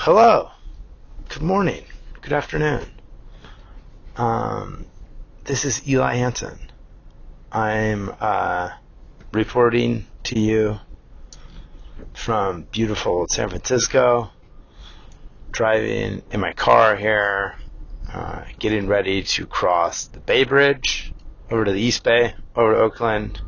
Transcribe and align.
Hello. 0.00 0.52
Good 1.28 1.42
morning. 1.42 1.82
Good 2.20 2.32
afternoon. 2.32 2.88
Um, 4.16 4.86
this 5.42 5.64
is 5.64 5.86
Eli 5.88 6.14
Hansen. 6.14 6.56
I'm 7.50 8.14
uh, 8.20 8.70
reporting 9.32 10.06
to 10.22 10.38
you 10.38 10.78
from 12.14 12.62
beautiful 12.70 13.26
San 13.28 13.48
Francisco, 13.48 14.30
driving 15.50 16.22
in 16.30 16.38
my 16.38 16.52
car 16.52 16.94
here, 16.94 17.56
uh, 18.14 18.44
getting 18.60 18.86
ready 18.86 19.24
to 19.24 19.46
cross 19.46 20.04
the 20.06 20.20
Bay 20.20 20.44
Bridge 20.44 21.12
over 21.50 21.64
to 21.64 21.72
the 21.72 21.80
East 21.80 22.04
Bay, 22.04 22.34
over 22.54 22.74
to 22.74 22.78
Oakland. 22.78 23.40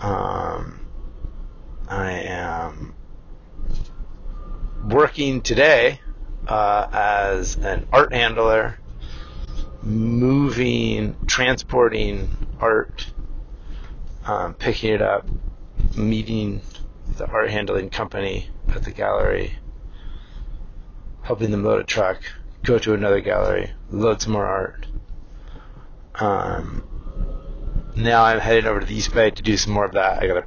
Um, 0.00 0.86
I 1.88 2.12
am 2.12 2.94
working 4.88 5.40
today 5.40 6.00
uh, 6.46 6.86
as 6.92 7.56
an 7.56 7.86
art 7.92 8.12
handler, 8.12 8.78
moving, 9.82 11.16
transporting 11.26 12.28
art, 12.58 13.12
um, 14.26 14.54
picking 14.54 14.94
it 14.94 15.02
up, 15.02 15.26
meeting 15.96 16.60
the 17.16 17.26
art 17.26 17.50
handling 17.50 17.90
company 17.90 18.50
at 18.68 18.84
the 18.84 18.90
gallery, 18.90 19.58
helping 21.22 21.50
them 21.50 21.64
load 21.64 21.80
a 21.80 21.84
truck, 21.84 22.20
go 22.62 22.78
to 22.78 22.94
another 22.94 23.20
gallery, 23.20 23.70
load 23.90 24.20
some 24.20 24.32
more 24.32 24.46
art. 24.46 24.86
Um, 26.14 26.84
now 27.96 28.24
I'm 28.24 28.40
heading 28.40 28.66
over 28.66 28.80
to 28.80 28.86
the 28.86 28.94
East 28.94 29.14
Bay 29.14 29.30
to 29.30 29.42
do 29.42 29.56
some 29.56 29.72
more 29.72 29.84
of 29.84 29.92
that. 29.92 30.22
I 30.22 30.26
gotta, 30.26 30.44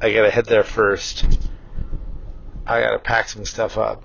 I 0.00 0.12
gotta 0.12 0.30
head 0.30 0.46
there 0.46 0.64
first. 0.64 1.24
I 2.66 2.80
gotta 2.80 2.98
pack 2.98 3.28
some 3.28 3.44
stuff 3.44 3.78
up, 3.78 4.02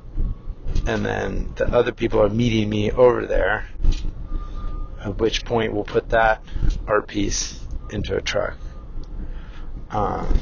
and 0.86 1.04
then 1.04 1.54
the 1.56 1.68
other 1.74 1.92
people 1.92 2.22
are 2.22 2.30
meeting 2.30 2.70
me 2.70 2.92
over 2.92 3.26
there. 3.26 3.66
At 5.04 5.18
which 5.18 5.46
point 5.46 5.74
we'll 5.74 5.84
put 5.84 6.10
that 6.10 6.44
art 6.88 7.08
piece 7.08 7.60
into 7.90 8.16
a 8.16 8.22
truck. 8.22 8.56
Um, 9.90 10.40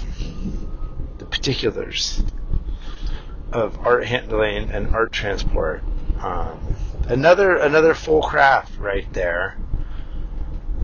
the 1.18 1.26
particulars 1.26 2.22
of 3.54 3.80
art 3.88 4.06
handling 4.06 4.70
and 4.70 4.94
art 4.94 5.14
transport. 5.14 5.82
Um, 6.20 6.76
another 7.08 7.56
another 7.56 7.94
full 7.94 8.22
craft 8.22 8.78
right 8.78 9.12
there. 9.14 9.58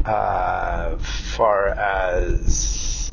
Uh, 0.06 0.97
far 0.97 1.67
as 1.67 3.11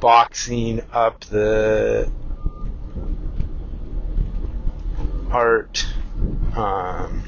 boxing 0.00 0.82
up 0.92 1.20
the 1.24 2.10
art, 5.34 5.84
um, 6.54 7.24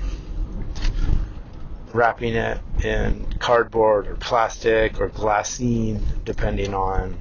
wrapping 1.93 2.35
it 2.35 2.61
in 2.85 3.27
cardboard 3.41 4.07
or 4.07 4.15
plastic 4.15 5.01
or 5.01 5.09
glassine, 5.09 6.01
depending 6.25 6.73
on 6.73 7.19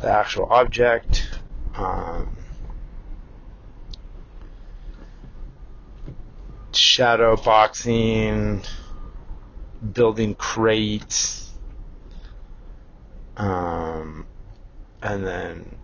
the 0.00 0.10
actual 0.10 0.46
object. 0.46 1.28
Um, 1.76 2.34
shadow 6.72 7.36
boxing, 7.36 8.62
building 9.92 10.34
crates, 10.34 11.52
um, 13.36 14.26
and 15.02 15.26
then 15.26 15.77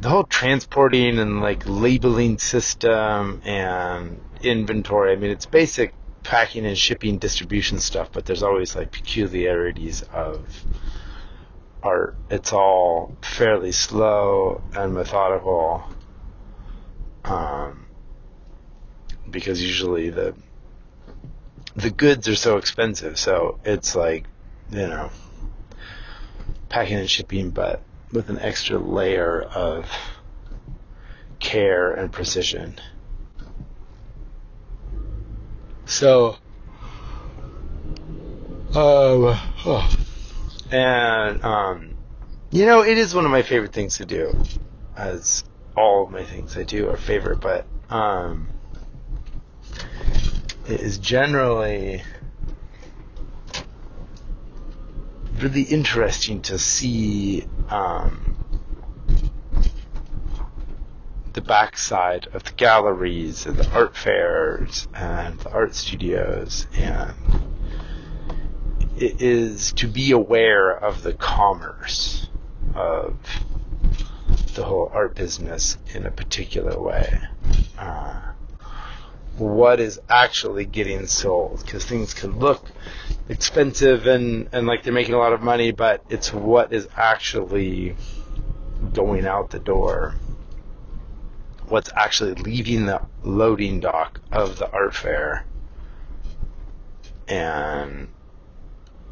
the 0.00 0.08
whole 0.08 0.24
transporting 0.24 1.18
and 1.18 1.40
like 1.40 1.62
labeling 1.66 2.38
system 2.38 3.40
and 3.44 4.20
inventory. 4.42 5.12
I 5.12 5.16
mean, 5.16 5.30
it's 5.30 5.46
basic 5.46 5.94
packing 6.22 6.66
and 6.66 6.76
shipping 6.76 7.18
distribution 7.18 7.78
stuff, 7.78 8.10
but 8.12 8.26
there's 8.26 8.42
always 8.42 8.76
like 8.76 8.92
peculiarities 8.92 10.02
of 10.02 10.64
art. 11.82 12.16
It's 12.30 12.52
all 12.52 13.16
fairly 13.22 13.72
slow 13.72 14.62
and 14.74 14.94
methodical. 14.94 15.84
Um, 17.24 17.86
because 19.30 19.62
usually 19.62 20.10
the 20.10 20.34
the 21.74 21.90
goods 21.90 22.26
are 22.28 22.36
so 22.36 22.56
expensive, 22.56 23.18
so 23.18 23.60
it's 23.64 23.94
like, 23.94 24.24
you 24.70 24.86
know, 24.86 25.10
packing 26.68 26.96
and 26.98 27.10
shipping, 27.10 27.50
but 27.50 27.82
with 28.12 28.30
an 28.30 28.38
extra 28.38 28.78
layer 28.78 29.42
of 29.42 29.90
care 31.38 31.92
and 31.92 32.12
precision. 32.12 32.78
So, 35.86 36.36
um, 38.74 39.38
oh. 39.64 39.96
and 40.70 41.44
um, 41.44 41.96
you 42.50 42.66
know, 42.66 42.82
it 42.82 42.98
is 42.98 43.14
one 43.14 43.24
of 43.24 43.30
my 43.30 43.42
favorite 43.42 43.72
things 43.72 43.98
to 43.98 44.04
do, 44.04 44.36
as 44.96 45.44
all 45.76 46.04
of 46.04 46.10
my 46.10 46.24
things 46.24 46.56
I 46.56 46.62
do 46.62 46.88
are 46.88 46.96
favorite, 46.96 47.40
but 47.40 47.66
um, 47.90 48.48
it 50.68 50.80
is 50.80 50.98
generally 50.98 52.02
really 55.40 55.62
interesting 55.62 56.42
to 56.42 56.58
see 56.58 57.46
um, 57.68 58.36
the 61.32 61.40
backside 61.40 62.26
of 62.32 62.44
the 62.44 62.52
galleries 62.52 63.46
and 63.46 63.56
the 63.56 63.70
art 63.72 63.96
fairs 63.96 64.88
and 64.94 65.38
the 65.40 65.50
art 65.50 65.74
studios 65.74 66.66
and 66.74 67.14
it 68.96 69.20
is 69.20 69.72
to 69.72 69.86
be 69.86 70.12
aware 70.12 70.70
of 70.70 71.02
the 71.02 71.12
commerce 71.12 72.28
of 72.74 73.18
the 74.54 74.64
whole 74.64 74.90
art 74.92 75.14
business 75.14 75.76
in 75.94 76.06
a 76.06 76.10
particular 76.10 76.80
way. 76.80 77.20
Uh, 77.78 78.32
what 79.38 79.80
is 79.80 80.00
actually 80.08 80.64
getting 80.64 81.06
sold 81.06 81.62
because 81.64 81.84
things 81.84 82.14
can 82.14 82.38
look 82.38 82.70
expensive 83.28 84.06
and, 84.06 84.48
and 84.52 84.66
like 84.66 84.82
they're 84.82 84.92
making 84.92 85.14
a 85.14 85.18
lot 85.18 85.32
of 85.32 85.42
money, 85.42 85.72
but 85.72 86.02
it's 86.08 86.32
what 86.32 86.72
is 86.72 86.88
actually 86.96 87.96
going 88.92 89.26
out 89.26 89.50
the 89.50 89.58
door. 89.58 90.14
What's 91.68 91.90
actually 91.94 92.34
leaving 92.34 92.86
the 92.86 93.02
loading 93.22 93.80
dock 93.80 94.20
of 94.30 94.58
the 94.58 94.70
art 94.70 94.94
fair 94.94 95.44
and 97.28 98.08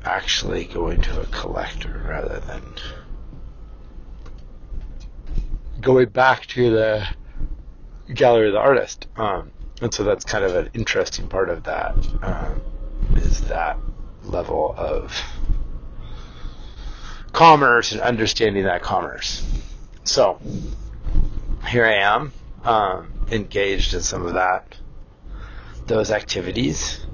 actually 0.05 0.65
going 0.65 1.01
to 1.01 1.21
a 1.21 1.27
collector 1.27 2.05
rather 2.09 2.39
than 2.41 2.63
going 5.81 6.09
back 6.09 6.47
to 6.47 6.71
the 6.71 7.07
gallery 8.13 8.49
of 8.49 8.53
the 8.53 8.61
artist. 8.61 9.07
Um, 9.17 9.51
and 9.83 9.93
so 9.93 10.05
that's 10.05 10.25
kind 10.25 10.45
of 10.45 10.55
an 10.55 10.71
interesting 10.75 11.29
part 11.29 11.49
of 11.49 11.65
that 11.65 11.97
um, 12.23 12.61
is 13.17 13.43
that 13.49 13.77
level 14.23 14.75
of 14.77 15.21
commerce 17.33 17.93
and 17.93 18.01
understanding 18.01 18.65
that 18.65 18.83
commerce. 18.83 19.45
So 20.05 20.41
here 21.67 21.85
I 21.85 21.95
am, 21.95 22.33
um, 22.65 23.13
engaged 23.31 23.95
in 23.95 24.01
some 24.01 24.25
of 24.27 24.35
that, 24.35 24.77
those 25.87 26.11
activities. 26.11 27.05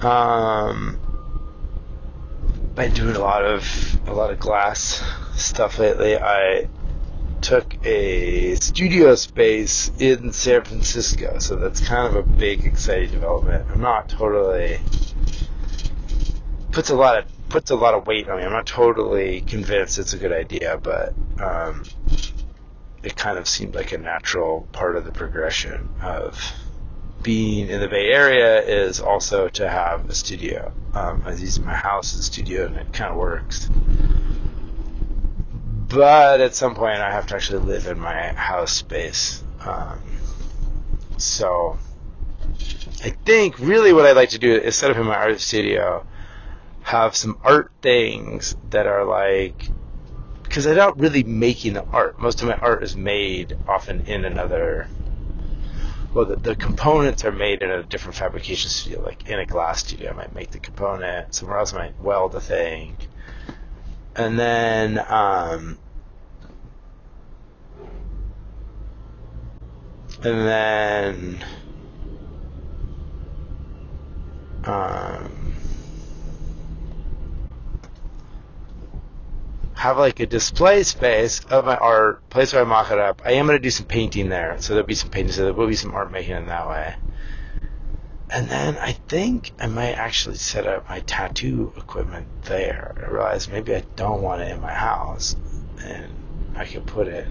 Um, 0.00 1.00
been 2.74 2.92
doing 2.92 3.14
a 3.14 3.20
lot 3.20 3.44
of 3.44 3.64
a 4.08 4.12
lot 4.12 4.32
of 4.32 4.38
glass 4.40 5.02
stuff 5.36 5.78
lately. 5.78 6.18
I 6.18 6.68
took 7.44 7.86
a 7.86 8.54
studio 8.54 9.14
space 9.14 9.92
in 9.98 10.32
San 10.32 10.64
Francisco, 10.64 11.38
so 11.38 11.56
that's 11.56 11.86
kind 11.86 12.08
of 12.08 12.16
a 12.16 12.22
big, 12.22 12.64
exciting 12.64 13.10
development. 13.10 13.66
I'm 13.70 13.82
not 13.82 14.08
totally 14.08 14.78
puts 16.72 16.88
a 16.88 16.96
lot 16.96 17.18
of 17.18 17.26
puts 17.50 17.70
a 17.70 17.76
lot 17.76 17.92
of 17.92 18.06
weight 18.06 18.28
on 18.30 18.38
me. 18.38 18.44
I'm 18.44 18.52
not 18.52 18.66
totally 18.66 19.42
convinced 19.42 19.98
it's 19.98 20.14
a 20.14 20.16
good 20.16 20.32
idea, 20.32 20.78
but 20.82 21.12
um, 21.38 21.84
it 23.02 23.14
kind 23.14 23.36
of 23.36 23.46
seemed 23.46 23.74
like 23.74 23.92
a 23.92 23.98
natural 23.98 24.66
part 24.72 24.96
of 24.96 25.04
the 25.04 25.12
progression 25.12 25.90
of 26.02 26.40
being 27.22 27.68
in 27.68 27.80
the 27.80 27.88
Bay 27.88 28.08
Area 28.08 28.62
is 28.62 29.00
also 29.00 29.48
to 29.50 29.68
have 29.68 30.08
a 30.08 30.14
studio. 30.14 30.72
Um, 30.94 31.22
I 31.26 31.32
using 31.32 31.66
my 31.66 31.74
house 31.74 32.14
as 32.14 32.20
a 32.20 32.22
studio, 32.22 32.64
and 32.66 32.76
it 32.76 32.92
kind 32.94 33.10
of 33.10 33.18
works 33.18 33.68
but 35.94 36.40
at 36.40 36.54
some 36.54 36.74
point 36.74 36.98
I 36.98 37.12
have 37.12 37.26
to 37.28 37.36
actually 37.36 37.60
live 37.60 37.86
in 37.86 37.98
my 37.98 38.32
house 38.32 38.72
space. 38.72 39.42
Um, 39.60 40.00
so 41.16 41.78
I 43.02 43.10
think 43.10 43.58
really 43.58 43.92
what 43.92 44.04
I'd 44.04 44.16
like 44.16 44.30
to 44.30 44.38
do 44.38 44.52
is 44.52 44.74
set 44.74 44.90
up 44.90 44.96
in 44.96 45.06
my 45.06 45.14
art 45.14 45.40
studio, 45.40 46.04
have 46.82 47.14
some 47.14 47.38
art 47.42 47.70
things 47.80 48.56
that 48.70 48.86
are 48.86 49.04
like 49.04 49.70
because 50.42 50.66
I'm 50.66 50.76
not 50.76 50.98
really 50.98 51.24
making 51.24 51.72
the 51.72 51.84
art. 51.84 52.20
Most 52.20 52.42
of 52.42 52.48
my 52.48 52.54
art 52.54 52.82
is 52.82 52.96
made 52.96 53.56
often 53.66 54.06
in 54.06 54.24
another. 54.24 54.88
Well, 56.12 56.26
the, 56.26 56.36
the 56.36 56.54
components 56.54 57.24
are 57.24 57.32
made 57.32 57.62
in 57.62 57.70
a 57.72 57.82
different 57.82 58.14
fabrication 58.14 58.70
studio, 58.70 59.02
like 59.02 59.28
in 59.28 59.40
a 59.40 59.46
glass 59.46 59.80
studio. 59.80 60.10
I 60.10 60.14
might 60.14 60.34
make 60.34 60.52
the 60.52 60.60
component. 60.60 61.34
Somewhere 61.34 61.58
else, 61.58 61.74
I 61.74 61.78
might 61.78 62.00
weld 62.00 62.32
the 62.32 62.40
thing. 62.40 62.96
And 64.14 64.38
then, 64.38 65.04
um, 65.08 65.76
and 70.24 70.48
then, 70.48 71.44
um, 74.64 75.54
have 79.74 79.98
like 79.98 80.18
a 80.20 80.26
display 80.26 80.82
space 80.82 81.40
of 81.44 81.66
my 81.66 81.76
art, 81.76 82.26
place 82.30 82.54
where 82.54 82.62
I 82.62 82.64
mock 82.64 82.90
it 82.90 82.98
up. 82.98 83.20
I 83.22 83.32
am 83.32 83.46
going 83.46 83.58
to 83.58 83.62
do 83.62 83.70
some 83.70 83.84
painting 83.84 84.30
there, 84.30 84.56
so 84.60 84.72
there'll 84.72 84.86
be 84.86 84.94
some 84.94 85.10
painting, 85.10 85.32
so 85.32 85.44
there 85.44 85.52
will 85.52 85.66
be 85.66 85.76
some 85.76 85.94
art 85.94 86.10
making 86.10 86.34
in 86.36 86.46
that 86.46 86.68
way. 86.68 86.94
And 88.30 88.48
then 88.48 88.78
I 88.78 88.92
think 88.92 89.52
I 89.60 89.66
might 89.66 89.92
actually 89.92 90.36
set 90.36 90.66
up 90.66 90.88
my 90.88 91.00
tattoo 91.00 91.74
equipment 91.76 92.26
there. 92.44 92.94
I 92.96 93.10
realized 93.10 93.52
maybe 93.52 93.74
I 93.74 93.84
don't 93.94 94.22
want 94.22 94.40
it 94.40 94.50
in 94.50 94.62
my 94.62 94.72
house, 94.72 95.36
and 95.84 96.10
I 96.56 96.64
could 96.64 96.86
put 96.86 97.06
it 97.06 97.28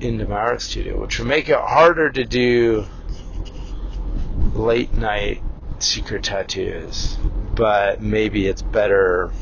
into 0.00 0.26
my 0.26 0.36
art 0.36 0.60
studio, 0.60 1.00
which 1.00 1.18
would 1.18 1.28
make 1.28 1.48
it 1.48 1.58
harder 1.58 2.10
to 2.10 2.24
do 2.24 2.86
late 4.54 4.92
night 4.94 5.42
secret 5.78 6.24
tattoos. 6.24 7.18
But 7.54 8.02
maybe 8.02 8.46
it's 8.46 8.62
better 8.62 9.32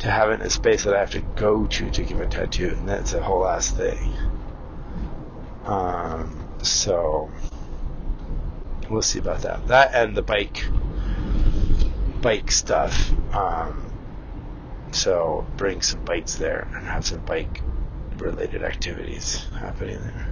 to 0.00 0.10
have 0.10 0.30
it 0.30 0.34
in 0.34 0.42
a 0.42 0.50
space 0.50 0.84
that 0.84 0.94
I 0.94 1.00
have 1.00 1.12
to 1.12 1.20
go 1.20 1.66
to 1.66 1.90
to 1.90 2.02
give 2.02 2.20
a 2.20 2.26
tattoo, 2.26 2.74
and 2.76 2.88
that's 2.88 3.14
a 3.14 3.22
whole 3.22 3.46
ass 3.46 3.70
thing. 3.70 4.14
Um, 5.64 6.46
so 6.62 7.30
we'll 8.90 9.02
see 9.02 9.18
about 9.18 9.42
that. 9.42 9.66
That 9.68 9.94
and 9.94 10.14
the 10.14 10.22
bike, 10.22 10.66
bike 12.20 12.50
stuff. 12.50 13.10
Um, 13.34 13.90
so 14.92 15.46
bring 15.56 15.80
some 15.80 16.04
bikes 16.04 16.34
there 16.34 16.68
and 16.74 16.86
have 16.86 17.06
some 17.06 17.24
bike 17.24 17.62
related 18.18 18.62
activities 18.62 19.46
happening 19.58 19.98
there. 20.00 20.28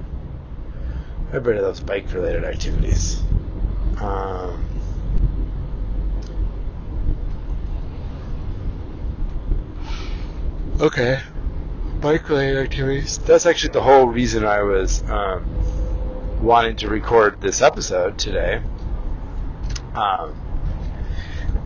Everybody 1.28 1.60
loves 1.60 1.80
bike 1.80 2.12
related 2.12 2.44
activities. 2.44 3.22
Um, 4.00 4.66
Okay. 10.82 11.20
Bike 12.00 12.28
related 12.28 12.58
activities. 12.58 13.18
That's 13.18 13.46
actually 13.46 13.72
the 13.72 13.82
whole 13.82 14.06
reason 14.06 14.44
I 14.44 14.62
was 14.62 15.08
um, 15.08 15.46
wanting 16.42 16.74
to 16.78 16.88
record 16.88 17.40
this 17.40 17.62
episode 17.62 18.18
today. 18.18 18.60
Um, 19.94 20.34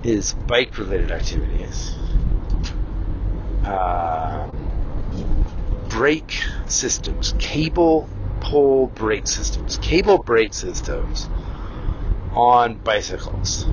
is 0.04 0.34
bike 0.34 0.76
related 0.76 1.12
activities. 1.12 1.94
Uh, 3.64 4.50
brake 5.96 6.42
systems, 6.66 7.34
cable 7.38 8.06
pull 8.42 8.88
brake 8.88 9.26
systems, 9.26 9.78
cable 9.78 10.18
brake 10.18 10.52
systems 10.52 11.26
on 12.34 12.74
bicycles. 12.74 13.64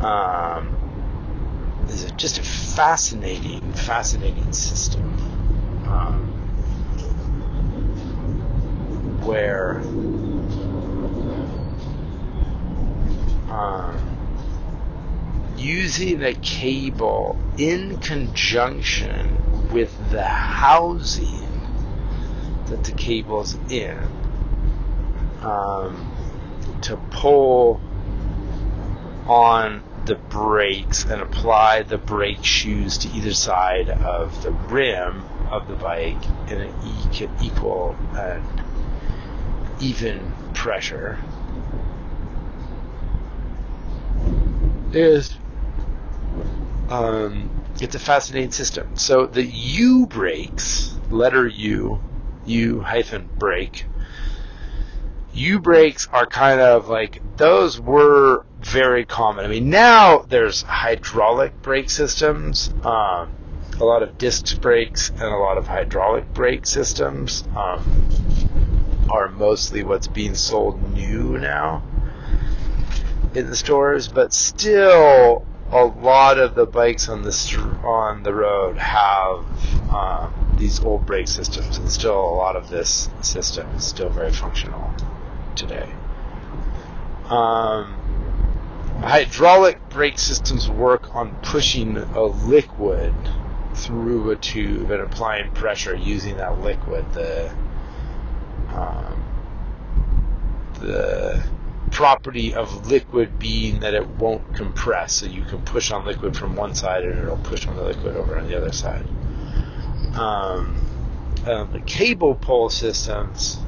Um, 0.00 0.74
is 1.88 2.10
just 2.12 2.38
a 2.38 2.42
fascinating, 2.42 3.74
fascinating 3.74 4.50
system 4.54 5.02
um, 5.86 6.24
where 9.24 9.80
um, 13.50 13.94
using 15.58 16.24
a 16.24 16.32
cable 16.32 17.38
in 17.58 17.98
conjunction 17.98 19.63
the 20.14 20.22
housing 20.22 21.42
that 22.66 22.84
the 22.84 22.92
cable's 22.92 23.56
in 23.68 23.98
um, 25.42 26.08
to 26.82 26.96
pull 27.10 27.80
on 29.26 29.82
the 30.06 30.14
brakes 30.14 31.02
and 31.04 31.20
apply 31.20 31.82
the 31.82 31.98
brake 31.98 32.44
shoes 32.44 32.96
to 32.98 33.08
either 33.08 33.34
side 33.34 33.90
of 33.90 34.40
the 34.44 34.52
rim 34.52 35.24
of 35.50 35.66
the 35.66 35.74
bike 35.74 36.22
in 36.48 36.60
an 36.60 36.74
equal 37.42 37.96
and 38.12 38.44
even 39.80 40.32
pressure 40.52 41.18
is 44.92 45.36
um, 46.88 47.50
it's 47.80 47.94
a 47.94 47.98
fascinating 47.98 48.52
system. 48.52 48.96
So 48.96 49.26
the 49.26 49.44
U 49.44 50.06
brakes, 50.06 50.96
letter 51.10 51.46
U, 51.46 52.00
U 52.46 52.80
hyphen 52.80 53.28
brake, 53.38 53.86
U 55.34 55.58
brakes 55.58 56.08
are 56.12 56.26
kind 56.26 56.60
of 56.60 56.88
like 56.88 57.20
those 57.36 57.80
were 57.80 58.46
very 58.60 59.04
common. 59.04 59.44
I 59.44 59.48
mean, 59.48 59.68
now 59.68 60.18
there's 60.28 60.62
hydraulic 60.62 61.60
brake 61.60 61.90
systems, 61.90 62.72
um, 62.84 63.30
a 63.80 63.84
lot 63.84 64.04
of 64.04 64.16
disc 64.16 64.60
brakes, 64.60 65.10
and 65.10 65.22
a 65.22 65.36
lot 65.36 65.58
of 65.58 65.66
hydraulic 65.66 66.32
brake 66.32 66.66
systems 66.66 67.42
um, 67.56 67.82
are 69.10 69.28
mostly 69.28 69.82
what's 69.82 70.06
being 70.06 70.36
sold 70.36 70.94
new 70.94 71.38
now 71.38 71.82
in 73.34 73.46
the 73.50 73.56
stores. 73.56 74.06
But 74.06 74.32
still, 74.32 75.44
a 75.74 75.84
lot 75.84 76.38
of 76.38 76.54
the 76.54 76.66
bikes 76.66 77.08
on 77.08 77.22
the 77.22 77.32
st- 77.32 77.84
on 77.84 78.22
the 78.22 78.32
road 78.32 78.78
have 78.78 79.44
um, 79.90 80.54
these 80.56 80.80
old 80.84 81.04
brake 81.04 81.26
systems, 81.26 81.78
and 81.78 81.90
still 81.90 82.16
a 82.16 82.36
lot 82.36 82.54
of 82.54 82.70
this 82.70 83.10
system 83.22 83.68
is 83.74 83.84
still 83.84 84.08
very 84.08 84.30
functional 84.30 84.94
today. 85.56 85.92
Um, 87.28 87.96
hydraulic 89.00 89.88
brake 89.88 90.20
systems 90.20 90.70
work 90.70 91.12
on 91.16 91.34
pushing 91.42 91.96
a 91.96 92.22
liquid 92.22 93.12
through 93.74 94.30
a 94.30 94.36
tube 94.36 94.92
and 94.92 95.02
applying 95.02 95.50
pressure 95.50 95.96
using 95.96 96.36
that 96.36 96.60
liquid. 96.60 97.04
The 97.14 97.52
um, 98.68 99.24
the 100.74 101.42
property 101.94 102.54
of 102.54 102.88
liquid 102.88 103.38
being 103.38 103.80
that 103.80 103.94
it 103.94 104.06
won't 104.06 104.54
compress, 104.54 105.14
so 105.14 105.26
you 105.26 105.42
can 105.44 105.62
push 105.62 105.90
on 105.90 106.04
liquid 106.04 106.36
from 106.36 106.54
one 106.56 106.74
side 106.74 107.04
and 107.04 107.18
it'll 107.18 107.36
push 107.38 107.66
on 107.66 107.76
the 107.76 107.82
liquid 107.82 108.16
over 108.16 108.36
on 108.36 108.46
the 108.46 108.56
other 108.56 108.72
side. 108.72 109.06
Um, 110.14 110.76
um, 111.46 111.72
the 111.72 111.80
cable 111.80 112.34
pull 112.34 112.68
systems 112.68 113.58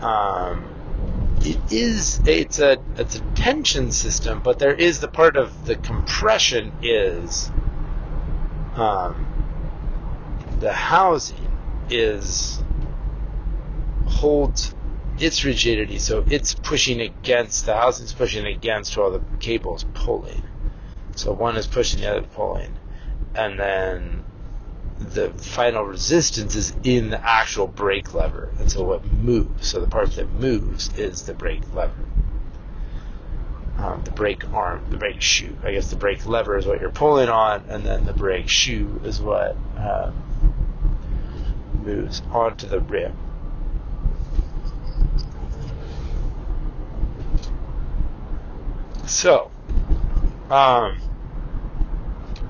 um, 0.00 0.64
it 1.40 1.58
is 1.72 2.20
it's 2.26 2.58
a 2.58 2.78
it's 2.96 3.16
a 3.16 3.20
tension 3.34 3.90
system, 3.90 4.40
but 4.42 4.58
there 4.58 4.74
is 4.74 5.00
the 5.00 5.08
part 5.08 5.36
of 5.36 5.66
the 5.66 5.76
compression 5.76 6.72
is 6.82 7.50
um, 8.74 9.26
the 10.60 10.72
housing 10.72 11.50
is 11.90 12.62
holds 14.06 14.74
its 15.18 15.44
rigidity, 15.44 15.98
so 15.98 16.24
it's 16.28 16.54
pushing 16.54 17.00
against 17.00 17.66
the 17.66 17.74
housing's 17.74 18.12
pushing 18.12 18.46
against 18.46 18.96
while 18.96 19.10
the 19.10 19.22
cable's 19.40 19.84
pulling. 19.94 20.42
So 21.16 21.32
one 21.32 21.56
is 21.56 21.66
pushing, 21.66 22.00
the 22.00 22.10
other 22.10 22.26
pulling, 22.26 22.76
and 23.34 23.58
then 23.58 24.24
the 24.98 25.30
final 25.30 25.84
resistance 25.84 26.54
is 26.54 26.74
in 26.82 27.10
the 27.10 27.20
actual 27.24 27.66
brake 27.66 28.14
lever. 28.14 28.50
And 28.58 28.70
so 28.70 28.84
what 28.84 29.04
moves, 29.04 29.68
so 29.68 29.80
the 29.80 29.86
part 29.86 30.12
that 30.12 30.30
moves 30.32 30.96
is 30.98 31.22
the 31.22 31.34
brake 31.34 31.62
lever. 31.74 31.92
Um, 33.78 34.02
the 34.04 34.12
brake 34.12 34.48
arm, 34.52 34.84
the 34.90 34.96
brake 34.96 35.20
shoe. 35.20 35.56
I 35.62 35.72
guess 35.72 35.90
the 35.90 35.96
brake 35.96 36.26
lever 36.26 36.56
is 36.56 36.66
what 36.66 36.80
you're 36.80 36.90
pulling 36.90 37.28
on, 37.28 37.64
and 37.68 37.84
then 37.84 38.04
the 38.06 38.12
brake 38.12 38.48
shoe 38.48 39.00
is 39.04 39.20
what 39.20 39.56
um, 39.76 40.64
moves 41.84 42.22
onto 42.30 42.66
the 42.66 42.80
rim. 42.80 43.16
So, 49.06 49.50
um, 50.50 50.98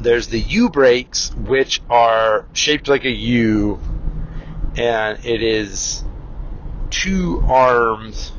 there's 0.01 0.29
the 0.29 0.41
U 0.41 0.71
brakes, 0.71 1.33
which 1.35 1.83
are 1.91 2.47
shaped 2.53 2.89
like 2.89 3.05
a 3.05 3.11
U, 3.11 3.81
and 4.77 5.25
it 5.25 5.43
is 5.43 6.05
two 6.91 7.43
arms 7.47 8.33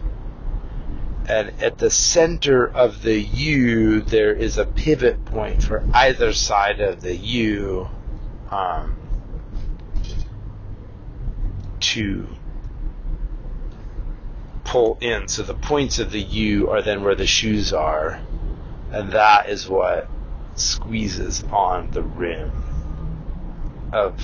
and 1.28 1.52
at 1.62 1.80
the 1.80 1.90
center 1.90 2.68
of 2.68 3.02
the 3.02 3.20
U, 3.20 4.02
there 4.02 4.34
is 4.34 4.58
a 4.58 4.66
pivot 4.66 5.26
point 5.26 5.64
for 5.64 5.84
either 5.94 6.34
side 6.34 6.80
of 6.80 7.02
the 7.02 7.16
U 7.16 7.90
um, 8.52 8.96
to 11.80 12.28
pull 14.75 14.98
in. 15.00 15.25
So 15.29 15.41
the 15.41 15.53
points 15.53 16.00
of 16.00 16.12
the 16.12 16.20
U 16.20 16.70
are 16.70 16.82
then 16.82 17.01
where 17.01 17.15
the 17.15 17.25
shoes 17.25 17.72
are, 17.72 18.20
and 18.91 19.13
that 19.13 19.48
is 19.48 19.70
what 19.70 20.10
squeezes 20.55 21.46
on 21.46 21.91
the 21.91 22.01
rim 22.01 22.51
of 23.94 24.22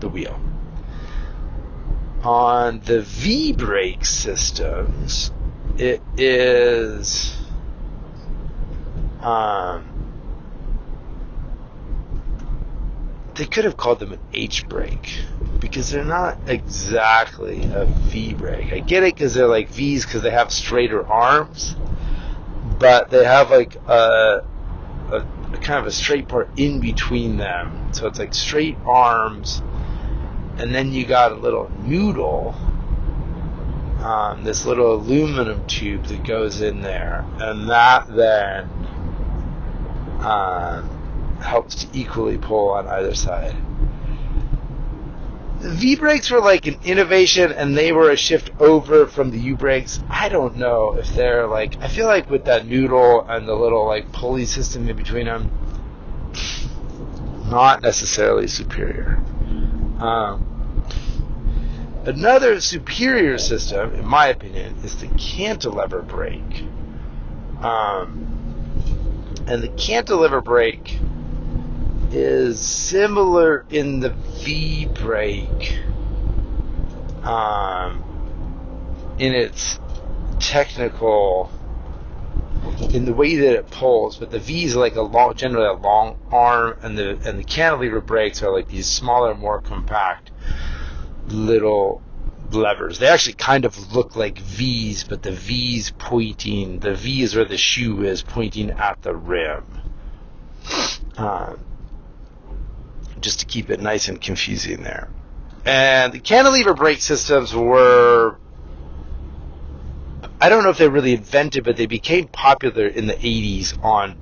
the 0.00 0.08
wheel. 0.08 0.40
On 2.22 2.80
the 2.80 3.02
V 3.02 3.52
brake 3.52 4.06
systems, 4.06 5.30
it 5.76 6.00
is 6.16 7.36
um, 9.20 9.84
they 13.40 13.46
could 13.46 13.64
have 13.64 13.78
called 13.78 14.00
them 14.00 14.12
an 14.12 14.20
H 14.34 14.68
brake 14.68 15.18
because 15.60 15.90
they're 15.90 16.04
not 16.04 16.36
exactly 16.46 17.64
a 17.72 17.86
V 17.86 18.34
brake. 18.34 18.70
I 18.70 18.80
get 18.80 19.02
it 19.02 19.14
because 19.14 19.32
they're 19.32 19.48
like 19.48 19.70
V's 19.70 20.04
because 20.04 20.20
they 20.20 20.30
have 20.30 20.52
straighter 20.52 21.06
arms, 21.06 21.74
but 22.78 23.08
they 23.08 23.24
have 23.24 23.50
like 23.50 23.76
a, 23.88 24.44
a, 25.10 25.26
a 25.52 25.56
kind 25.56 25.78
of 25.80 25.86
a 25.86 25.90
straight 25.90 26.28
part 26.28 26.50
in 26.58 26.80
between 26.80 27.38
them. 27.38 27.94
So 27.94 28.08
it's 28.08 28.18
like 28.18 28.34
straight 28.34 28.76
arms, 28.84 29.62
and 30.58 30.74
then 30.74 30.92
you 30.92 31.06
got 31.06 31.32
a 31.32 31.36
little 31.36 31.72
noodle, 31.80 32.54
um, 34.00 34.44
this 34.44 34.66
little 34.66 34.96
aluminum 34.96 35.66
tube 35.66 36.04
that 36.08 36.24
goes 36.24 36.60
in 36.60 36.82
there, 36.82 37.24
and 37.38 37.70
that 37.70 38.06
then 38.14 38.68
um, 40.20 40.99
helps 41.40 41.84
to 41.84 41.88
equally 41.92 42.38
pull 42.38 42.70
on 42.70 42.86
either 42.88 43.14
side. 43.14 43.56
The 45.60 45.70
V 45.70 45.96
brakes 45.96 46.30
were 46.30 46.40
like 46.40 46.66
an 46.66 46.78
innovation 46.84 47.52
and 47.52 47.76
they 47.76 47.92
were 47.92 48.10
a 48.10 48.16
shift 48.16 48.50
over 48.60 49.06
from 49.06 49.30
the 49.30 49.38
U 49.38 49.56
brakes. 49.56 50.00
I 50.08 50.30
don't 50.30 50.56
know 50.56 50.96
if 50.96 51.14
they're 51.14 51.46
like, 51.46 51.76
I 51.82 51.88
feel 51.88 52.06
like 52.06 52.30
with 52.30 52.46
that 52.46 52.66
noodle 52.66 53.26
and 53.28 53.46
the 53.46 53.54
little 53.54 53.86
like 53.86 54.10
pulley 54.10 54.46
system 54.46 54.88
in 54.88 54.96
between 54.96 55.26
them, 55.26 55.50
not 57.50 57.82
necessarily 57.82 58.46
superior. 58.46 59.22
Um, 59.98 60.82
another 62.06 62.58
superior 62.62 63.36
system, 63.36 63.94
in 63.94 64.06
my 64.06 64.28
opinion, 64.28 64.76
is 64.82 64.96
the 64.96 65.08
cantilever 65.08 66.00
brake. 66.00 66.64
Um, 67.60 68.30
and 69.46 69.62
the 69.62 69.68
cantilever 69.68 70.40
brake 70.40 70.98
is 72.12 72.60
similar 72.60 73.64
in 73.70 74.00
the 74.00 74.10
V 74.10 74.86
brake 74.86 75.78
um, 77.22 78.02
in 79.18 79.34
its 79.34 79.78
technical 80.38 81.50
in 82.92 83.04
the 83.04 83.12
way 83.12 83.36
that 83.36 83.54
it 83.54 83.70
pulls, 83.70 84.16
but 84.16 84.30
the 84.30 84.38
V 84.38 84.64
is 84.64 84.76
like 84.76 84.96
a 84.96 85.02
long, 85.02 85.34
generally 85.34 85.66
a 85.66 85.72
long 85.72 86.18
arm, 86.30 86.76
and 86.82 86.98
the 86.98 87.18
and 87.24 87.38
the 87.38 87.44
cantilever 87.44 88.00
brakes 88.00 88.42
are 88.42 88.52
like 88.52 88.68
these 88.68 88.86
smaller, 88.86 89.34
more 89.34 89.60
compact 89.60 90.30
little 91.28 92.02
levers. 92.50 92.98
They 92.98 93.06
actually 93.06 93.34
kind 93.34 93.64
of 93.64 93.94
look 93.94 94.16
like 94.16 94.38
V's, 94.38 95.04
but 95.04 95.22
the 95.22 95.32
V's 95.32 95.92
pointing, 95.98 96.80
the 96.80 96.94
V 96.94 97.22
is 97.22 97.36
where 97.36 97.44
the 97.44 97.56
shoe 97.56 98.02
is 98.04 98.22
pointing 98.22 98.70
at 98.70 99.00
the 99.02 99.14
rim. 99.14 99.64
Um, 101.16 101.60
just 103.20 103.40
to 103.40 103.46
keep 103.46 103.70
it 103.70 103.80
nice 103.80 104.08
and 104.08 104.20
confusing 104.20 104.82
there. 104.82 105.08
And 105.64 106.12
the 106.12 106.20
cantilever 106.20 106.74
brake 106.74 107.00
systems 107.00 107.54
were, 107.54 108.38
I 110.40 110.48
don't 110.48 110.64
know 110.64 110.70
if 110.70 110.78
they 110.78 110.88
really 110.88 111.12
invented, 111.12 111.64
but 111.64 111.76
they 111.76 111.86
became 111.86 112.28
popular 112.28 112.86
in 112.86 113.06
the 113.06 113.14
80s 113.14 113.82
on 113.84 114.16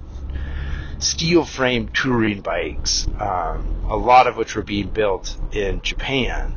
steel 0.99 1.45
frame 1.45 1.89
touring 1.89 2.41
bikes, 2.41 3.07
um, 3.21 3.85
a 3.89 3.97
lot 3.97 4.27
of 4.27 4.37
which 4.37 4.57
were 4.57 4.63
being 4.63 4.89
built 4.89 5.37
in 5.53 5.81
Japan. 5.83 6.55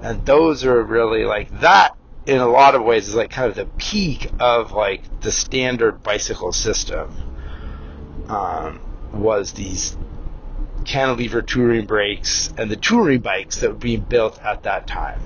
And 0.00 0.24
those 0.24 0.64
are 0.64 0.82
really 0.82 1.24
like 1.24 1.60
that 1.60 1.96
in 2.26 2.38
a 2.38 2.48
lot 2.48 2.74
of 2.74 2.82
ways 2.82 3.08
is 3.08 3.14
like 3.14 3.30
kind 3.30 3.48
of 3.48 3.56
the 3.56 3.66
peak 3.78 4.30
of 4.38 4.72
like 4.72 5.20
the 5.20 5.32
standard 5.32 6.02
bicycle 6.02 6.52
system. 6.52 7.14
Um, 8.28 8.80
was 9.12 9.52
these 9.52 9.96
cantilever 10.82 11.42
touring 11.42 11.86
brakes 11.86 12.52
and 12.56 12.70
the 12.70 12.76
touring 12.76 13.20
bikes 13.20 13.60
that 13.60 13.70
were 13.70 13.76
being 13.76 14.00
built 14.00 14.40
at 14.42 14.64
that 14.64 14.86
time. 14.86 15.20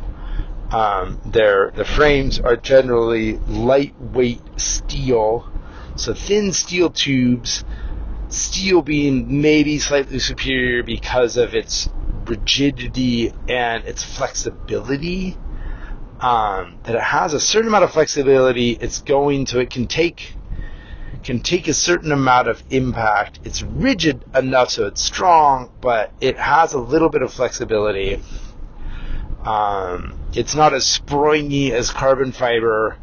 Um, 0.70 1.20
the 1.24 1.84
frames 1.84 2.40
are 2.40 2.56
generally 2.56 3.38
lightweight 3.48 4.60
steel, 4.60 5.48
so 5.96 6.12
thin 6.12 6.52
steel 6.52 6.90
tubes. 6.90 7.64
Steel 8.28 8.82
being 8.82 9.40
maybe 9.40 9.78
slightly 9.78 10.18
superior 10.18 10.82
because 10.82 11.36
of 11.36 11.54
its 11.54 11.88
rigidity 12.26 13.32
and 13.48 13.84
its 13.84 14.02
flexibility. 14.02 15.36
Um, 16.18 16.78
that 16.84 16.96
it 16.96 17.02
has 17.02 17.34
a 17.34 17.40
certain 17.40 17.68
amount 17.68 17.84
of 17.84 17.92
flexibility. 17.92 18.70
It's 18.70 19.02
going 19.02 19.44
to 19.46 19.60
it 19.60 19.70
can 19.70 19.86
take 19.86 20.34
can 21.26 21.40
take 21.40 21.66
a 21.66 21.74
certain 21.74 22.12
amount 22.12 22.46
of 22.46 22.62
impact. 22.70 23.40
It's 23.42 23.60
rigid 23.60 24.24
enough 24.32 24.70
so 24.70 24.86
it's 24.86 25.02
strong, 25.02 25.72
but 25.80 26.12
it 26.20 26.38
has 26.38 26.72
a 26.72 26.78
little 26.78 27.08
bit 27.08 27.20
of 27.22 27.32
flexibility. 27.32 28.22
Um, 29.44 30.16
it's 30.34 30.54
not 30.54 30.72
as 30.72 30.86
springy 30.86 31.72
as 31.72 31.90
carbon 31.90 32.30
fiber. 32.30 32.96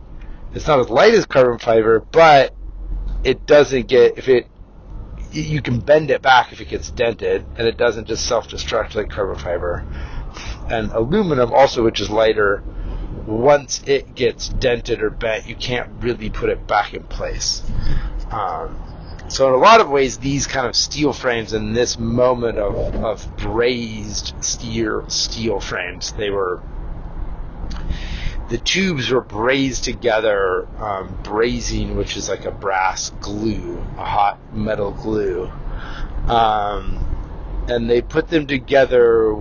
It's 0.56 0.66
not 0.66 0.80
as 0.80 0.90
light 0.90 1.14
as 1.14 1.26
carbon 1.26 1.60
fiber, 1.60 2.00
but 2.00 2.56
it 3.26 3.46
doesn't 3.46 3.88
get 3.88 4.18
if 4.18 4.30
it 4.30 4.48
you 5.34 5.62
can 5.62 5.80
bend 5.80 6.10
it 6.10 6.22
back 6.22 6.54
if 6.54 6.62
it 6.62 6.70
gets 6.70 6.92
dented, 6.92 7.46
and 7.58 7.68
it 7.68 7.76
doesn't 7.76 8.08
just 8.08 8.26
self-destruct 8.26 8.96
like 8.96 9.10
carbon 9.10 9.38
fiber. 9.38 9.86
And 10.70 10.92
aluminum 10.92 11.52
also, 11.52 11.84
which 11.84 12.00
is 12.00 12.10
lighter, 12.10 12.64
once 13.26 13.82
it 13.86 14.16
gets 14.16 14.50
dented 14.50 15.02
or 15.02 15.10
bent, 15.10 15.48
you 15.48 15.56
can't 15.56 15.90
really 16.00 16.30
put 16.30 16.50
it 16.50 16.68
back 16.68 16.94
in 16.94 17.04
place. 17.04 17.64
Um, 18.32 18.80
so 19.28 19.48
in 19.48 19.54
a 19.54 19.58
lot 19.58 19.82
of 19.82 19.90
ways, 19.90 20.18
these 20.18 20.48
kind 20.48 20.68
of 20.68 20.76
steel 20.76 21.14
frames 21.14 21.54
in 21.54 21.74
this 21.74 21.98
moment 21.98 22.58
of, 22.58 22.76
of 22.96 23.38
brazed 23.38 24.34
steel 24.44 25.10
steel 25.10 25.60
frames, 25.60 26.12
they 26.14 26.30
were 26.30 26.62
the 28.50 28.58
tubes 28.58 29.10
were 29.10 29.22
brazed 29.22 29.86
together, 29.86 30.68
um, 30.78 31.18
brazing, 31.24 31.96
which 31.96 32.18
is 32.18 32.30
like 32.30 32.46
a 32.46 32.52
brass 32.52 33.10
glue, 33.22 33.78
a 33.98 34.06
hot 34.06 34.54
metal 34.54 34.92
glue, 34.92 35.50
um, 36.28 37.66
and 37.68 37.90
they 37.90 38.02
put 38.02 38.28
them 38.28 38.46
together 38.46 39.34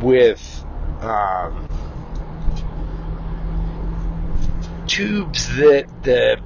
with 0.00 0.64
um, 1.00 1.68
tubes 4.88 5.48
that 5.56 5.86
the 6.02 6.40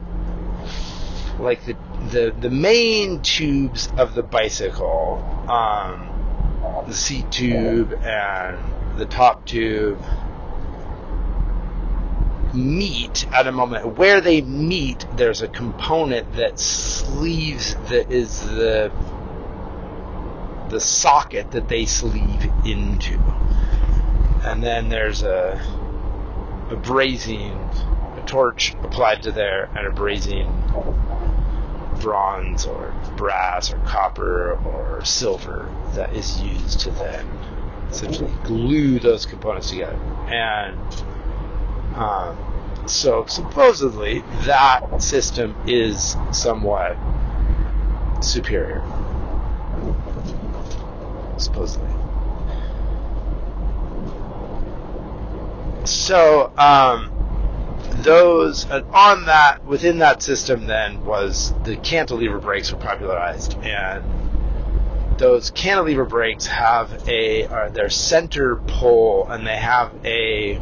like 1.38 1.64
the 1.64 1.76
the 2.11 2.34
the 2.38 2.50
main 2.50 3.20
tubes 3.22 3.90
of 3.96 4.14
the 4.14 4.22
bicycle, 4.22 5.25
um, 5.49 6.84
the 6.87 6.94
seat 6.94 7.30
tube 7.30 7.92
and 8.02 8.58
the 8.99 9.06
top 9.06 9.46
tube 9.46 10.02
meet 12.52 13.26
at 13.32 13.46
a 13.46 13.52
moment. 13.52 13.96
Where 13.96 14.20
they 14.20 14.42
meet 14.42 15.06
there's 15.16 15.42
a 15.42 15.49
component 15.49 16.34
that 16.34 16.58
sleeves 16.58 17.75
that 17.88 18.11
is 18.11 18.40
the 18.40 18.92
the 20.68 20.80
socket 20.80 21.52
that 21.52 21.68
they 21.68 21.87
sleeve 21.87 22.50
into. 22.64 23.18
And 24.44 24.62
then 24.62 24.88
there's 24.88 25.22
a 25.22 25.61
a 26.70 26.76
brazing 26.76 27.58
torch 28.26 28.74
applied 28.82 29.22
to 29.22 29.32
there 29.32 29.70
and 29.76 29.86
a 29.86 29.90
brazing 29.90 30.50
bronze 32.00 32.66
or 32.66 32.94
brass 33.16 33.72
or 33.72 33.78
copper 33.78 34.54
or 34.64 35.04
silver 35.04 35.72
that 35.94 36.14
is 36.14 36.40
used 36.40 36.80
to 36.80 36.90
then 36.90 37.26
essentially 37.88 38.32
glue 38.44 38.98
those 38.98 39.26
components 39.26 39.70
together. 39.70 39.96
And 40.28 40.76
um, 41.94 42.84
so 42.86 43.26
supposedly 43.26 44.20
that 44.44 45.02
system 45.02 45.54
is 45.66 46.16
somewhat 46.32 46.96
superior. 48.20 48.82
Supposedly. 51.36 51.88
So, 55.84 56.52
um, 56.56 57.12
those 57.96 58.64
on 58.70 59.26
that 59.26 59.64
within 59.64 59.99
that 59.99 60.22
system 60.22 60.66
then 60.66 61.04
was 61.04 61.52
the 61.64 61.76
cantilever 61.76 62.38
brakes 62.38 62.72
were 62.72 62.78
popularized 62.78 63.54
and 63.62 64.04
those 65.18 65.50
cantilever 65.50 66.04
brakes 66.04 66.46
have 66.46 67.08
a 67.08 67.70
their 67.72 67.90
center 67.90 68.56
pole 68.56 69.26
and 69.28 69.46
they 69.46 69.56
have 69.56 69.92
a 70.04 70.58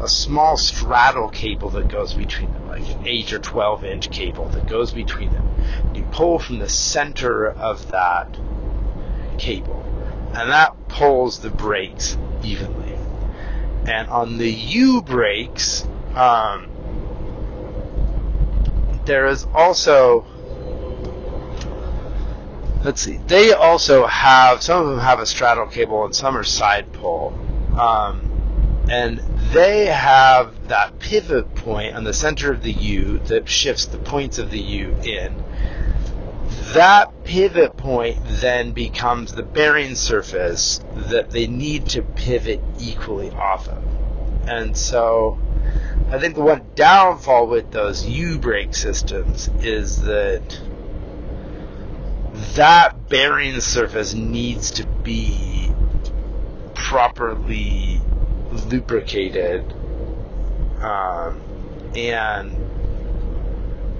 a 0.00 0.08
small 0.08 0.56
straddle 0.56 1.28
cable 1.28 1.70
that 1.70 1.88
goes 1.88 2.14
between 2.14 2.52
them, 2.52 2.68
like 2.68 2.86
an 2.88 3.06
8 3.06 3.32
or 3.32 3.38
12 3.38 3.84
inch 3.84 4.10
cable 4.10 4.48
that 4.50 4.66
goes 4.66 4.92
between 4.92 5.32
them. 5.32 5.48
You 5.94 6.02
pull 6.12 6.38
from 6.38 6.58
the 6.58 6.68
center 6.68 7.48
of 7.48 7.90
that 7.92 8.38
cable, 9.38 9.82
and 10.34 10.50
that 10.50 10.88
pulls 10.88 11.38
the 11.38 11.50
brakes 11.50 12.16
evenly. 12.42 12.94
And 13.86 14.08
on 14.08 14.36
the 14.38 14.50
U 14.50 15.00
brakes, 15.00 15.86
um, 16.16 16.70
there 19.04 19.26
is 19.26 19.46
also 19.54 20.26
let's 22.82 23.02
see. 23.02 23.18
They 23.26 23.52
also 23.52 24.06
have 24.06 24.62
some 24.62 24.80
of 24.80 24.88
them 24.88 25.00
have 25.00 25.18
a 25.18 25.26
straddle 25.26 25.66
cable 25.66 26.04
and 26.04 26.14
some 26.14 26.36
are 26.36 26.44
side 26.44 26.92
pull, 26.92 27.38
um, 27.78 28.86
and 28.88 29.18
they 29.52 29.86
have 29.86 30.68
that 30.68 30.98
pivot 31.00 31.54
point 31.56 31.96
on 31.96 32.04
the 32.04 32.14
center 32.14 32.52
of 32.52 32.62
the 32.62 32.72
U 32.72 33.18
that 33.26 33.48
shifts 33.48 33.86
the 33.86 33.98
points 33.98 34.38
of 34.38 34.50
the 34.50 34.60
U 34.60 34.96
in. 35.04 35.42
That 36.74 37.24
pivot 37.24 37.76
point 37.76 38.18
then 38.24 38.72
becomes 38.72 39.32
the 39.34 39.42
bearing 39.42 39.94
surface 39.94 40.80
that 40.94 41.30
they 41.30 41.46
need 41.46 41.86
to 41.90 42.02
pivot 42.02 42.60
equally 42.78 43.30
off 43.30 43.68
of. 43.68 43.82
And 44.48 44.76
so 44.76 45.38
I 46.08 46.20
think 46.20 46.36
the 46.36 46.42
one 46.42 46.62
downfall 46.76 47.48
with 47.48 47.72
those 47.72 48.06
U 48.06 48.38
brake 48.38 48.74
systems 48.74 49.48
is 49.60 50.02
that 50.02 50.60
that 52.54 53.08
bearing 53.08 53.60
surface 53.60 54.14
needs 54.14 54.70
to 54.72 54.86
be 54.86 55.70
properly 56.74 58.00
lubricated 58.70 59.72
um, 60.80 61.40
and 61.96 62.54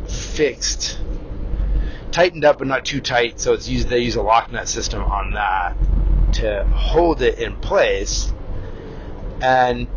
fixed, 0.08 1.00
tightened 2.12 2.44
up 2.44 2.58
but 2.58 2.68
not 2.68 2.84
too 2.84 3.00
tight. 3.00 3.40
So 3.40 3.52
it's 3.54 3.68
used. 3.68 3.88
They 3.88 3.98
use 3.98 4.14
a 4.14 4.22
lock 4.22 4.52
nut 4.52 4.68
system 4.68 5.02
on 5.02 5.32
that 5.32 5.76
to 6.34 6.64
hold 6.66 7.22
it 7.22 7.38
in 7.38 7.56
place, 7.56 8.32
and 9.40 9.88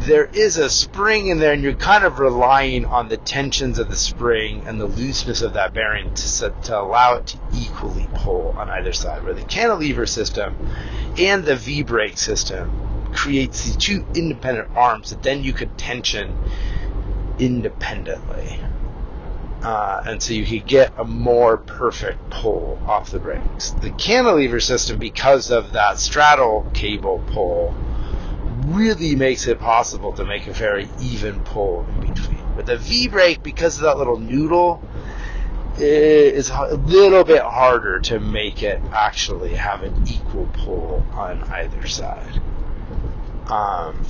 there 0.00 0.26
is 0.26 0.56
a 0.56 0.70
spring 0.70 1.28
in 1.28 1.38
there, 1.38 1.52
and 1.52 1.62
you're 1.62 1.74
kind 1.74 2.04
of 2.04 2.18
relying 2.18 2.84
on 2.84 3.08
the 3.08 3.16
tensions 3.16 3.78
of 3.78 3.88
the 3.88 3.96
spring 3.96 4.62
and 4.66 4.80
the 4.80 4.86
looseness 4.86 5.42
of 5.42 5.54
that 5.54 5.74
bearing 5.74 6.14
to, 6.14 6.54
to 6.64 6.80
allow 6.80 7.16
it 7.16 7.26
to 7.28 7.38
equally 7.54 8.08
pull 8.14 8.54
on 8.56 8.70
either 8.70 8.92
side. 8.92 9.24
Where 9.24 9.34
the 9.34 9.42
cantilever 9.42 10.06
system 10.06 10.56
and 11.18 11.44
the 11.44 11.56
V 11.56 11.82
brake 11.82 12.18
system 12.18 13.12
creates 13.12 13.64
these 13.64 13.76
two 13.76 14.06
independent 14.14 14.68
arms 14.76 15.10
that 15.10 15.22
then 15.22 15.42
you 15.42 15.52
could 15.52 15.76
tension 15.78 16.36
independently. 17.38 18.60
Uh, 19.62 20.02
and 20.06 20.22
so 20.22 20.32
you 20.34 20.44
could 20.44 20.68
get 20.68 20.92
a 20.98 21.04
more 21.04 21.56
perfect 21.56 22.30
pull 22.30 22.78
off 22.86 23.10
the 23.10 23.18
brakes. 23.18 23.70
The 23.70 23.90
cantilever 23.90 24.60
system, 24.60 24.98
because 24.98 25.50
of 25.50 25.72
that 25.72 25.98
straddle 25.98 26.70
cable 26.74 27.24
pull, 27.32 27.74
really 28.66 29.14
makes 29.14 29.46
it 29.46 29.58
possible 29.60 30.12
to 30.12 30.24
make 30.24 30.46
a 30.46 30.52
very 30.52 30.88
even 31.00 31.40
pull 31.40 31.86
in 31.88 32.12
between. 32.12 32.56
With 32.56 32.66
the 32.66 32.76
V 32.76 33.08
brake, 33.08 33.42
because 33.42 33.76
of 33.76 33.82
that 33.82 33.98
little 33.98 34.18
noodle, 34.18 34.82
it's 35.78 36.50
a 36.50 36.74
little 36.74 37.22
bit 37.22 37.42
harder 37.42 38.00
to 38.00 38.18
make 38.18 38.62
it 38.62 38.80
actually 38.92 39.54
have 39.54 39.82
an 39.82 40.08
equal 40.08 40.48
pull 40.52 41.06
on 41.12 41.42
either 41.44 41.86
side. 41.86 42.40
Um, 43.48 44.04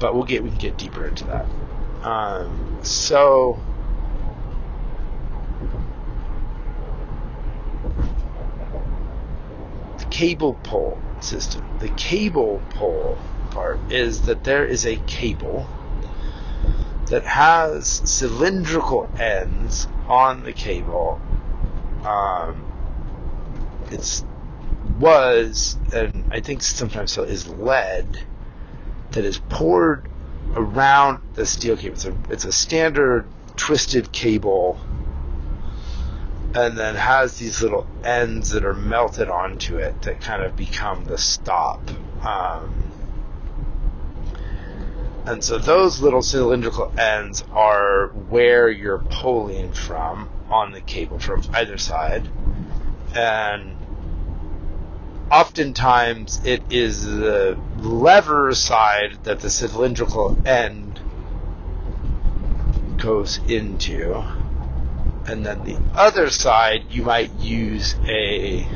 but 0.00 0.14
we'll 0.14 0.24
get 0.24 0.42
we 0.42 0.50
can 0.50 0.58
get 0.58 0.76
deeper 0.76 1.06
into 1.06 1.24
that. 1.24 1.46
Um, 2.06 2.78
so. 2.82 3.60
Cable 10.18 10.54
pull 10.64 10.98
system. 11.20 11.64
The 11.78 11.90
cable 11.90 12.60
pull 12.70 13.16
part 13.52 13.78
is 13.92 14.22
that 14.22 14.42
there 14.42 14.66
is 14.66 14.84
a 14.84 14.96
cable 15.06 15.68
that 17.06 17.22
has 17.22 17.86
cylindrical 17.86 19.08
ends 19.16 19.86
on 20.08 20.42
the 20.42 20.52
cable. 20.52 21.20
Um, 22.04 22.64
it's 23.92 24.24
was 24.98 25.76
and 25.94 26.24
I 26.32 26.40
think 26.40 26.62
sometimes 26.62 27.12
still 27.12 27.22
is 27.22 27.48
lead 27.48 28.18
that 29.12 29.24
is 29.24 29.38
poured 29.48 30.08
around 30.56 31.20
the 31.34 31.46
steel 31.46 31.76
cable. 31.76 31.94
It's 31.94 32.06
a, 32.06 32.16
it's 32.28 32.44
a 32.44 32.50
standard 32.50 33.24
twisted 33.54 34.10
cable 34.10 34.80
and 36.58 36.76
then 36.76 36.96
has 36.96 37.38
these 37.38 37.62
little 37.62 37.86
ends 38.02 38.50
that 38.50 38.64
are 38.64 38.74
melted 38.74 39.28
onto 39.28 39.76
it 39.76 40.02
that 40.02 40.20
kind 40.20 40.42
of 40.42 40.56
become 40.56 41.04
the 41.04 41.16
stop. 41.16 41.80
Um, 42.24 42.74
and 45.24 45.44
so 45.44 45.58
those 45.58 46.00
little 46.00 46.22
cylindrical 46.22 46.92
ends 46.98 47.44
are 47.52 48.08
where 48.08 48.68
you're 48.68 48.98
pulling 48.98 49.72
from 49.72 50.28
on 50.50 50.72
the 50.72 50.80
cable 50.80 51.18
from 51.18 51.44
either 51.52 51.78
side. 51.78 52.28
And 53.14 53.76
oftentimes 55.30 56.40
it 56.44 56.62
is 56.70 57.04
the 57.04 57.56
lever 57.78 58.52
side 58.54 59.18
that 59.24 59.40
the 59.40 59.50
cylindrical 59.50 60.36
end 60.44 60.98
goes 62.96 63.38
into 63.46 64.24
and 65.28 65.44
then 65.44 65.62
the 65.64 65.78
other 65.94 66.30
side 66.30 66.84
you 66.90 67.02
might 67.02 67.30
use 67.34 67.94
a 68.06 68.66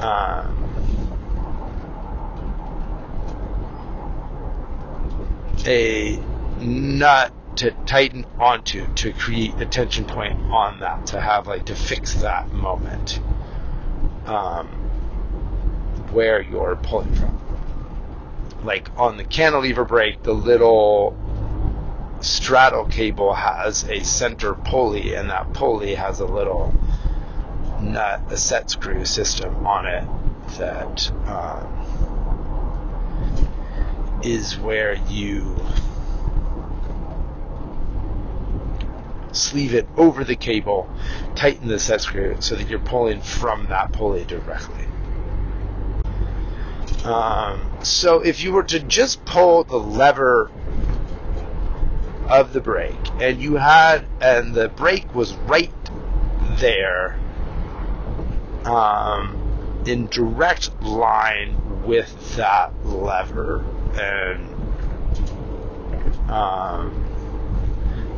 um, 0.00 0.58
a 5.66 6.16
nut 6.60 7.32
to 7.56 7.70
tighten 7.86 8.24
onto 8.38 8.86
to 8.94 9.12
create 9.12 9.60
a 9.60 9.66
tension 9.66 10.04
point 10.06 10.40
on 10.50 10.80
that 10.80 11.06
to 11.06 11.20
have 11.20 11.46
like 11.46 11.66
to 11.66 11.74
fix 11.74 12.14
that 12.14 12.50
moment 12.50 13.20
um, 14.26 14.66
where 16.12 16.40
you're 16.40 16.76
pulling 16.76 17.14
from. 17.14 17.38
Like 18.64 18.88
on 18.96 19.16
the 19.16 19.24
cantilever 19.24 19.84
brake 19.84 20.22
the 20.22 20.32
little 20.32 21.18
straddle 22.22 22.86
cable 22.86 23.34
has 23.34 23.84
a 23.88 24.02
center 24.04 24.54
pulley, 24.54 25.14
and 25.14 25.30
that 25.30 25.52
pulley 25.52 25.94
has 25.94 26.20
a 26.20 26.26
little 26.26 26.74
nut, 27.80 28.22
a 28.30 28.36
set 28.36 28.70
screw 28.70 29.04
system 29.04 29.66
on 29.66 29.86
it 29.86 30.04
that 30.58 31.10
um, 31.26 31.68
is 34.22 34.58
where 34.58 34.94
you 35.08 35.56
sleeve 39.32 39.74
it 39.74 39.88
over 39.96 40.24
the 40.24 40.36
cable, 40.36 40.88
tighten 41.34 41.68
the 41.68 41.78
set 41.78 42.00
screw 42.02 42.36
so 42.40 42.54
that 42.54 42.68
you're 42.68 42.78
pulling 42.78 43.20
from 43.20 43.66
that 43.66 43.92
pulley 43.92 44.24
directly. 44.24 44.86
Um, 47.04 47.70
so 47.82 48.20
if 48.20 48.44
you 48.44 48.52
were 48.52 48.62
to 48.64 48.78
just 48.78 49.24
pull 49.24 49.64
the 49.64 49.78
lever 49.78 50.50
of 52.28 52.52
the 52.52 52.60
brake, 52.60 53.08
and 53.20 53.40
you 53.40 53.56
had, 53.56 54.06
and 54.20 54.54
the 54.54 54.68
brake 54.68 55.14
was 55.14 55.34
right 55.34 55.72
there, 56.58 57.18
um, 58.64 59.82
in 59.86 60.06
direct 60.06 60.82
line 60.82 61.82
with 61.84 62.36
that 62.36 62.72
lever, 62.86 63.64
and 63.94 64.48
um, 66.30 67.04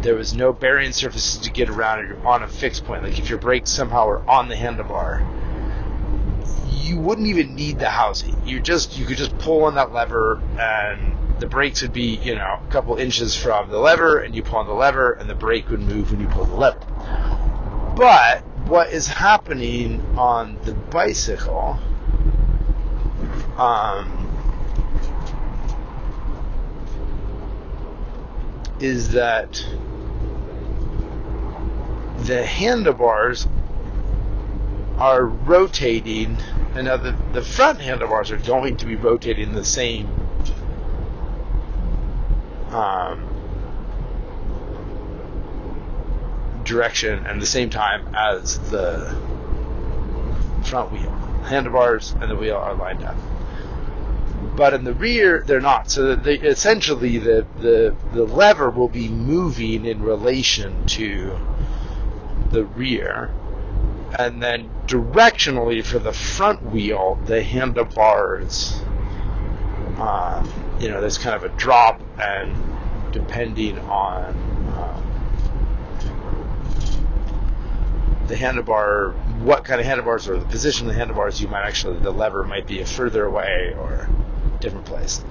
there 0.03 0.15
was 0.15 0.35
no 0.35 0.53
bearing 0.53 0.93
surfaces 0.93 1.41
to 1.41 1.51
get 1.51 1.71
around 1.71 2.05
it 2.05 2.17
on 2.25 2.43
a 2.43 2.49
fixed 2.49 2.85
point. 2.85 3.03
Like 3.03 3.19
if 3.19 3.31
your 3.31 3.39
brakes 3.39 3.71
somehow 3.71 4.07
were 4.07 4.31
on 4.31 4.49
the 4.49 4.55
handlebar, 4.55 5.27
you 6.85 6.99
wouldn't 6.99 7.27
even 7.27 7.55
need 7.55 7.79
the 7.79 7.89
housing. 7.89 8.37
You 8.45 8.61
just 8.61 8.99
you 8.99 9.07
could 9.07 9.17
just 9.17 9.37
pull 9.39 9.65
on 9.65 9.77
that 9.77 9.93
lever 9.93 10.41
and 10.59 11.17
the 11.39 11.47
brakes 11.47 11.83
would 11.83 11.93
be, 11.93 12.17
you 12.23 12.35
know, 12.35 12.61
a 12.65 12.71
couple 12.71 12.97
inches 12.97 13.35
from 13.35 13.71
the 13.71 13.79
lever, 13.79 14.19
and 14.19 14.35
you 14.35 14.43
pull 14.43 14.59
on 14.59 14.67
the 14.67 14.73
lever, 14.73 15.13
and 15.13 15.29
the 15.29 15.35
brake 15.35 15.69
would 15.71 15.81
move 15.81 16.11
when 16.11 16.21
you 16.21 16.29
pull 16.29 16.45
the 16.45 16.55
lever. 16.55 16.79
But 17.97 18.41
what 18.67 18.93
is 18.93 19.09
happening 19.09 20.01
on 20.17 20.59
the 20.65 20.73
bicycle, 20.73 21.79
um, 23.57 24.21
is 28.81 29.13
that 29.13 29.65
the 32.19 32.45
handlebars 32.45 33.47
are 34.99 35.25
rotating, 35.25 36.37
and 36.75 36.87
the, 36.87 37.17
the 37.33 37.43
front 37.43 37.81
handlebars 37.81 38.31
are 38.31 38.39
going 38.39 38.77
to 38.79 38.87
be 38.87 38.97
rotating 38.97 39.53
the 39.53 39.65
same 39.65 40.24
um, 42.75 43.29
direction 46.65 47.25
and 47.27 47.41
the 47.41 47.47
same 47.47 47.71
time 47.71 48.15
as 48.15 48.59
the 48.71 49.17
front 50.65 50.93
wheel. 50.93 51.11
Handlebars 51.45 52.15
and 52.21 52.31
the 52.31 52.37
wheel 52.37 52.57
are 52.57 52.75
lined 52.75 53.05
up. 53.05 53.17
But 54.57 54.75
in 54.75 54.85
the 54.85 54.95
rear, 54.95 55.45
they're 55.47 55.61
not. 55.61 55.91
So 55.91 56.17
they, 56.17 56.39
essentially, 56.39 57.19
the, 57.19 57.47
the 57.61 57.95
the 58.13 58.25
lever 58.25 58.71
will 58.71 58.89
be 58.89 59.09
moving 59.09 59.85
in 59.85 60.03
relation 60.03 60.87
to 60.87 61.39
the 62.51 62.65
rear, 62.65 63.35
and 64.19 64.43
then 64.43 64.71
directionally 64.87 65.85
for 65.85 65.99
the 65.99 66.13
front 66.13 66.63
wheel, 66.63 67.19
the 67.27 67.43
handlebars. 67.43 68.81
Uh, 69.97 70.47
you 70.85 70.91
know, 70.91 71.01
there's 71.01 71.17
kind 71.17 71.35
of 71.35 71.45
a 71.45 71.57
drop, 71.57 72.03
and 72.21 72.55
depending 73.11 73.79
on 73.79 74.35
um, 74.77 75.03
the 78.27 78.35
handlebar, 78.35 79.15
what 79.41 79.65
kind 79.65 79.81
of 79.81 79.87
handlebars 79.87 80.29
or 80.29 80.39
the 80.39 80.45
position 80.45 80.87
of 80.87 80.93
the 80.93 80.99
handlebars, 80.99 81.41
you 81.41 81.49
might 81.49 81.63
actually, 81.63 81.99
the 82.01 82.11
lever 82.11 82.45
might 82.45 82.67
be 82.67 82.83
a 82.83 82.87
further 82.87 83.25
away 83.25 83.75
or 83.79 84.11
different 84.61 84.85
place. 84.85 85.25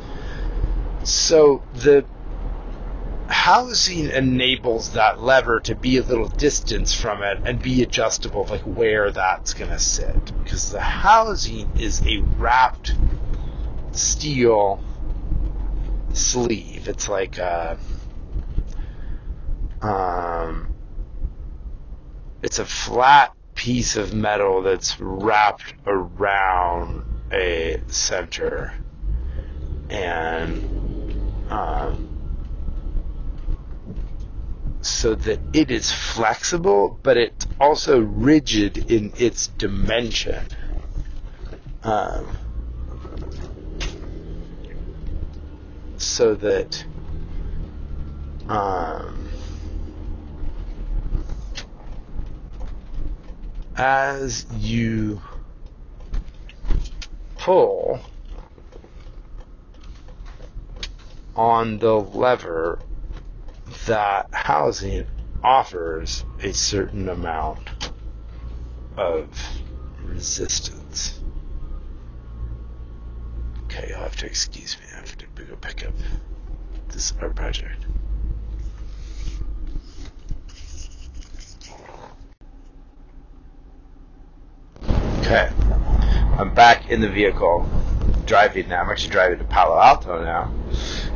So 1.03 1.61
the 1.75 2.03
housing 3.27 4.09
enables 4.09 4.93
that 4.93 5.21
lever 5.21 5.59
to 5.59 5.75
be 5.75 5.97
a 5.97 6.01
little 6.01 6.29
distance 6.29 6.95
from 6.95 7.21
it 7.21 7.37
and 7.45 7.61
be 7.61 7.83
adjustable, 7.83 8.47
like 8.49 8.61
where 8.61 9.11
that's 9.11 9.53
going 9.53 9.69
to 9.69 9.77
sit. 9.77 10.43
Because 10.43 10.71
the 10.71 10.81
housing 10.81 11.69
is 11.77 12.01
a 12.07 12.21
wrapped 12.39 12.95
steel 13.91 14.83
sleeve. 16.13 16.87
It's 16.87 17.09
like 17.09 17.37
a, 17.37 17.77
um, 19.81 20.73
it's 22.41 22.59
a 22.59 22.65
flat 22.65 23.33
piece 23.55 23.95
of 23.95 24.13
metal 24.13 24.61
that's 24.61 24.99
wrapped 24.99 25.73
around 25.85 27.03
a 27.31 27.81
center 27.87 28.73
and 29.89 31.49
um, 31.49 32.09
so 34.81 35.15
that 35.15 35.39
it 35.53 35.71
is 35.71 35.91
flexible 35.91 36.99
but 37.03 37.17
it's 37.17 37.47
also 37.59 37.99
rigid 37.99 38.91
in 38.91 39.13
its 39.17 39.47
dimension 39.47 40.43
um, 41.83 42.27
so 46.03 46.35
that 46.35 46.85
um, 48.49 49.27
as 53.75 54.45
you 54.57 55.21
pull 57.37 57.99
on 61.35 61.79
the 61.79 61.93
lever, 61.93 62.79
that 63.85 64.27
housing 64.31 65.05
offers 65.43 66.23
a 66.41 66.53
certain 66.53 67.09
amount 67.09 67.69
of 68.97 69.27
resistance. 70.05 71.19
Okay, 73.65 73.87
you'll 73.89 73.99
have 73.99 74.15
to 74.17 74.25
excuse 74.25 74.77
me. 74.79 74.85
Have 74.93 75.17
to 75.43 75.51
go 75.51 75.57
pick 75.57 75.85
up 75.85 75.93
this 76.89 77.13
art 77.21 77.35
project. 77.35 77.85
Okay. 85.19 85.49
I'm 86.37 86.53
back 86.53 86.89
in 86.89 87.01
the 87.01 87.09
vehicle, 87.09 87.67
driving 88.25 88.69
now. 88.69 88.81
I'm 88.81 88.89
actually 88.89 89.11
driving 89.11 89.39
to 89.39 89.45
Palo 89.45 89.79
Alto 89.79 90.23
now. 90.23 90.53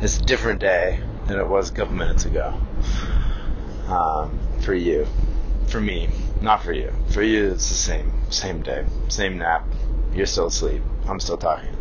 It's 0.00 0.18
a 0.18 0.24
different 0.24 0.60
day 0.60 1.00
than 1.26 1.38
it 1.38 1.46
was 1.46 1.70
a 1.70 1.72
couple 1.72 1.94
minutes 1.94 2.24
ago. 2.24 2.58
Um, 3.86 4.38
for 4.60 4.74
you. 4.74 5.06
For 5.66 5.80
me. 5.80 6.08
Not 6.40 6.62
for 6.62 6.72
you. 6.72 6.92
For 7.10 7.22
you, 7.22 7.52
it's 7.52 7.68
the 7.68 7.74
same. 7.74 8.12
Same 8.30 8.62
day. 8.62 8.84
Same 9.08 9.38
nap. 9.38 9.66
You're 10.14 10.26
still 10.26 10.46
asleep. 10.46 10.82
I'm 11.06 11.20
still 11.20 11.36
talking. 11.36 11.74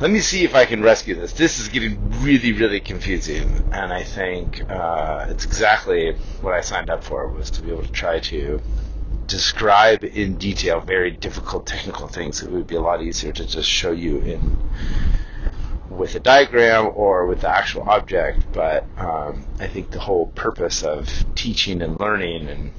Let 0.00 0.10
me 0.10 0.20
see 0.20 0.44
if 0.44 0.56
I 0.56 0.64
can 0.64 0.82
rescue 0.82 1.14
this. 1.14 1.32
This 1.32 1.60
is 1.60 1.68
getting 1.68 1.98
really, 2.20 2.52
really 2.52 2.80
confusing, 2.80 3.68
and 3.72 3.92
I 3.92 4.02
think 4.02 4.68
uh, 4.68 5.26
it's 5.28 5.44
exactly 5.44 6.14
what 6.40 6.52
I 6.52 6.62
signed 6.62 6.90
up 6.90 7.04
for 7.04 7.28
was 7.28 7.50
to 7.52 7.62
be 7.62 7.70
able 7.70 7.84
to 7.84 7.92
try 7.92 8.18
to 8.18 8.60
describe 9.26 10.04
in 10.04 10.36
detail 10.36 10.80
very 10.80 11.10
difficult 11.10 11.66
technical 11.66 12.08
things, 12.08 12.42
it 12.42 12.50
would 12.50 12.66
be 12.66 12.76
a 12.76 12.80
lot 12.80 13.02
easier 13.02 13.32
to 13.32 13.46
just 13.46 13.68
show 13.68 13.92
you 13.92 14.18
in 14.18 14.56
with 15.88 16.14
a 16.14 16.20
diagram 16.20 16.90
or 16.94 17.26
with 17.26 17.42
the 17.42 17.48
actual 17.48 17.82
object. 17.82 18.52
But 18.52 18.84
um, 18.98 19.46
I 19.60 19.66
think 19.66 19.90
the 19.90 20.00
whole 20.00 20.26
purpose 20.26 20.82
of 20.82 21.08
teaching 21.34 21.82
and 21.82 21.98
learning 22.00 22.48
and 22.48 22.72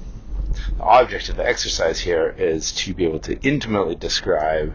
the 0.78 0.84
object 0.84 1.30
of 1.30 1.38
the 1.38 1.48
exercise 1.48 2.00
here 2.00 2.36
is 2.38 2.72
to 2.74 2.94
be 2.94 3.06
able 3.06 3.20
to 3.20 3.40
intimately 3.42 3.96
describe 3.96 4.74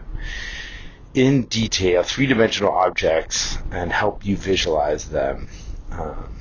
in 1.13 1.43
detail 1.43 2.03
three 2.03 2.25
dimensional 2.25 2.71
objects 2.71 3.57
and 3.71 3.91
help 3.91 4.25
you 4.25 4.37
visualize 4.37 5.09
them. 5.09 5.47
Um, 5.91 6.37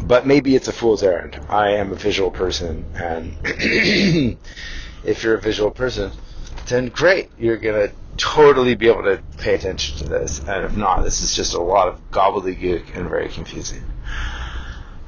but 0.00 0.26
maybe 0.26 0.56
it's 0.56 0.68
a 0.68 0.72
fool's 0.72 1.02
errand. 1.02 1.40
I 1.48 1.70
am 1.72 1.92
a 1.92 1.96
visual 1.96 2.30
person, 2.30 2.84
and 2.94 3.36
if 5.04 5.22
you're 5.22 5.34
a 5.34 5.40
visual 5.40 5.70
person, 5.70 6.12
then 6.66 6.88
great, 6.88 7.30
you're 7.38 7.56
gonna 7.56 7.90
totally 8.16 8.74
be 8.74 8.88
able 8.88 9.04
to 9.04 9.22
pay 9.38 9.54
attention 9.54 9.98
to 9.98 10.04
this. 10.04 10.40
And 10.40 10.64
if 10.64 10.76
not, 10.76 11.02
this 11.02 11.22
is 11.22 11.34
just 11.34 11.54
a 11.54 11.60
lot 11.60 11.88
of 11.88 12.10
gobbledygook 12.10 12.96
and 12.96 13.08
very 13.08 13.28
confusing. 13.28 13.82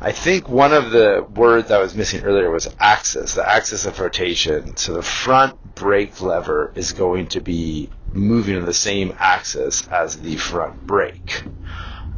I 0.03 0.13
think 0.13 0.49
one 0.49 0.73
of 0.73 0.93
the 0.93 1.27
words 1.35 1.71
I 1.71 1.79
was 1.79 1.95
missing 1.95 2.25
earlier 2.25 2.51
was 2.51 2.75
axis, 2.79 3.35
the 3.35 3.47
axis 3.47 3.85
of 3.85 4.01
rotation. 4.01 4.77
So 4.79 4.95
the 4.95 5.03
front 5.03 5.75
brake 5.75 6.23
lever 6.23 6.73
is 6.75 6.93
going 6.93 7.27
to 7.29 7.41
be 7.41 7.91
moving 8.13 8.57
on 8.57 8.65
the 8.65 8.75
same 8.75 9.15
axis 9.19 9.87
as 9.89 10.21
the 10.21 10.37
front 10.37 10.87
brake. 10.87 11.43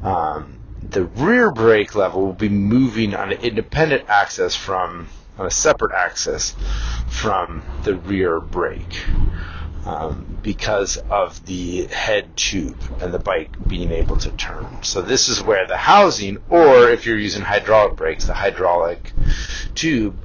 Um, 0.02 0.58
the 0.82 1.04
rear 1.04 1.50
brake 1.50 1.94
level 1.94 2.26
will 2.26 2.32
be 2.32 2.48
moving 2.48 3.14
on 3.14 3.32
an 3.32 3.40
independent 3.40 4.08
axis 4.08 4.56
from 4.56 5.08
on 5.38 5.46
a 5.46 5.50
separate 5.50 5.92
axis 5.92 6.54
from 7.08 7.62
the 7.84 7.94
rear 7.94 8.40
brake 8.40 9.02
um, 9.86 10.38
because 10.42 10.96
of 11.10 11.44
the 11.46 11.86
head 11.86 12.36
tube 12.36 12.78
and 13.00 13.12
the 13.12 13.18
bike 13.18 13.50
being 13.66 13.90
able 13.90 14.16
to 14.16 14.30
turn. 14.32 14.66
So 14.82 15.02
this 15.02 15.28
is 15.28 15.42
where 15.42 15.66
the 15.66 15.76
housing, 15.76 16.38
or 16.48 16.90
if 16.90 17.06
you're 17.06 17.18
using 17.18 17.42
hydraulic 17.42 17.96
brakes, 17.96 18.26
the 18.26 18.34
hydraulic 18.34 19.12
tube 19.74 20.16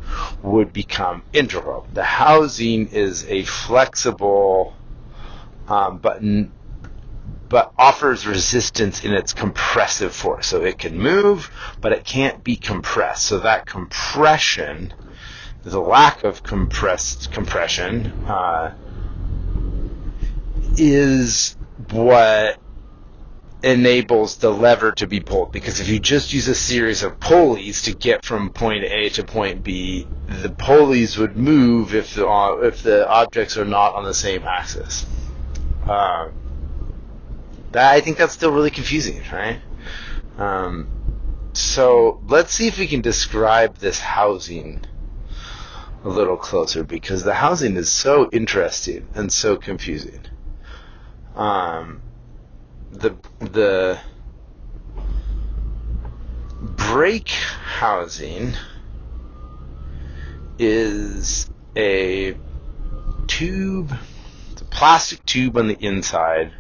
would 0.43 0.73
become 0.73 1.23
integral. 1.33 1.87
The 1.93 2.03
housing 2.03 2.89
is 2.89 3.25
a 3.27 3.43
flexible 3.43 4.75
um, 5.67 5.97
but 5.97 6.21
but 7.49 7.73
offers 7.77 8.27
resistance 8.27 9.03
in 9.03 9.13
its 9.13 9.33
compressive 9.33 10.13
force. 10.13 10.47
So 10.47 10.63
it 10.63 10.77
can 10.77 10.97
move, 10.97 11.49
but 11.81 11.93
it 11.93 12.03
can't 12.03 12.43
be 12.43 12.55
compressed. 12.55 13.25
So 13.25 13.39
that 13.39 13.65
compression, 13.65 14.93
the 15.63 15.79
lack 15.79 16.23
of 16.23 16.43
compressed 16.43 17.31
compression, 17.31 18.11
uh, 18.27 18.73
is 20.77 21.55
what 21.91 22.59
enables 23.63 24.37
the 24.37 24.51
lever 24.51 24.91
to 24.91 25.07
be 25.07 25.19
pulled. 25.19 25.51
Because 25.51 25.79
if 25.79 25.87
you 25.87 25.99
just 25.99 26.33
use 26.33 26.47
a 26.47 26.55
series 26.55 27.01
of 27.03 27.19
pulleys 27.19 27.83
to 27.83 27.93
get 27.93 28.23
from 28.25 28.49
point 28.49 28.83
A 28.83 29.09
to 29.09 29.23
point 29.23 29.63
B, 29.63 30.07
the 30.27 30.49
pulleys 30.49 31.17
would 31.17 31.37
move 31.37 31.95
if 31.95 32.13
the 32.13 32.27
if 32.63 32.83
the 32.83 33.07
objects 33.07 33.57
are 33.57 33.65
not 33.65 33.95
on 33.95 34.03
the 34.03 34.13
same 34.13 34.43
axis. 34.43 35.05
Uh, 35.87 36.29
that 37.71 37.93
I 37.93 38.01
think 38.01 38.17
that's 38.17 38.33
still 38.33 38.51
really 38.51 38.71
confusing, 38.71 39.21
right? 39.31 39.59
Um, 40.37 40.87
so 41.53 42.21
let's 42.27 42.53
see 42.53 42.67
if 42.67 42.77
we 42.77 42.87
can 42.87 43.01
describe 43.01 43.77
this 43.77 43.99
housing 43.99 44.83
a 46.03 46.09
little 46.09 46.37
closer 46.37 46.83
because 46.83 47.23
the 47.23 47.33
housing 47.33 47.75
is 47.75 47.91
so 47.91 48.29
interesting 48.31 49.07
and 49.15 49.31
so 49.31 49.57
confusing. 49.57 50.21
Um, 51.35 52.01
the 52.91 53.15
the 53.39 53.99
brake 56.61 57.29
housing 57.29 58.53
is 60.59 61.49
a 61.75 62.35
tube, 63.27 63.93
plastic 64.77 65.25
tube 65.25 65.57
on 65.57 65.67
the 65.67 65.77
inside. 65.79 66.53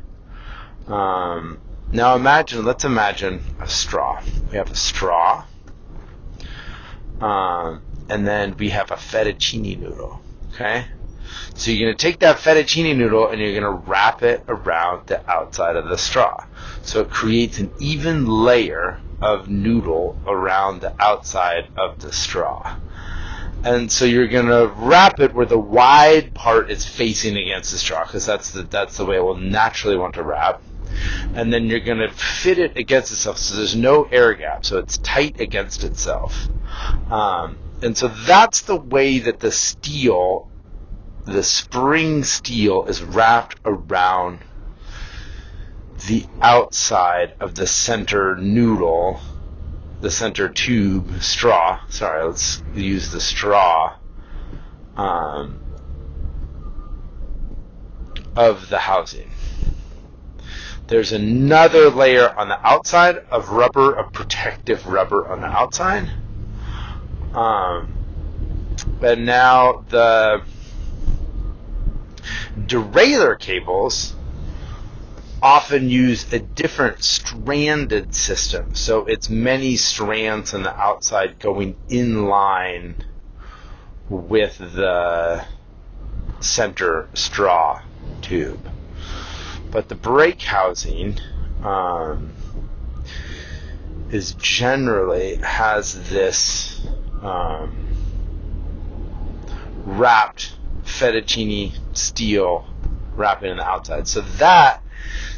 Um, 0.87 1.59
now 1.91 2.15
imagine, 2.15 2.65
let's 2.65 2.83
imagine 2.83 3.39
a 3.59 3.69
straw. 3.69 4.19
We 4.49 4.57
have 4.57 4.71
a 4.71 4.75
straw, 4.75 5.45
um, 7.21 7.83
and 8.09 8.27
then 8.27 8.57
we 8.57 8.69
have 8.69 8.89
a 8.89 8.95
fettuccine 8.95 9.79
noodle. 9.79 10.19
Okay, 10.51 10.87
so 11.53 11.69
you're 11.69 11.87
going 11.87 11.95
to 11.95 12.01
take 12.01 12.19
that 12.21 12.37
fettuccine 12.37 12.97
noodle 12.97 13.27
and 13.27 13.39
you're 13.39 13.59
going 13.59 13.61
to 13.61 13.87
wrap 13.87 14.23
it 14.23 14.43
around 14.47 15.05
the 15.07 15.29
outside 15.29 15.75
of 15.75 15.87
the 15.87 15.97
straw. 15.97 16.43
So 16.81 17.01
it 17.01 17.11
creates 17.11 17.59
an 17.59 17.71
even 17.79 18.25
layer 18.25 18.99
of 19.21 19.47
noodle 19.47 20.19
around 20.25 20.81
the 20.81 20.95
outside 20.99 21.69
of 21.77 21.99
the 21.99 22.11
straw. 22.11 22.77
And 23.67 23.91
so 23.91 24.05
you're 24.05 24.29
going 24.29 24.45
to 24.45 24.71
wrap 24.77 25.19
it 25.19 25.33
where 25.33 25.45
the 25.45 25.59
wide 25.59 26.33
part 26.33 26.71
is 26.71 26.85
facing 26.85 27.35
against 27.35 27.73
the 27.73 27.77
straw 27.77 28.05
because 28.05 28.25
that's 28.25 28.51
the, 28.51 28.63
that's 28.63 28.95
the 28.95 29.03
way 29.03 29.17
it 29.17 29.21
will 29.21 29.35
naturally 29.35 29.97
want 29.97 30.13
to 30.13 30.23
wrap. 30.23 30.61
And 31.35 31.51
then 31.51 31.65
you're 31.65 31.81
going 31.81 31.97
to 31.97 32.07
fit 32.07 32.59
it 32.59 32.77
against 32.77 33.11
itself 33.11 33.37
so 33.37 33.57
there's 33.57 33.75
no 33.75 34.05
air 34.05 34.33
gap, 34.35 34.63
so 34.63 34.77
it's 34.77 34.97
tight 34.99 35.41
against 35.41 35.83
itself. 35.83 36.47
Um, 37.11 37.57
and 37.81 37.97
so 37.97 38.07
that's 38.07 38.61
the 38.61 38.77
way 38.77 39.19
that 39.19 39.41
the 39.41 39.51
steel, 39.51 40.49
the 41.25 41.43
spring 41.43 42.23
steel, 42.23 42.85
is 42.85 43.03
wrapped 43.03 43.59
around 43.65 44.39
the 46.07 46.25
outside 46.41 47.33
of 47.41 47.55
the 47.55 47.67
center 47.67 48.37
noodle, 48.37 49.19
the 50.01 50.11
center 50.11 50.49
tube 50.49 51.21
straw. 51.21 51.79
Sorry, 51.89 52.23
let's 52.25 52.61
use 52.75 53.11
the 53.11 53.21
straw 53.21 53.97
um, 54.95 55.59
of 58.35 58.69
the 58.69 58.79
housing. 58.79 59.31
There's 60.87 61.11
another 61.11 61.89
layer 61.89 62.29
on 62.29 62.47
the 62.47 62.65
outside 62.65 63.17
of 63.29 63.49
rubber, 63.49 63.93
of 63.93 64.13
protective 64.13 64.87
rubber 64.87 65.27
on 65.27 65.41
the 65.41 65.47
outside. 65.47 66.09
Um, 67.33 67.93
but 68.99 69.19
now 69.19 69.83
the 69.89 70.43
derailleur 72.65 73.37
cables 73.37 74.15
often 75.47 75.89
use 75.89 76.33
a 76.33 76.39
different 76.39 77.01
stranded 77.01 78.13
system. 78.13 78.75
So 78.75 79.05
it's 79.05 79.29
many 79.29 79.77
strands 79.77 80.53
on 80.53 80.63
the 80.63 80.77
outside 80.77 81.39
going 81.39 81.77
in 81.87 82.25
line 82.25 82.95
with 84.09 84.57
the 84.57 85.45
center 86.41 87.07
straw 87.13 87.81
tube. 88.21 88.59
But 89.71 89.87
the 89.87 89.95
brake 89.95 90.41
housing 90.41 91.17
um, 91.63 92.33
is 94.11 94.33
generally 94.33 95.35
has 95.35 96.09
this 96.09 96.85
um, 97.21 97.87
wrapped 99.85 100.55
fettuccine 100.83 101.71
steel 101.93 102.67
wrapping 103.15 103.51
on 103.51 103.57
the 103.57 103.65
outside. 103.65 104.09
So 104.09 104.19
that 104.39 104.83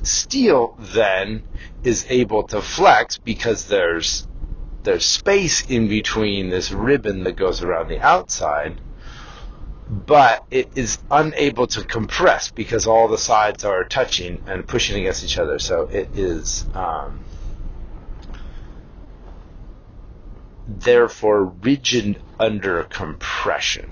steel 0.03 0.75
then 0.79 1.43
is 1.83 2.05
able 2.09 2.43
to 2.43 2.61
flex 2.61 3.17
because 3.17 3.67
there's 3.67 4.27
there's 4.83 5.05
space 5.05 5.69
in 5.69 5.87
between 5.87 6.49
this 6.49 6.71
ribbon 6.71 7.23
that 7.25 7.35
goes 7.35 7.61
around 7.61 7.89
the 7.89 7.99
outside, 7.99 8.79
but 9.89 10.45
it 10.49 10.69
is 10.75 10.99
unable 11.11 11.67
to 11.67 11.83
compress 11.83 12.49
because 12.51 12.87
all 12.87 13.07
the 13.07 13.17
sides 13.17 13.65
are 13.65 13.83
touching 13.83 14.41
and 14.47 14.67
pushing 14.67 14.99
against 14.99 15.23
each 15.23 15.37
other. 15.37 15.59
So 15.59 15.83
it 15.83 16.17
is 16.17 16.65
um, 16.73 17.19
therefore 20.67 21.43
rigid 21.43 22.21
under 22.39 22.83
compression, 22.83 23.91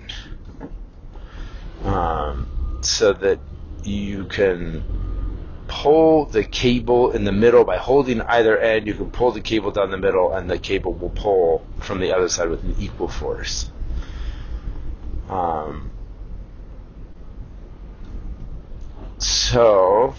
um, 1.83 2.79
so 2.81 3.11
that 3.13 3.39
you 3.83 4.25
can 4.25 5.06
pull 5.67 6.25
the 6.25 6.43
cable 6.43 7.11
in 7.11 7.23
the 7.23 7.31
middle 7.31 7.63
by 7.63 7.77
holding 7.77 8.21
either 8.21 8.57
end. 8.57 8.87
You 8.87 8.93
can 8.93 9.11
pull 9.11 9.31
the 9.31 9.41
cable 9.41 9.71
down 9.71 9.91
the 9.91 9.97
middle, 9.97 10.33
and 10.33 10.49
the 10.49 10.57
cable 10.57 10.93
will 10.93 11.09
pull 11.09 11.65
from 11.79 11.99
the 11.99 12.13
other 12.13 12.29
side 12.29 12.49
with 12.49 12.63
an 12.63 12.75
equal 12.79 13.07
force. 13.07 13.69
Um, 15.29 15.91
so, 19.17 20.15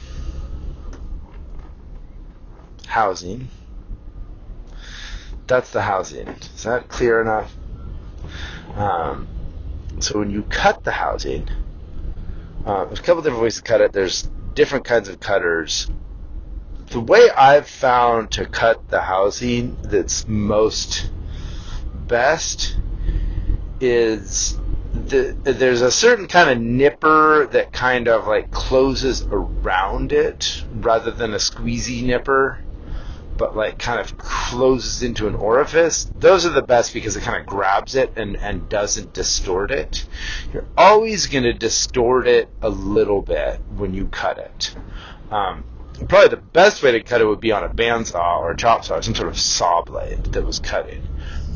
housing. 2.86 3.48
That's 5.46 5.70
the 5.70 5.80
housing. 5.80 6.28
Is 6.28 6.64
that 6.64 6.88
clear 6.88 7.22
enough? 7.22 7.54
Um, 8.76 9.26
so 9.98 10.18
when 10.18 10.30
you 10.30 10.42
cut 10.42 10.84
the 10.84 10.92
housing, 10.92 11.48
uh, 12.66 12.84
there's 12.84 12.98
a 12.98 13.02
couple 13.02 13.22
different 13.22 13.42
ways 13.42 13.56
to 13.56 13.62
cut 13.62 13.80
it. 13.80 13.92
There's 13.92 14.28
different 14.58 14.84
kinds 14.84 15.08
of 15.08 15.20
cutters. 15.20 15.88
The 16.88 16.98
way 16.98 17.30
I've 17.30 17.68
found 17.68 18.32
to 18.32 18.44
cut 18.44 18.88
the 18.88 19.00
housing 19.00 19.76
that's 19.82 20.26
most 20.26 21.12
best 21.94 22.76
is 23.80 24.58
the, 24.92 25.36
there's 25.44 25.80
a 25.80 25.92
certain 25.92 26.26
kind 26.26 26.50
of 26.50 26.58
nipper 26.58 27.46
that 27.52 27.72
kind 27.72 28.08
of 28.08 28.26
like 28.26 28.50
closes 28.50 29.22
around 29.30 30.10
it 30.10 30.64
rather 30.72 31.12
than 31.12 31.34
a 31.34 31.36
squeezy 31.36 32.02
nipper 32.02 32.58
but 33.38 33.56
like 33.56 33.78
kind 33.78 34.00
of 34.00 34.18
closes 34.18 35.02
into 35.02 35.28
an 35.28 35.34
orifice. 35.34 36.10
Those 36.18 36.44
are 36.44 36.50
the 36.50 36.62
best 36.62 36.92
because 36.92 37.16
it 37.16 37.22
kind 37.22 37.40
of 37.40 37.46
grabs 37.46 37.94
it 37.94 38.12
and, 38.16 38.36
and 38.36 38.68
doesn't 38.68 39.14
distort 39.14 39.70
it. 39.70 40.04
You're 40.52 40.66
always 40.76 41.26
going 41.26 41.44
to 41.44 41.54
distort 41.54 42.26
it 42.26 42.50
a 42.60 42.68
little 42.68 43.22
bit 43.22 43.60
when 43.76 43.94
you 43.94 44.06
cut 44.06 44.38
it. 44.38 44.74
Um, 45.30 45.64
probably 46.08 46.28
the 46.28 46.36
best 46.36 46.82
way 46.82 46.92
to 46.92 47.00
cut 47.00 47.20
it 47.20 47.26
would 47.26 47.40
be 47.40 47.52
on 47.52 47.64
a 47.64 47.68
bandsaw 47.68 48.38
or 48.38 48.50
a 48.50 48.56
chop 48.56 48.84
saw, 48.84 48.96
or 48.96 49.02
some 49.02 49.14
sort 49.14 49.28
of 49.28 49.38
saw 49.38 49.82
blade 49.82 50.24
that 50.32 50.44
was 50.44 50.58
cutting. 50.58 51.02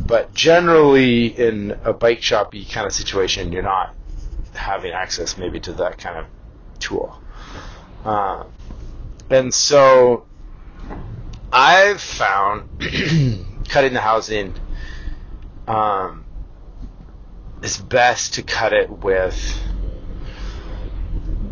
But 0.07 0.35
generally, 0.35 1.27
in 1.27 1.79
a 1.85 1.93
bike 1.93 2.23
shoppy 2.23 2.65
kind 2.65 2.87
of 2.87 2.93
situation, 2.93 3.53
you're 3.53 3.63
not 3.63 3.95
having 4.55 4.93
access 4.93 5.37
maybe 5.39 5.61
to 5.61 5.73
that 5.75 5.99
kind 5.99 6.19
of 6.19 6.27
tool. 6.79 7.21
Uh, 8.05 8.45
and 9.31 9.55
so 9.55 10.27
I've 11.53 12.01
found 12.01 12.81
cutting 13.69 13.93
the 13.93 14.01
housing 14.01 14.55
um, 15.69 16.25
is 17.63 17.77
best 17.77 18.35
to 18.35 18.43
cut 18.43 18.73
it 18.73 18.91
with 18.91 19.61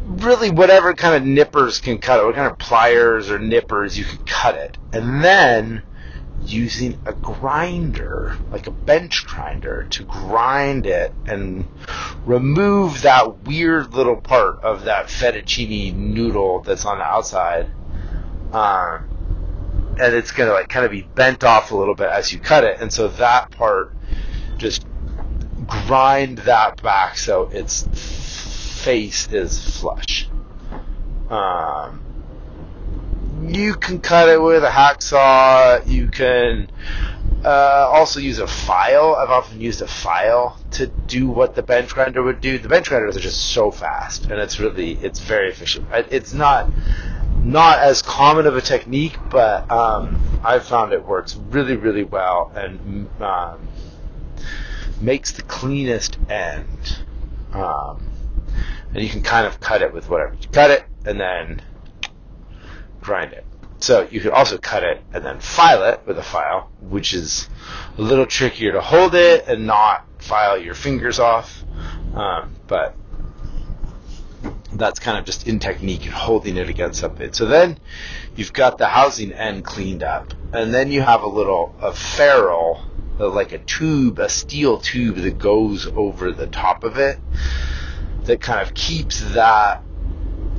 really 0.06 0.50
whatever 0.50 0.94
kind 0.94 1.14
of 1.14 1.24
nippers 1.24 1.80
can 1.80 1.98
cut 1.98 2.20
it, 2.20 2.24
what 2.24 2.34
kind 2.34 2.50
of 2.50 2.58
pliers 2.58 3.30
or 3.30 3.38
nippers 3.38 3.98
you 3.98 4.04
can 4.04 4.24
cut 4.24 4.54
it, 4.54 4.78
and 4.92 5.22
then 5.22 5.82
using 6.46 6.98
a 7.04 7.12
grinder, 7.12 8.38
like 8.50 8.66
a 8.66 8.70
bench 8.70 9.26
grinder, 9.26 9.86
to 9.90 10.04
grind 10.04 10.86
it 10.86 11.12
and 11.26 11.66
remove 12.24 13.02
that 13.02 13.42
weird 13.42 13.92
little 13.92 14.16
part 14.16 14.60
of 14.62 14.84
that 14.84 15.06
fettuccine 15.06 15.94
noodle 15.94 16.60
that's 16.62 16.86
on 16.86 16.98
the 16.98 17.04
outside. 17.04 17.70
Um, 18.52 19.10
and 20.00 20.14
it's 20.14 20.32
going 20.32 20.48
to 20.48 20.54
like 20.54 20.68
kind 20.68 20.84
of 20.84 20.90
be 20.90 21.02
bent 21.02 21.44
off 21.44 21.70
a 21.70 21.76
little 21.76 21.94
bit 21.94 22.08
as 22.08 22.32
you 22.32 22.38
cut 22.38 22.64
it, 22.64 22.80
and 22.80 22.92
so 22.92 23.08
that 23.08 23.50
part 23.50 23.94
just 24.56 24.86
grind 25.66 26.38
that 26.38 26.82
back 26.82 27.16
so 27.16 27.48
its 27.48 27.82
face 28.82 29.30
is 29.32 29.78
flush. 29.78 30.28
Um, 31.28 32.00
you 33.42 33.74
can 33.74 34.00
cut 34.00 34.28
it 34.28 34.40
with 34.40 34.64
a 34.64 34.70
hacksaw. 34.70 35.86
You 35.86 36.08
can 36.08 36.70
uh, 37.44 37.88
also 37.92 38.20
use 38.20 38.38
a 38.38 38.46
file. 38.46 39.14
I've 39.14 39.30
often 39.30 39.60
used 39.60 39.80
a 39.82 39.86
file 39.86 40.58
to 40.72 40.86
do 40.86 41.28
what 41.28 41.54
the 41.54 41.62
bench 41.62 41.94
grinder 41.94 42.22
would 42.22 42.40
do. 42.40 42.58
The 42.58 42.68
bench 42.68 42.88
grinders 42.88 43.16
are 43.16 43.20
just 43.20 43.52
so 43.52 43.70
fast, 43.70 44.24
and 44.24 44.34
it's 44.34 44.58
really 44.58 44.92
it's 44.92 45.20
very 45.20 45.50
efficient. 45.50 45.86
It's 46.10 46.32
not 46.32 46.70
not 47.44 47.78
as 47.78 48.02
common 48.02 48.46
of 48.46 48.56
a 48.56 48.60
technique, 48.60 49.18
but 49.30 49.70
um, 49.70 50.20
I've 50.44 50.64
found 50.64 50.92
it 50.92 51.04
works 51.04 51.36
really, 51.36 51.76
really 51.76 52.04
well 52.04 52.52
and 52.54 53.08
um, 53.20 53.68
makes 55.00 55.32
the 55.32 55.42
cleanest 55.42 56.18
end. 56.28 56.98
Um, 57.52 58.06
and 58.92 59.02
you 59.02 59.08
can 59.08 59.22
kind 59.22 59.46
of 59.46 59.60
cut 59.60 59.82
it 59.82 59.92
with 59.92 60.08
whatever. 60.08 60.34
You 60.40 60.48
cut 60.48 60.70
it 60.70 60.84
and 61.04 61.18
then 61.18 61.62
grind 63.00 63.32
it. 63.32 63.44
so 63.78 64.06
you 64.10 64.20
can 64.20 64.30
also 64.30 64.58
cut 64.58 64.82
it 64.82 65.02
and 65.12 65.24
then 65.24 65.40
file 65.40 65.84
it 65.84 66.02
with 66.06 66.18
a 66.18 66.22
file, 66.22 66.70
which 66.80 67.14
is 67.14 67.48
a 67.96 68.02
little 68.02 68.26
trickier 68.26 68.72
to 68.72 68.80
hold 68.80 69.14
it 69.14 69.46
and 69.48 69.66
not 69.66 70.04
file 70.18 70.58
your 70.58 70.74
fingers 70.74 71.18
off. 71.18 71.64
Um, 72.14 72.54
but 72.66 72.94
that's 74.80 74.98
kind 74.98 75.18
of 75.18 75.24
just 75.24 75.46
in 75.46 75.58
technique 75.58 76.04
and 76.04 76.12
holding 76.12 76.56
it 76.56 76.68
against 76.68 77.00
something. 77.00 77.32
So 77.32 77.46
then 77.46 77.78
you've 78.36 78.52
got 78.52 78.78
the 78.78 78.86
housing 78.86 79.32
end 79.32 79.64
cleaned 79.64 80.02
up, 80.02 80.32
and 80.52 80.72
then 80.72 80.90
you 80.90 81.02
have 81.02 81.22
a 81.22 81.28
little 81.28 81.74
a 81.80 81.92
ferrule, 81.92 82.82
uh, 83.18 83.28
like 83.28 83.52
a 83.52 83.58
tube, 83.58 84.18
a 84.18 84.28
steel 84.28 84.78
tube 84.78 85.16
that 85.16 85.38
goes 85.38 85.86
over 85.86 86.32
the 86.32 86.46
top 86.46 86.84
of 86.84 86.98
it, 86.98 87.18
that 88.24 88.40
kind 88.40 88.60
of 88.60 88.74
keeps 88.74 89.20
that 89.34 89.82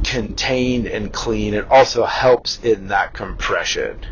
contained 0.04 0.88
and 0.88 1.14
clean. 1.14 1.54
It 1.54 1.70
also 1.70 2.06
helps 2.06 2.60
in 2.64 2.88
that 2.88 3.14
compression. 3.14 4.06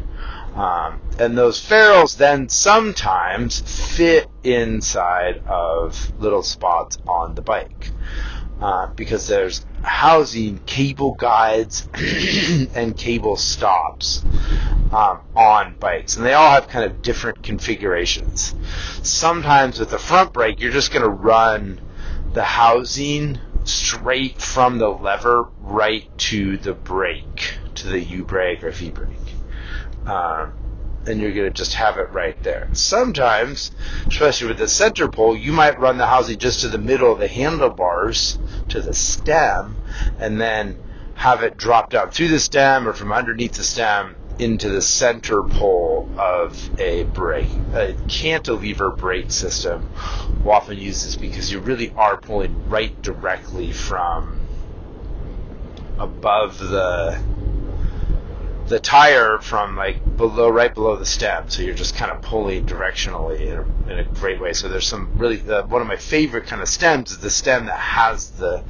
Um, 0.55 1.01
and 1.19 1.37
those 1.37 1.59
ferrules 1.59 2.15
then 2.15 2.49
sometimes 2.49 3.61
fit 3.95 4.27
inside 4.43 5.41
of 5.47 6.11
little 6.19 6.43
spots 6.43 6.97
on 7.07 7.35
the 7.35 7.41
bike. 7.41 7.91
Uh, 8.61 8.87
because 8.87 9.25
there's 9.27 9.65
housing 9.83 10.59
cable 10.65 11.13
guides 11.13 11.87
and 12.75 12.97
cable 12.97 13.37
stops 13.37 14.21
um, 14.91 15.21
on 15.33 15.75
bikes, 15.79 16.17
and 16.17 16.25
they 16.25 16.33
all 16.33 16.51
have 16.51 16.67
kind 16.67 16.83
of 16.83 17.01
different 17.01 17.41
configurations. 17.41 18.53
Sometimes 19.01 19.79
with 19.79 19.91
the 19.91 19.97
front 19.97 20.33
brake, 20.33 20.59
you're 20.59 20.73
just 20.73 20.91
going 20.91 21.03
to 21.03 21.09
run 21.09 21.79
the 22.33 22.43
housing 22.43 23.39
straight 23.63 24.41
from 24.41 24.77
the 24.77 24.89
lever 24.89 25.47
right 25.59 26.05
to 26.17 26.57
the 26.57 26.73
brake, 26.73 27.53
to 27.75 27.87
the 27.87 27.99
U 27.99 28.25
brake 28.25 28.63
or 28.63 28.71
V 28.71 28.89
brake. 28.89 29.09
Um, 30.05 30.53
and 31.09 31.19
you're 31.19 31.33
going 31.33 31.51
to 31.51 31.53
just 31.53 31.73
have 31.73 31.97
it 31.97 32.09
right 32.11 32.41
there. 32.43 32.69
Sometimes, 32.73 33.71
especially 34.07 34.47
with 34.47 34.57
the 34.57 34.67
center 34.67 35.07
pull, 35.07 35.35
you 35.35 35.51
might 35.51 35.79
run 35.79 35.97
the 35.97 36.05
housing 36.05 36.37
just 36.37 36.61
to 36.61 36.67
the 36.67 36.77
middle 36.77 37.11
of 37.11 37.19
the 37.19 37.27
handlebars 37.27 38.37
to 38.69 38.81
the 38.81 38.93
stem, 38.93 39.75
and 40.19 40.39
then 40.39 40.79
have 41.15 41.43
it 41.43 41.57
drop 41.57 41.89
down 41.89 42.11
through 42.11 42.29
the 42.29 42.39
stem 42.39 42.87
or 42.87 42.93
from 42.93 43.11
underneath 43.11 43.53
the 43.53 43.63
stem 43.63 44.15
into 44.39 44.69
the 44.69 44.81
center 44.81 45.43
pull 45.43 46.09
of 46.17 46.79
a 46.79 47.03
brake. 47.03 47.49
A 47.73 47.93
cantilever 48.07 48.91
brake 48.91 49.31
system 49.31 49.89
will 50.43 50.53
often 50.53 50.77
use 50.77 51.03
this 51.03 51.17
because 51.17 51.51
you 51.51 51.59
really 51.59 51.91
are 51.97 52.15
pulling 52.15 52.69
right 52.69 52.99
directly 53.01 53.73
from 53.73 54.39
above 55.97 56.57
the 56.57 57.19
the 58.69 58.79
tire 58.79 59.39
from 59.39 59.75
like 59.75 60.17
below, 60.17 60.47
right 60.49 60.73
below 60.73 60.95
the 60.95 61.05
stem. 61.05 61.49
So 61.49 61.61
you're 61.61 61.75
just 61.75 61.95
kind 61.95 62.11
of 62.11 62.21
pulling 62.21 62.65
directionally 62.65 63.41
in 63.41 63.57
a, 63.57 63.91
in 63.91 63.99
a 63.99 64.03
great 64.03 64.39
way. 64.39 64.53
So 64.53 64.69
there's 64.69 64.87
some 64.87 65.17
really 65.17 65.37
the, 65.37 65.63
one 65.63 65.81
of 65.81 65.87
my 65.87 65.97
favorite 65.97 66.45
kind 66.45 66.61
of 66.61 66.69
stems 66.69 67.11
is 67.11 67.17
the 67.17 67.31
stem 67.31 67.65
that 67.65 67.79
has 67.79 68.29
the 68.31 68.63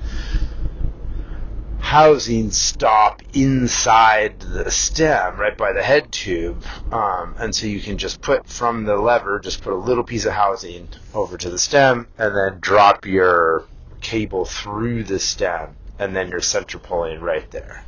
housing 1.79 2.51
stop 2.51 3.21
inside 3.33 4.39
the 4.39 4.69
stem, 4.69 5.37
right 5.37 5.57
by 5.57 5.73
the 5.73 5.81
head 5.81 6.11
tube. 6.11 6.63
Um, 6.91 7.35
and 7.37 7.53
so 7.53 7.67
you 7.67 7.81
can 7.81 7.97
just 7.97 8.21
put 8.21 8.47
from 8.47 8.85
the 8.85 8.95
lever, 8.95 9.39
just 9.39 9.61
put 9.61 9.73
a 9.73 9.77
little 9.77 10.03
piece 10.03 10.25
of 10.25 10.33
housing 10.33 10.87
over 11.13 11.37
to 11.37 11.49
the 11.49 11.57
stem, 11.57 12.07
and 12.17 12.35
then 12.35 12.59
drop 12.59 13.05
your 13.05 13.65
cable 14.01 14.45
through 14.45 15.03
the 15.03 15.19
stem, 15.19 15.75
and 15.97 16.15
then 16.15 16.29
you're 16.29 16.41
center 16.41 16.77
pulling 16.77 17.21
right 17.21 17.49
there. 17.51 17.83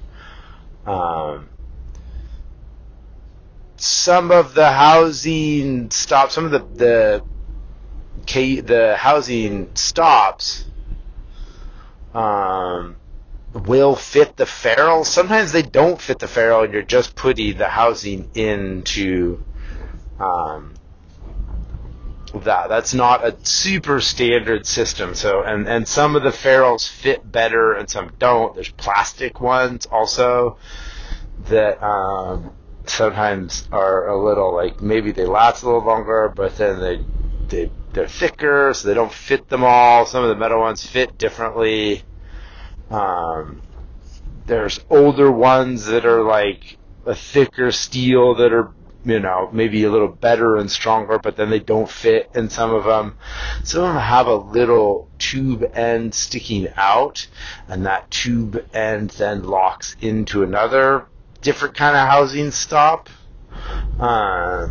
Um, 0.86 1.50
some 3.82 4.32
of 4.32 4.54
the 4.54 4.72
housing 4.72 5.90
stops, 5.90 6.36
some 6.36 6.46
of 6.46 6.52
the 6.52 6.60
the 6.60 7.24
the 8.62 8.96
housing 8.96 9.76
stops 9.76 10.66
um, 12.14 12.96
will 13.54 13.96
fit 13.96 14.38
the 14.38 14.46
ferrule. 14.46 15.04
Sometimes 15.04 15.52
they 15.52 15.64
don't 15.64 16.00
fit 16.00 16.20
the 16.20 16.28
ferrule, 16.28 16.64
and 16.64 16.74
you're 16.74 16.84
just 16.84 17.16
putting 17.16 17.58
the 17.58 17.68
housing 17.68 18.30
into 18.36 19.44
um, 20.20 20.76
that. 22.36 22.70
That's 22.70 22.94
not 22.94 23.26
a 23.26 23.36
super 23.44 24.00
standard 24.00 24.68
system. 24.68 25.16
So, 25.16 25.42
and 25.42 25.68
and 25.68 25.88
some 25.88 26.16
of 26.16 26.22
the 26.22 26.32
ferrules 26.32 26.88
fit 26.88 27.30
better, 27.30 27.74
and 27.74 27.90
some 27.90 28.12
don't. 28.20 28.54
There's 28.54 28.72
plastic 28.72 29.42
ones 29.42 29.88
also 29.88 30.58
that. 31.48 31.84
Um, 31.84 32.52
sometimes 32.86 33.68
are 33.72 34.08
a 34.08 34.22
little 34.22 34.54
like 34.54 34.82
maybe 34.82 35.12
they 35.12 35.26
last 35.26 35.64
a 35.64 35.66
little 35.66 35.84
longer, 35.84 36.32
but 36.36 36.58
then 36.58 36.80
they 36.80 37.04
they 37.48 37.72
they're 37.94 38.08
thicker, 38.08 38.74
so 38.74 38.88
they 38.88 38.94
don't 38.94 39.12
fit 39.12 39.50
them 39.50 39.64
all. 39.64 40.06
Some 40.06 40.24
of 40.24 40.30
the 40.30 40.36
metal 40.36 40.60
ones 40.60 40.86
fit 40.86 41.18
differently. 41.18 42.04
Um, 42.90 43.62
there's 44.46 44.80
older 44.90 45.32
ones 45.32 45.86
that 45.86 46.06
are 46.06 46.24
like 46.24 46.78
a 47.06 47.16
thicker 47.16 47.72
steel 47.72 48.36
that 48.36 48.54
are 48.54 48.72
you 49.04 49.20
know 49.20 49.50
maybe 49.52 49.84
a 49.84 49.92
little 49.92 50.08
better 50.08 50.58
and 50.58 50.72
stronger, 50.72 51.20
but 51.20 51.36
then 51.36 51.50
they 51.50 51.60
don't 51.60 51.90
fit 51.90 52.32
in 52.34 52.50
some 52.50 52.74
of 52.74 52.86
them. 52.86 53.18
Some 53.64 53.84
of 53.84 53.94
them 53.94 54.02
have 54.02 54.28
a 54.28 54.36
little 54.36 55.10
tube 55.20 55.70
end 55.74 56.14
sticking 56.14 56.68
out, 56.76 57.28
and 57.68 57.86
that 57.86 58.10
tube 58.10 58.66
end 58.74 59.12
then 59.12 59.44
locks 59.44 59.96
into 60.02 60.44
another 60.44 61.08
different 61.42 61.76
kind 61.76 61.96
of 61.96 62.08
housing 62.08 62.52
stop. 62.52 63.10
Uh, 64.00 64.70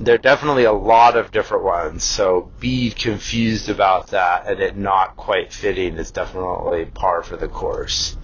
there 0.00 0.14
are 0.16 0.18
definitely 0.18 0.64
a 0.64 0.72
lot 0.72 1.16
of 1.16 1.30
different 1.30 1.64
ones, 1.64 2.02
so 2.02 2.50
be 2.58 2.90
confused 2.90 3.68
about 3.68 4.08
that 4.08 4.46
and 4.48 4.60
it 4.60 4.76
not 4.76 5.16
quite 5.16 5.52
fitting 5.52 5.96
is 5.96 6.10
definitely 6.10 6.86
par 6.86 7.22
for 7.22 7.36
the 7.36 7.48
course. 7.48 8.16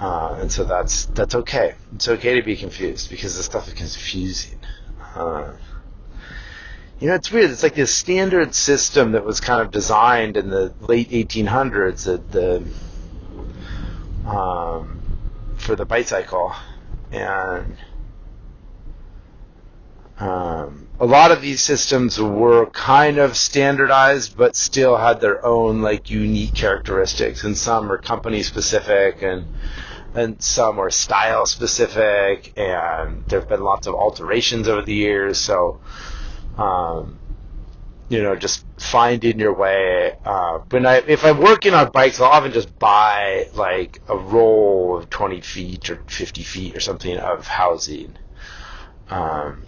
Uh, 0.00 0.38
and 0.40 0.50
so 0.50 0.64
that's 0.64 1.04
that's 1.06 1.34
okay. 1.34 1.74
It's 1.94 2.08
okay 2.08 2.36
to 2.36 2.42
be 2.42 2.56
confused 2.56 3.10
because 3.10 3.36
this 3.36 3.44
stuff 3.44 3.68
is 3.68 3.74
confusing. 3.74 4.58
Uh, 5.14 5.52
you 6.98 7.08
know, 7.08 7.14
it's 7.14 7.30
weird. 7.30 7.50
It's 7.50 7.62
like 7.62 7.74
this 7.74 7.94
standard 7.94 8.54
system 8.54 9.12
that 9.12 9.24
was 9.24 9.40
kind 9.40 9.60
of 9.60 9.70
designed 9.70 10.38
in 10.38 10.48
the 10.48 10.72
late 10.80 11.10
1800s. 11.10 12.04
That 12.04 12.32
the 12.32 12.64
um, 14.26 14.99
for 15.70 15.76
the 15.76 15.86
Bitecycle, 15.86 16.52
and 17.12 17.76
um, 20.18 20.88
a 20.98 21.06
lot 21.06 21.30
of 21.30 21.40
these 21.40 21.62
systems 21.62 22.20
were 22.20 22.66
kind 22.70 23.18
of 23.18 23.36
standardized, 23.36 24.36
but 24.36 24.56
still 24.56 24.96
had 24.96 25.20
their 25.20 25.46
own 25.46 25.80
like 25.80 26.10
unique 26.10 26.54
characteristics, 26.54 27.44
and 27.44 27.56
some 27.56 27.92
are 27.92 27.98
company 27.98 28.42
specific, 28.42 29.22
and 29.22 29.46
and 30.12 30.42
some 30.42 30.80
are 30.80 30.90
style 30.90 31.46
specific, 31.46 32.52
and 32.56 33.24
there 33.28 33.38
have 33.38 33.48
been 33.48 33.62
lots 33.62 33.86
of 33.86 33.94
alterations 33.94 34.66
over 34.66 34.82
the 34.82 34.94
years. 34.94 35.38
So, 35.38 35.78
um, 36.58 37.19
you 38.10 38.22
know, 38.24 38.34
just 38.34 38.66
finding 38.76 39.38
your 39.38 39.54
way. 39.54 40.16
Uh, 40.24 40.58
when 40.68 40.84
I, 40.84 40.96
if 41.06 41.24
I'm 41.24 41.38
working 41.38 41.74
on 41.74 41.92
bikes, 41.92 42.20
I'll 42.20 42.26
often 42.26 42.52
just 42.52 42.76
buy 42.78 43.46
like 43.54 44.02
a 44.08 44.16
roll 44.16 44.98
of 44.98 45.08
20 45.08 45.40
feet 45.40 45.88
or 45.90 46.02
50 46.08 46.42
feet 46.42 46.76
or 46.76 46.80
something 46.80 47.16
of 47.16 47.46
housing. 47.46 48.16
Um, 49.08 49.64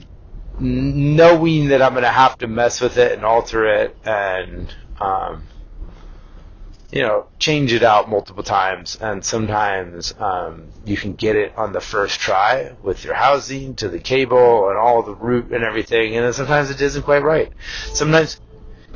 knowing 0.59 1.68
that 1.68 1.83
I'm 1.83 1.92
going 1.92 2.02
to 2.02 2.11
have 2.11 2.37
to 2.38 2.48
mess 2.48 2.81
with 2.81 2.98
it 2.98 3.12
and 3.12 3.24
alter 3.24 3.64
it 3.64 3.96
and, 4.05 4.74
um, 5.00 5.44
you 6.92 7.00
know, 7.00 7.26
change 7.38 7.72
it 7.72 7.83
out 7.83 8.11
multiple 8.11 8.42
times, 8.42 8.98
and 9.00 9.24
sometimes 9.24 10.14
um, 10.18 10.68
you 10.85 10.96
can 10.96 11.14
get 11.14 11.37
it 11.37 11.57
on 11.57 11.72
the 11.72 11.81
first 11.81 12.20
try 12.20 12.72
with 12.83 13.02
your 13.02 13.14
housing 13.14 13.74
to 13.76 13.88
the 13.88 13.98
cable 13.98 14.68
and 14.68 14.76
all 14.76 15.02
the 15.02 15.14
route 15.14 15.50
and 15.52 15.64
everything, 15.64 16.14
and 16.14 16.26
then 16.26 16.35
sometimes 16.35 16.70
it 16.70 16.83
isn't 16.83 17.03
quite 17.03 17.22
right. 17.22 17.51
Sometimes 17.95 18.38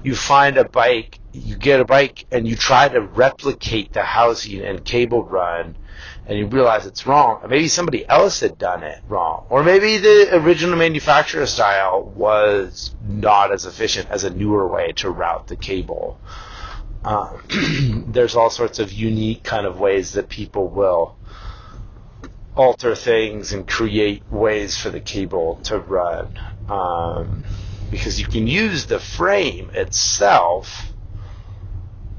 you 0.03 0.15
find 0.15 0.59
a 0.59 0.69
bike, 0.69 1.19
you 1.33 1.57
get 1.57 1.81
a 1.81 1.87
bike, 1.87 2.27
and 2.31 2.47
you 2.47 2.55
try 2.55 2.87
to 2.87 3.01
replicate 3.01 3.95
the 3.95 4.03
housing 4.03 4.61
and 4.61 4.85
cable 4.85 5.25
run, 5.25 5.75
and 6.27 6.39
you 6.39 6.47
realize 6.47 6.85
it's 6.85 7.07
wrong. 7.07 7.41
maybe 7.49 7.67
somebody 7.67 8.07
else 8.07 8.41
had 8.41 8.59
done 8.59 8.83
it 8.83 9.01
wrong, 9.09 9.47
or 9.49 9.63
maybe 9.63 9.97
the 9.97 10.37
original 10.37 10.77
manufacturer 10.77 11.47
style 11.47 12.03
was 12.15 12.95
not 13.09 13.53
as 13.53 13.65
efficient 13.65 14.11
as 14.11 14.23
a 14.23 14.29
newer 14.29 14.69
way 14.69 14.93
to 14.97 15.09
route 15.09 15.47
the 15.47 15.57
cable. 15.57 16.21
Um, 17.07 18.05
there's 18.09 18.35
all 18.35 18.51
sorts 18.51 18.81
of 18.81 18.93
unique 18.93 19.45
kind 19.45 19.65
of 19.65 19.79
ways 19.79 20.15
that 20.15 20.29
people 20.29 20.67
will 20.69 21.17
alter 22.57 22.97
things 22.97 23.53
and 23.53 23.67
create 23.67 24.25
ways 24.29 24.77
for 24.77 24.91
the 24.91 24.99
cable 24.99 25.61
to 25.65 25.79
run. 25.79 26.37
Um, 26.69 27.45
because 27.93 28.19
you 28.19 28.27
can 28.27 28.49
use 28.49 28.87
the 28.87 28.99
frame 28.99 29.71
itself 29.73 30.93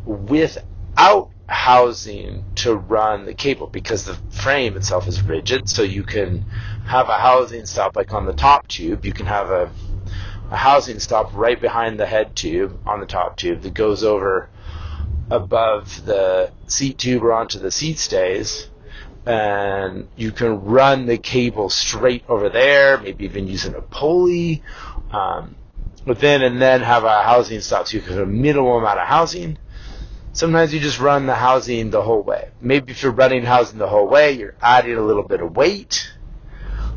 without 0.06 1.32
housing 1.48 2.46
to 2.56 2.74
run 2.74 3.26
the 3.26 3.34
cable 3.34 3.68
because 3.68 4.06
the 4.06 4.14
frame 4.32 4.78
itself 4.78 5.06
is 5.10 5.22
rigid. 5.22 5.68
So 5.68 5.84
you 5.84 6.04
can 6.04 6.46
have 6.86 7.10
a 7.10 7.18
housing 7.18 7.66
stop 7.66 7.98
like 7.98 8.14
on 8.14 8.26
the 8.26 8.32
top 8.32 8.70
tube. 8.70 9.06
You 9.06 9.12
can 9.12 9.26
have 9.26 9.50
a, 9.50 9.70
a 10.50 10.56
housing 10.56 11.00
stop 11.00 11.34
right 11.34 11.60
behind 11.60 12.00
the 12.00 12.06
head 12.06 12.38
tube 12.38 12.80
on 12.88 13.02
the 13.02 13.06
top 13.06 13.36
tube 13.36 13.64
that 13.64 13.74
goes 13.74 14.06
over 14.06 14.50
above 15.30 16.06
the 16.06 16.52
seat 16.68 16.98
tube 16.98 17.24
or 17.24 17.34
onto 17.34 17.60
the 17.60 17.72
seat 17.72 18.00
stays. 18.00 18.70
And 19.26 20.08
you 20.16 20.32
can 20.32 20.64
run 20.64 21.06
the 21.06 21.18
cable 21.18 21.70
straight 21.70 22.24
over 22.30 22.48
there, 22.48 22.98
maybe 22.98 23.26
even 23.26 23.48
using 23.48 23.76
a 23.76 23.82
pulley 23.82 24.64
um, 25.12 25.56
within, 26.06 26.42
and 26.44 26.62
then 26.62 26.82
have 26.82 27.04
a 27.04 27.24
housing 27.24 27.60
stop 27.60 27.88
so 27.88 27.98
you 27.98 28.04
can 28.04 28.14
have 28.14 28.24
a 28.24 28.32
minimal 28.32 28.78
amount 28.78 29.00
of 29.00 29.08
housing 29.08 29.58
Sometimes 30.38 30.72
you 30.72 30.80
just 30.80 31.00
run 31.00 31.26
the 31.26 31.34
housing 31.34 31.90
the 31.90 32.04
whole 32.04 32.22
way. 32.22 32.50
Maybe 32.62 32.92
if 32.92 33.02
you're 33.02 33.12
running 33.12 33.42
housing 33.42 33.80
the 33.80 33.88
whole 33.88 34.08
way, 34.08 34.34
you're 34.34 34.54
adding 34.62 34.96
a 34.96 35.02
little 35.02 35.24
bit 35.24 35.42
of 35.42 35.56
weight, 35.56 36.12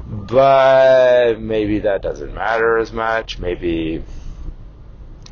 but 0.07 1.41
maybe 1.41 1.79
that 1.79 2.03
doesn't 2.03 2.35
matter 2.35 2.77
as 2.77 2.93
much. 2.93 3.39
Maybe 3.39 4.05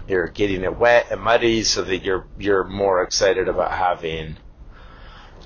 you're 0.08 0.28
getting 0.28 0.64
it 0.64 0.76
wet 0.76 1.06
and 1.10 1.20
muddy 1.20 1.62
so 1.62 1.82
that 1.82 1.98
you're 1.98 2.26
you're 2.38 2.64
more 2.64 3.02
excited 3.02 3.48
about 3.48 3.72
having 3.72 4.36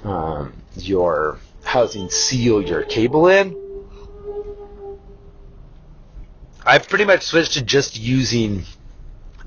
um, 0.05 0.53
your 0.77 1.39
housing 1.65 2.09
seal 2.11 2.63
your 2.63 2.83
cable 2.83 3.29
in. 3.29 3.57
I've 6.65 6.89
pretty 6.89 7.05
much 7.05 7.23
switched 7.23 7.55
to 7.55 7.63
just 7.63 7.99
using 7.99 8.65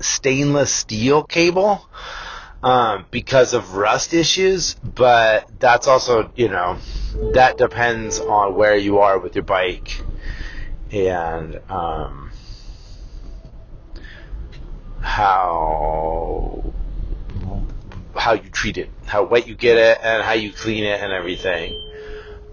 stainless 0.00 0.70
steel 0.70 1.24
cable 1.24 1.88
um, 2.62 3.06
because 3.10 3.54
of 3.54 3.74
rust 3.74 4.12
issues, 4.12 4.74
but 4.74 5.48
that's 5.58 5.86
also, 5.86 6.30
you 6.36 6.48
know, 6.48 6.78
that 7.32 7.56
depends 7.56 8.20
on 8.20 8.54
where 8.54 8.76
you 8.76 8.98
are 8.98 9.18
with 9.18 9.34
your 9.34 9.44
bike 9.44 10.02
and 10.90 11.60
um, 11.70 12.25
how 15.06 16.72
how 18.14 18.32
you 18.32 18.50
treat 18.50 18.76
it, 18.76 18.90
how 19.06 19.22
wet 19.24 19.46
you 19.46 19.54
get 19.54 19.78
it, 19.78 19.98
and 20.02 20.22
how 20.22 20.32
you 20.32 20.52
clean 20.52 20.82
it 20.82 21.00
and 21.00 21.12
everything. 21.12 21.80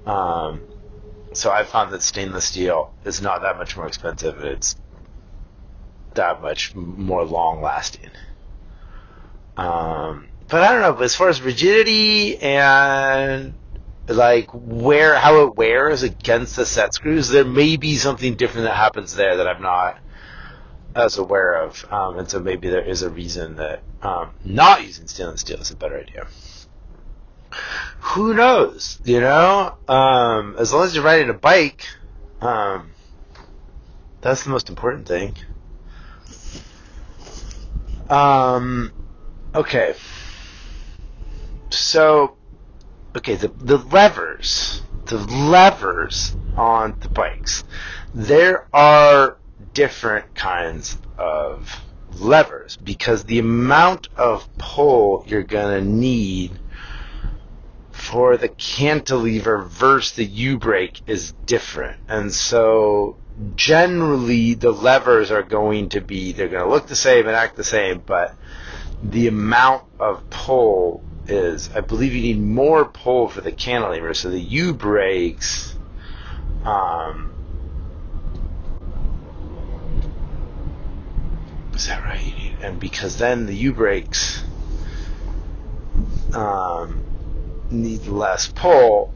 Um, 0.05 0.61
so 1.33 1.51
I 1.51 1.63
found 1.63 1.91
that 1.93 2.03
stainless 2.03 2.45
steel 2.45 2.93
is 3.05 3.21
not 3.21 3.41
that 3.41 3.57
much 3.57 3.75
more 3.75 3.87
expensive. 3.87 4.43
It's 4.43 4.75
that 6.13 6.41
much 6.41 6.75
more 6.75 7.25
long 7.25 7.61
lasting. 7.61 8.11
Um, 9.57 10.27
but 10.47 10.61
I 10.61 10.73
don't 10.73 10.81
know. 10.81 10.93
But 10.93 11.05
As 11.05 11.15
far 11.15 11.29
as 11.29 11.41
rigidity 11.41 12.37
and 12.37 13.55
like 14.07 14.49
where 14.53 15.15
how 15.15 15.47
it 15.47 15.55
wears 15.55 16.03
against 16.03 16.55
the 16.55 16.67
set 16.67 16.93
screws, 16.93 17.29
there 17.29 17.45
may 17.45 17.77
be 17.77 17.95
something 17.95 18.35
different 18.35 18.67
that 18.67 18.75
happens 18.75 19.15
there 19.15 19.37
that 19.37 19.47
I'm 19.47 19.61
not 19.63 19.97
as 20.95 21.17
aware 21.17 21.53
of, 21.53 21.85
um, 21.91 22.19
and 22.19 22.29
so 22.29 22.39
maybe 22.39 22.69
there 22.69 22.83
is 22.83 23.01
a 23.01 23.09
reason 23.09 23.55
that 23.57 23.81
um, 24.01 24.31
not 24.43 24.85
using 24.85 25.07
stainless 25.07 25.41
steel 25.41 25.59
is 25.59 25.71
a 25.71 25.75
better 25.75 25.99
idea. 25.99 26.27
Who 27.99 28.33
knows? 28.33 28.99
You 29.03 29.21
know, 29.21 29.75
um, 29.87 30.55
as 30.57 30.73
long 30.73 30.85
as 30.85 30.95
you're 30.95 31.03
riding 31.03 31.29
a 31.29 31.33
bike, 31.33 31.85
um, 32.41 32.91
that's 34.21 34.43
the 34.43 34.49
most 34.49 34.69
important 34.69 35.07
thing. 35.07 35.35
Um, 38.09 38.91
Okay. 39.55 39.93
So, 41.69 42.37
okay, 43.15 43.35
the, 43.35 43.49
the 43.49 43.77
levers, 43.77 44.81
the 45.05 45.17
levers 45.17 46.35
on 46.57 46.95
the 47.01 47.09
bikes, 47.09 47.63
there 48.15 48.67
are 48.73 49.37
different 49.73 50.35
kinds 50.35 50.97
of 51.17 51.81
levers 52.19 52.77
because 52.77 53.23
the 53.23 53.39
amount 53.39 54.07
of 54.15 54.47
pull 54.57 55.25
you're 55.27 55.43
going 55.43 55.83
to 55.83 55.89
need 55.89 56.51
for 57.91 58.37
the 58.37 58.49
cantilever 58.49 59.63
versus 59.63 60.15
the 60.15 60.25
U 60.25 60.57
brake 60.57 61.01
is 61.07 61.31
different. 61.45 61.99
And 62.07 62.33
so 62.33 63.17
generally 63.55 64.53
the 64.53 64.71
levers 64.71 65.31
are 65.31 65.43
going 65.43 65.89
to 65.89 66.01
be, 66.01 66.33
they're 66.33 66.49
going 66.49 66.63
to 66.63 66.69
look 66.69 66.87
the 66.87 66.95
same 66.95 67.27
and 67.27 67.35
act 67.35 67.55
the 67.55 67.63
same, 67.63 68.01
but 68.05 68.35
the 69.01 69.27
amount 69.27 69.83
of 69.99 70.29
pull 70.29 71.03
is, 71.27 71.69
I 71.73 71.81
believe 71.81 72.13
you 72.13 72.21
need 72.21 72.39
more 72.39 72.85
pull 72.85 73.29
for 73.29 73.41
the 73.41 73.51
cantilever. 73.51 74.13
So 74.13 74.29
the 74.29 74.39
U 74.39 74.73
brakes, 74.73 75.75
um, 76.65 77.32
is 81.73 81.87
that 81.87 82.03
right? 82.03 82.55
And 82.61 82.79
because 82.79 83.17
then 83.17 83.45
the 83.45 83.55
U 83.55 83.73
brakes 83.73 84.43
um, 86.33 87.03
need 87.69 88.05
less 88.07 88.47
pull, 88.47 89.13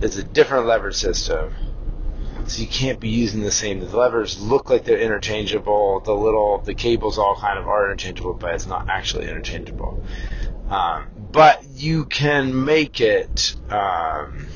it's 0.00 0.16
a 0.16 0.22
different 0.22 0.66
lever 0.66 0.92
system 0.92 1.54
so 2.46 2.60
you 2.60 2.68
can't 2.68 3.00
be 3.00 3.08
using 3.08 3.42
the 3.42 3.50
same. 3.50 3.80
The 3.80 3.96
levers 3.96 4.40
look 4.40 4.68
like 4.68 4.84
they're 4.84 4.98
interchangeable. 4.98 6.00
The 6.00 6.14
little 6.14 6.58
the 6.58 6.74
cables 6.74 7.18
all 7.18 7.36
kind 7.36 7.58
of 7.58 7.66
are 7.66 7.90
interchangeable, 7.90 8.34
but 8.34 8.54
it's 8.54 8.66
not 8.66 8.88
actually 8.88 9.28
interchangeable. 9.28 10.04
Um, 10.68 11.06
but 11.32 11.64
you 11.64 12.04
can 12.04 12.64
make 12.64 13.00
it. 13.00 13.56
Um, 13.70 14.46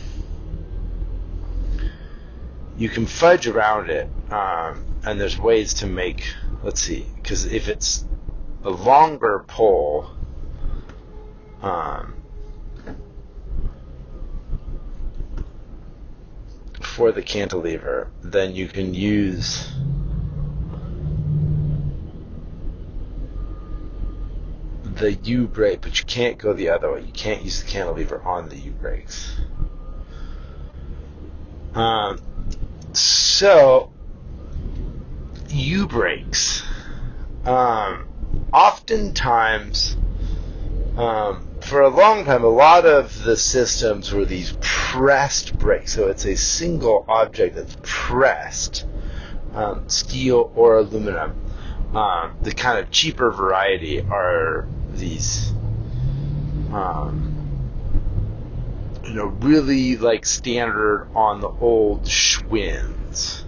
you 2.77 2.89
can 2.89 3.07
fudge 3.07 3.49
around 3.49 3.91
it, 3.91 4.09
um, 4.31 4.85
and 5.09 5.19
there's 5.19 5.39
ways 5.39 5.73
to 5.73 5.87
make. 5.87 6.35
Let's 6.63 6.83
see, 6.83 7.07
because 7.17 7.47
if 7.47 7.69
it's 7.69 8.05
a 8.63 8.69
longer 8.69 9.43
pull, 9.47 10.11
um, 11.63 12.15
for 16.83 17.11
the 17.11 17.23
cantilever, 17.23 18.11
then 18.23 18.55
you 18.55 18.69
can 18.69 18.93
use 18.93 19.73
the 24.83 25.15
U 25.15 25.47
brake, 25.47 25.81
but 25.81 25.99
you 25.99 26.05
can't 26.05 26.37
go 26.37 26.53
the 26.53 26.69
other 26.69 26.93
way. 26.93 27.01
You 27.01 27.13
can't 27.13 27.43
use 27.43 27.63
the 27.63 27.71
cantilever 27.71 28.21
on 28.23 28.51
the 28.51 28.59
U 28.59 28.73
brakes. 28.73 29.37
Um, 31.75 32.21
so, 32.93 33.93
U 35.51 35.87
brakes. 35.87 36.63
Um, 37.45 38.09
oftentimes, 38.53 39.97
um, 40.97 41.47
for 41.61 41.83
a 41.83 41.89
long 41.89 42.25
time, 42.25 42.45
a 42.45 42.49
lot 42.49 42.85
of 42.87 43.25
the 43.25 43.37
systems 43.37 44.13
were 44.13 44.25
these 44.25 44.57
pressed 44.61 45.59
brakes. 45.59 45.95
So 45.95 46.09
it's 46.09 46.25
a 46.27 46.37
single 46.37 47.05
object 47.09 47.57
that's 47.57 47.77
pressed, 47.83 48.87
um, 49.55 49.89
steel 49.89 50.53
or 50.55 50.79
aluminum. 50.79 51.35
Um, 51.95 52.37
the 52.43 52.53
kind 52.53 52.79
of 52.79 52.91
cheaper 52.91 53.31
variety 53.31 54.03
are 54.03 54.69
these, 54.93 55.53
um, 56.71 57.35
you 59.05 59.15
know, 59.15 59.27
really 59.27 59.97
like 59.97 60.27
standard 60.27 61.09
on 61.15 61.41
the 61.41 61.49
old 61.49 62.05
Schwinn's 62.05 63.45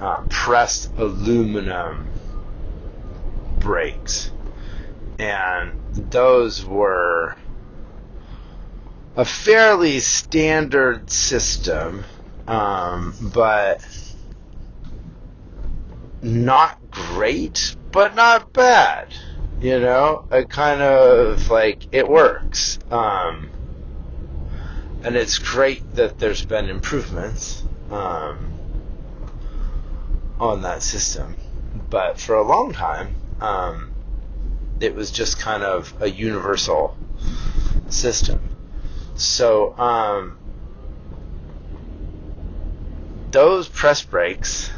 uh, 0.00 0.22
pressed 0.28 0.90
aluminum 0.96 2.08
brakes 3.58 4.30
and 5.20 5.78
those 6.10 6.64
were 6.64 7.36
a 9.16 9.24
fairly 9.24 9.98
standard 10.00 11.10
system, 11.10 12.04
um, 12.48 13.14
but 13.34 13.84
not 16.22 16.78
great, 16.90 17.76
but 17.92 18.14
not 18.14 18.52
bad. 18.54 19.08
You 19.60 19.78
know, 19.78 20.24
it 20.32 20.48
kind 20.48 20.80
of 20.80 21.50
like 21.50 21.86
it 21.92 22.08
works, 22.08 22.78
um, 22.90 23.50
and 25.02 25.16
it's 25.16 25.36
great 25.36 25.96
that 25.96 26.18
there's 26.18 26.46
been 26.46 26.70
improvements 26.70 27.62
um, 27.90 28.49
on 30.40 30.62
that 30.62 30.82
system. 30.82 31.36
But 31.90 32.18
for 32.18 32.34
a 32.34 32.42
long 32.42 32.72
time, 32.72 33.14
um, 33.40 33.92
it 34.80 34.94
was 34.94 35.10
just 35.10 35.38
kind 35.38 35.62
of 35.62 35.94
a 36.00 36.10
universal 36.10 36.96
system. 37.88 38.40
So 39.14 39.78
um, 39.78 40.38
those 43.30 43.68
press 43.68 44.02
brakes 44.02 44.70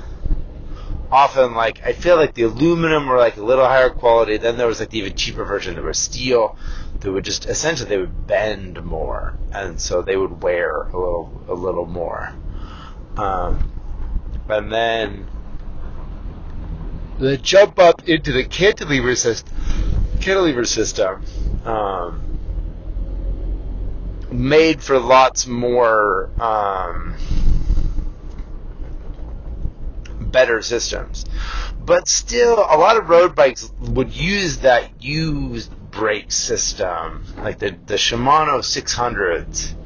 often 1.11 1.55
like 1.55 1.83
I 1.85 1.93
feel 1.93 2.17
like 2.17 2.35
the 2.35 2.43
aluminum 2.43 3.07
were 3.07 3.19
like 3.19 3.37
a 3.37 3.43
little 3.43 3.67
higher 3.67 3.91
quality. 3.91 4.39
Then 4.39 4.57
there 4.57 4.67
was 4.67 4.81
like 4.81 4.91
the 4.91 4.99
even 4.99 5.15
cheaper 5.15 5.45
version 5.45 5.77
that 5.77 5.85
was 5.85 5.99
steel. 5.99 6.57
they 7.01 7.11
would 7.11 7.25
just 7.25 7.47
essentially 7.47 7.89
they 7.89 7.99
would 7.99 8.27
bend 8.27 8.83
more, 8.83 9.37
and 9.53 9.81
so 9.81 10.03
they 10.03 10.17
would 10.17 10.43
wear 10.43 10.73
a 10.73 10.99
little 10.99 11.45
a 11.49 11.55
little 11.55 11.87
more. 11.87 12.35
Um, 13.17 13.71
and 14.49 14.73
then 14.73 15.29
the 17.19 17.37
jump 17.37 17.79
up 17.79 18.09
into 18.09 18.33
the 18.33 18.45
cantilever 18.45 19.17
system, 19.17 19.55
cantilever 20.21 20.65
system 20.65 21.25
um, 21.65 22.39
made 24.31 24.83
for 24.83 24.99
lots 24.99 25.47
more 25.47 26.31
um, 26.41 27.15
better 30.21 30.63
systems. 30.63 31.25
But 31.79 32.09
still, 32.09 32.59
a 32.59 32.79
lot 32.79 32.97
of 32.97 33.09
road 33.09 33.35
bikes 33.35 33.71
would 33.81 34.15
use 34.15 34.59
that 34.59 35.03
U 35.03 35.61
brake 35.91 36.33
system, 36.33 37.25
like 37.37 37.59
the 37.59 37.77
the 37.87 37.95
Shimano 37.95 38.61
600s. 38.61 39.77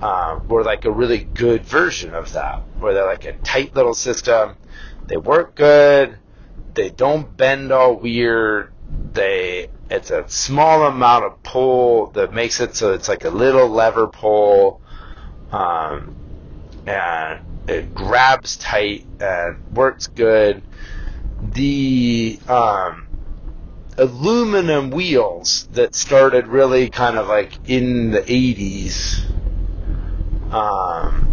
Uh, 0.00 0.40
were 0.48 0.64
like 0.64 0.86
a 0.86 0.90
really 0.90 1.18
good 1.18 1.62
version 1.62 2.14
of 2.14 2.32
that, 2.32 2.62
where 2.78 2.94
they're 2.94 3.04
like 3.04 3.26
a 3.26 3.34
tight 3.34 3.74
little 3.74 3.92
system. 3.92 4.56
They 5.08 5.18
work 5.18 5.54
good. 5.56 6.16
They 6.74 6.90
don't 6.90 7.36
bend 7.36 7.72
all 7.72 7.96
weird. 7.96 8.72
They 9.12 9.68
it's 9.90 10.10
a 10.10 10.28
small 10.28 10.86
amount 10.86 11.24
of 11.24 11.42
pull 11.42 12.10
that 12.12 12.32
makes 12.32 12.60
it 12.60 12.76
so 12.76 12.92
it's 12.92 13.08
like 13.08 13.24
a 13.24 13.30
little 13.30 13.68
lever 13.68 14.06
pull, 14.06 14.80
um, 15.50 16.14
and 16.86 17.40
it 17.68 17.94
grabs 17.94 18.56
tight 18.56 19.06
and 19.20 19.74
works 19.74 20.06
good. 20.06 20.62
The 21.42 22.38
um, 22.48 23.08
aluminum 23.96 24.90
wheels 24.90 25.68
that 25.72 25.94
started 25.94 26.46
really 26.46 26.88
kind 26.90 27.18
of 27.18 27.26
like 27.28 27.52
in 27.68 28.10
the 28.10 28.20
80s 28.22 29.24
um, 30.52 31.29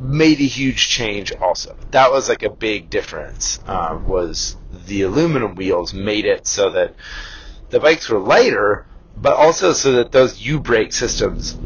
made 0.00 0.40
a 0.40 0.46
huge 0.46 0.88
change 0.88 1.32
also. 1.32 1.76
That 1.90 2.10
was 2.10 2.28
like 2.28 2.42
a 2.42 2.50
big 2.50 2.90
difference, 2.90 3.60
um, 3.66 4.06
was 4.08 4.56
the 4.86 5.02
aluminum 5.02 5.54
wheels 5.54 5.92
made 5.92 6.24
it 6.24 6.46
so 6.46 6.70
that 6.70 6.94
the 7.68 7.80
bikes 7.80 8.08
were 8.08 8.18
lighter, 8.18 8.86
but 9.16 9.34
also 9.34 9.72
so 9.72 9.92
that 9.92 10.10
those 10.12 10.40
U-brake 10.40 10.92
systems 10.92 11.58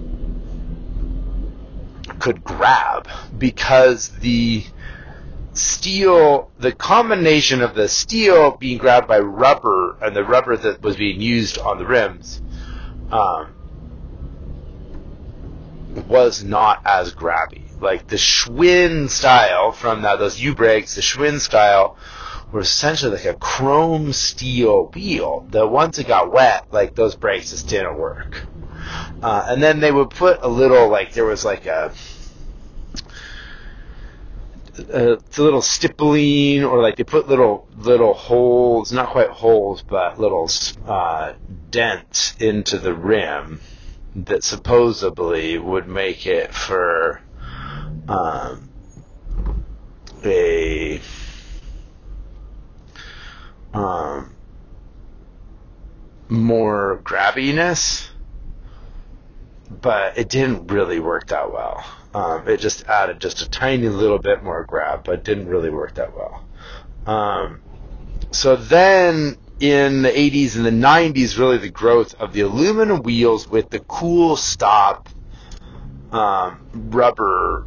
could 2.18 2.42
grab 2.42 3.08
because 3.36 4.08
the 4.08 4.64
steel, 5.52 6.50
the 6.58 6.72
combination 6.72 7.62
of 7.62 7.74
the 7.74 7.88
steel 7.88 8.56
being 8.56 8.78
grabbed 8.78 9.06
by 9.06 9.18
rubber 9.18 9.96
and 10.02 10.16
the 10.16 10.24
rubber 10.24 10.56
that 10.56 10.82
was 10.82 10.96
being 10.96 11.20
used 11.20 11.58
on 11.58 11.78
the 11.78 11.86
rims 11.86 12.42
um, 13.10 13.54
was 16.08 16.42
not 16.42 16.82
as 16.84 17.14
grabby. 17.14 17.63
Like 17.80 18.06
the 18.06 18.16
Schwinn 18.16 19.08
style 19.08 19.72
from 19.72 20.02
now 20.02 20.16
those 20.16 20.40
U 20.40 20.54
brakes, 20.54 20.94
the 20.94 21.02
Schwinn 21.02 21.40
style 21.40 21.96
were 22.52 22.60
essentially 22.60 23.16
like 23.16 23.24
a 23.24 23.34
chrome 23.34 24.12
steel 24.12 24.90
wheel 24.94 25.46
that 25.50 25.66
once 25.66 25.98
it 25.98 26.06
got 26.06 26.32
wet, 26.32 26.66
like 26.70 26.94
those 26.94 27.16
brakes 27.16 27.50
just 27.50 27.68
didn't 27.68 27.98
work. 27.98 28.46
Uh, 29.22 29.46
and 29.48 29.62
then 29.62 29.80
they 29.80 29.90
would 29.90 30.10
put 30.10 30.38
a 30.42 30.48
little 30.48 30.88
like 30.88 31.12
there 31.12 31.24
was 31.24 31.44
like 31.44 31.66
a 31.66 31.92
a 34.78 35.18
little 35.38 35.62
stippling, 35.62 36.64
or 36.64 36.82
like 36.82 36.96
they 36.96 37.04
put 37.04 37.28
little 37.28 37.68
little 37.76 38.14
holes, 38.14 38.92
not 38.92 39.08
quite 39.08 39.30
holes, 39.30 39.82
but 39.82 40.18
little 40.18 40.50
uh, 40.86 41.32
dents 41.70 42.34
into 42.38 42.78
the 42.78 42.94
rim 42.94 43.60
that 44.16 44.44
supposedly 44.44 45.58
would 45.58 45.88
make 45.88 46.26
it 46.26 46.54
for 46.54 47.20
um, 48.08 48.68
a 50.24 51.00
um, 53.72 54.34
more 56.28 57.00
grabbiness, 57.02 58.08
but 59.68 60.16
it 60.18 60.28
didn't 60.28 60.68
really 60.68 61.00
work 61.00 61.28
that 61.28 61.52
well. 61.52 61.84
Um, 62.14 62.48
it 62.48 62.60
just 62.60 62.84
added 62.86 63.20
just 63.20 63.42
a 63.42 63.50
tiny 63.50 63.88
little 63.88 64.18
bit 64.18 64.42
more 64.44 64.64
grab, 64.64 65.04
but 65.04 65.24
didn't 65.24 65.48
really 65.48 65.70
work 65.70 65.94
that 65.94 66.14
well. 66.14 66.44
Um, 67.06 67.60
so 68.30 68.56
then 68.56 69.36
in 69.58 70.02
the 70.02 70.10
80s 70.10 70.56
and 70.56 70.64
the 70.64 70.70
90s, 70.70 71.38
really 71.38 71.58
the 71.58 71.70
growth 71.70 72.14
of 72.20 72.32
the 72.32 72.42
aluminum 72.42 73.02
wheels 73.02 73.48
with 73.48 73.70
the 73.70 73.80
Kool-Stop 73.80 75.08
um, 76.12 76.66
rubber 76.72 77.66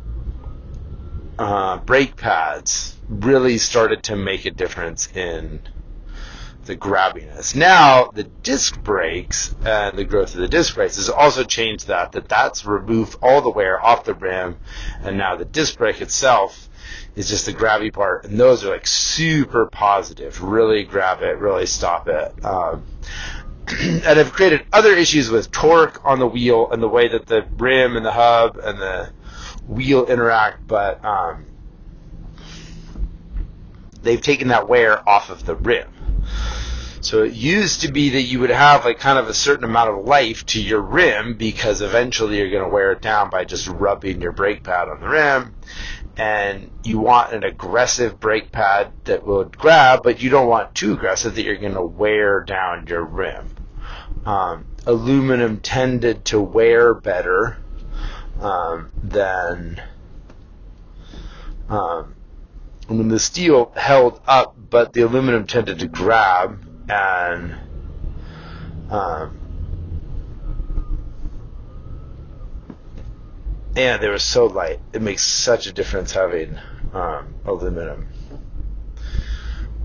uh, 1.38 1.78
brake 1.78 2.16
pads 2.16 2.98
really 3.10 3.58
started 3.58 4.04
to 4.04 4.16
make 4.16 4.46
a 4.46 4.52
difference 4.52 5.08
in 5.16 5.62
the 6.66 6.76
grabbiness. 6.76 7.56
Now, 7.56 8.12
the 8.14 8.24
disc 8.24 8.82
brakes 8.84 9.56
and 9.64 9.98
the 9.98 10.04
growth 10.04 10.36
of 10.36 10.42
the 10.42 10.48
disc 10.48 10.76
brakes 10.76 10.98
has 10.98 11.10
also 11.10 11.44
changed 11.44 11.88
that, 11.88 12.12
that 12.12 12.28
that's 12.28 12.66
removed 12.66 13.16
all 13.22 13.42
the 13.42 13.50
wear 13.50 13.84
off 13.84 14.04
the 14.04 14.14
rim, 14.14 14.58
and 15.02 15.18
now 15.18 15.36
the 15.36 15.46
disc 15.46 15.78
brake 15.78 16.02
itself 16.02 16.70
is 17.16 17.30
just 17.30 17.46
the 17.46 17.54
grabby 17.54 17.92
part, 17.92 18.26
and 18.26 18.40
those 18.40 18.64
are 18.64 18.70
like 18.70 18.86
super 18.86 19.68
positive. 19.68 20.44
Really 20.44 20.84
grab 20.84 21.22
it, 21.22 21.38
really 21.38 21.66
stop 21.66 22.08
it. 22.08 22.46
Um, 22.46 22.84
and 23.68 24.04
have 24.04 24.32
created 24.34 24.66
other 24.72 24.94
issues 24.94 25.30
with 25.30 25.52
torque 25.52 26.06
on 26.06 26.20
the 26.20 26.28
wheel 26.28 26.72
and 26.72 26.82
the 26.82 26.88
way 26.88 27.08
that 27.08 27.26
the 27.26 27.46
rim 27.58 27.98
and 27.98 28.06
the 28.06 28.12
hub 28.12 28.58
and 28.58 28.80
the 28.80 29.12
wheel 29.68 30.06
interact, 30.06 30.68
but 30.68 31.04
um, 31.04 31.46
they've 34.02 34.22
taken 34.22 34.50
that 34.50 34.68
wear 34.68 35.08
off 35.08 35.30
of 35.30 35.46
the 35.46 35.56
rim. 35.56 35.88
So 37.02 37.24
it 37.24 37.34
used 37.34 37.82
to 37.82 37.92
be 37.92 38.10
that 38.12 38.24
you 38.24 38.40
would 38.40 38.50
have 38.50 38.84
like 38.84 39.00
kind 39.00 39.20
of 39.20 39.30
a 39.30 39.34
certain 39.34 39.64
amount 39.64 39.92
of 39.92 40.06
life 40.06 40.46
to 40.48 40.62
your 40.62 40.82
rim 40.82 41.36
because 41.36 41.82
eventually 41.82 42.38
you're 42.38 42.50
going 42.50 42.64
to 42.64 42.70
wear 42.70 42.92
it 42.92 43.02
down 43.02 43.30
by 43.30 43.46
just 43.46 43.68
rubbing 43.68 44.22
your 44.22 44.32
brake 44.32 44.64
pad 44.64 44.90
on 44.90 45.00
the 45.00 45.08
rim. 45.08 45.56
And 46.18 46.72
you 46.84 47.00
want 47.00 47.34
an 47.34 47.44
aggressive 47.44 48.20
brake 48.20 48.52
pad 48.52 48.92
that 49.04 49.26
will 49.26 49.46
grab, 49.46 50.02
but 50.04 50.22
you 50.22 50.32
don't 50.32 50.48
want 50.48 50.74
too 50.74 50.94
aggressive 50.94 51.36
that 51.36 51.44
you're 51.44 51.58
going 51.58 51.76
to 51.76 51.86
wear 51.86 52.44
down 52.44 52.88
your 52.88 53.04
rim. 53.04 53.56
Um, 54.26 54.66
aluminum 54.86 55.60
tended 55.60 56.26
to 56.26 56.42
wear 56.42 56.96
better 56.96 57.58
um, 58.40 58.90
than 59.04 59.82
um, 61.70 62.16
when 62.88 63.08
the 63.10 63.20
steel 63.20 63.72
held 63.76 64.22
up, 64.28 64.56
but 64.70 64.94
the 64.94 65.02
aluminum 65.02 65.46
tended 65.48 65.80
to 65.80 65.88
grab 65.88 66.64
and 66.90 67.56
um, 68.90 69.38
and 73.76 74.02
they 74.02 74.10
were 74.10 74.20
so 74.20 74.46
light. 74.46 74.80
It 74.94 75.02
makes 75.02 75.24
such 75.24 75.68
a 75.68 75.74
difference 75.74 76.12
having 76.12 76.58
um, 76.94 77.36
aluminum 77.46 78.08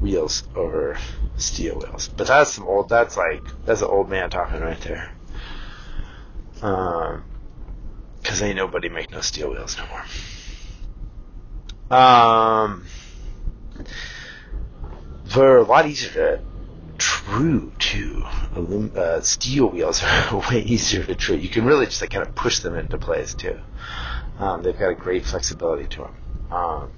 wheels 0.01 0.45
over 0.55 0.99
steel 1.37 1.79
wheels. 1.79 2.09
But 2.09 2.29
that's 2.29 2.53
some 2.53 2.67
old. 2.67 2.89
That's 2.89 3.17
like 3.17 3.43
that's 3.65 3.83
an 3.83 3.89
old 3.89 4.09
man 4.09 4.31
talking 4.31 4.61
right 4.61 4.81
there. 4.81 5.11
Um, 6.63 7.25
because 8.23 8.41
ain't 8.43 8.57
nobody 8.57 8.89
make 8.89 9.11
no 9.11 9.21
steel 9.21 9.51
wheels 9.51 9.77
no 9.77 9.85
more. 9.89 10.05
Um, 11.99 12.87
they're 15.27 15.59
a 15.59 15.63
lot 15.63 15.87
easier 15.87 16.11
to 16.11 16.41
true. 17.83 18.25
Alum- 18.55 18.93
uh, 18.97 19.21
steel 19.21 19.69
wheels 19.69 20.03
are 20.03 20.39
way 20.51 20.63
easier 20.63 21.05
to 21.05 21.15
treat. 21.15 21.43
You 21.43 21.49
can 21.49 21.65
really 21.65 21.87
just 21.87 22.01
like 22.01 22.11
kind 22.11 22.27
of 22.27 22.35
push 22.35 22.61
them 22.61 22.77
into 22.77 22.99
place 22.99 23.35
too. 23.35 23.59
Um, 24.39 24.63
they've 24.63 24.79
got 24.79 24.91
a 24.91 24.95
great 24.95 25.25
flexibility 25.25 25.87
to 25.89 26.03
them. 26.03 26.15
Um, 26.51 26.91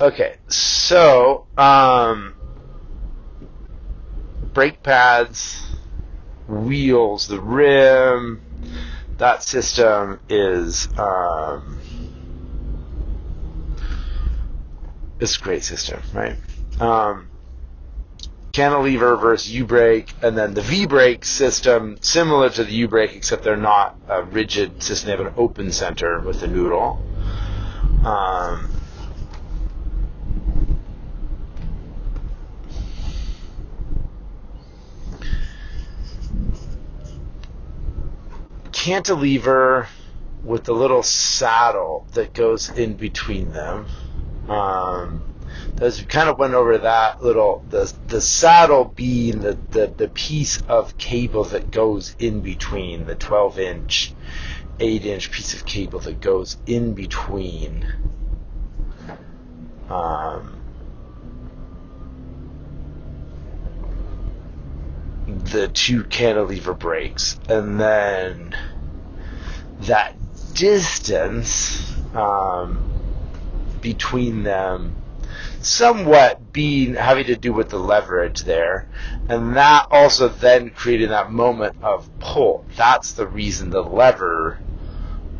okay, 0.00 0.36
so 0.48 1.46
um, 1.56 2.34
brake 4.54 4.82
pads, 4.82 5.62
wheels, 6.48 7.26
the 7.26 7.40
rim. 7.40 8.40
That 9.22 9.44
system 9.44 10.18
is 10.28 10.88
um, 10.98 11.78
it's 15.20 15.36
a 15.36 15.40
great 15.40 15.62
system, 15.62 16.02
right? 16.12 16.36
Um, 16.80 17.28
cantilever 18.50 19.14
versus 19.14 19.52
U-brake, 19.52 20.12
and 20.22 20.36
then 20.36 20.54
the 20.54 20.60
V-brake 20.60 21.24
system, 21.24 21.98
similar 22.00 22.50
to 22.50 22.64
the 22.64 22.72
U-brake, 22.72 23.14
except 23.14 23.44
they're 23.44 23.56
not 23.56 23.96
a 24.08 24.24
rigid 24.24 24.82
system. 24.82 25.06
They 25.06 25.16
have 25.16 25.24
an 25.24 25.34
open 25.36 25.70
center 25.70 26.20
with 26.20 26.40
the 26.40 26.48
noodle. 26.48 27.00
Um, 28.04 28.72
cantilever 38.72 39.88
with 40.42 40.64
the 40.64 40.72
little 40.72 41.02
saddle 41.02 42.06
that 42.14 42.34
goes 42.34 42.68
in 42.70 42.94
between 42.94 43.52
them. 43.52 43.86
Um, 44.48 45.22
we 45.80 45.90
kind 46.04 46.28
of 46.28 46.38
went 46.38 46.54
over 46.54 46.78
that 46.78 47.22
little 47.22 47.64
the 47.68 47.92
the 48.06 48.20
saddle 48.20 48.84
being 48.84 49.40
the, 49.40 49.58
the, 49.70 49.86
the 49.86 50.08
piece 50.08 50.60
of 50.62 50.96
cable 50.98 51.44
that 51.44 51.70
goes 51.70 52.14
in 52.18 52.40
between 52.40 53.06
the 53.06 53.14
12 53.14 53.58
inch 53.58 54.14
8 54.80 55.04
inch 55.06 55.30
piece 55.30 55.54
of 55.54 55.64
cable 55.64 56.00
that 56.00 56.20
goes 56.20 56.56
in 56.66 56.94
between 56.94 57.86
um, 59.88 60.61
the 65.40 65.68
two 65.68 66.04
cantilever 66.04 66.74
brakes 66.74 67.38
and 67.48 67.80
then 67.80 68.56
that 69.80 70.14
distance 70.54 71.94
um, 72.14 72.90
between 73.80 74.42
them 74.42 74.94
somewhat 75.62 76.52
being 76.52 76.94
having 76.94 77.24
to 77.26 77.36
do 77.36 77.52
with 77.52 77.70
the 77.70 77.78
leverage 77.78 78.40
there, 78.40 78.88
and 79.28 79.56
that 79.56 79.86
also 79.90 80.28
then 80.28 80.70
creating 80.70 81.08
that 81.08 81.30
moment 81.30 81.76
of 81.82 82.08
pull. 82.18 82.64
That's 82.76 83.12
the 83.12 83.26
reason 83.26 83.70
the 83.70 83.82
lever 83.82 84.58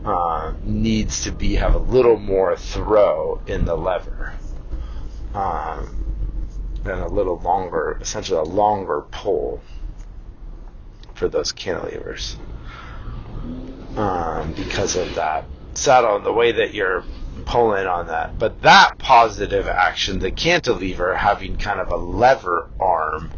uh, 0.04 0.54
needs 0.62 1.24
to 1.24 1.32
be 1.32 1.56
have 1.56 1.74
a 1.74 1.78
little 1.78 2.16
more 2.16 2.56
throw 2.56 3.40
in 3.46 3.64
the 3.64 3.76
lever, 3.76 4.32
um, 5.34 6.04
and 6.84 7.00
a 7.00 7.08
little 7.08 7.38
longer, 7.38 7.98
essentially 8.00 8.38
a 8.38 8.44
longer 8.44 9.02
pull 9.10 9.60
for 11.14 11.28
those 11.28 11.52
cantilevers 11.52 12.36
um, 13.96 14.52
because 14.52 14.96
of 14.96 15.14
that 15.14 15.44
saddle 15.74 16.16
and 16.16 16.24
the 16.26 16.32
way 16.32 16.52
that 16.52 16.74
you're 16.74 17.04
pulling 17.44 17.86
on 17.86 18.08
that. 18.08 18.38
But 18.38 18.62
that 18.62 18.98
positive 18.98 19.66
action, 19.66 20.18
the 20.18 20.30
cantilever 20.30 21.16
having 21.16 21.56
kind 21.56 21.80
of 21.80 21.90
a 21.90 21.96
lever 21.96 22.70
arm, 22.78 23.30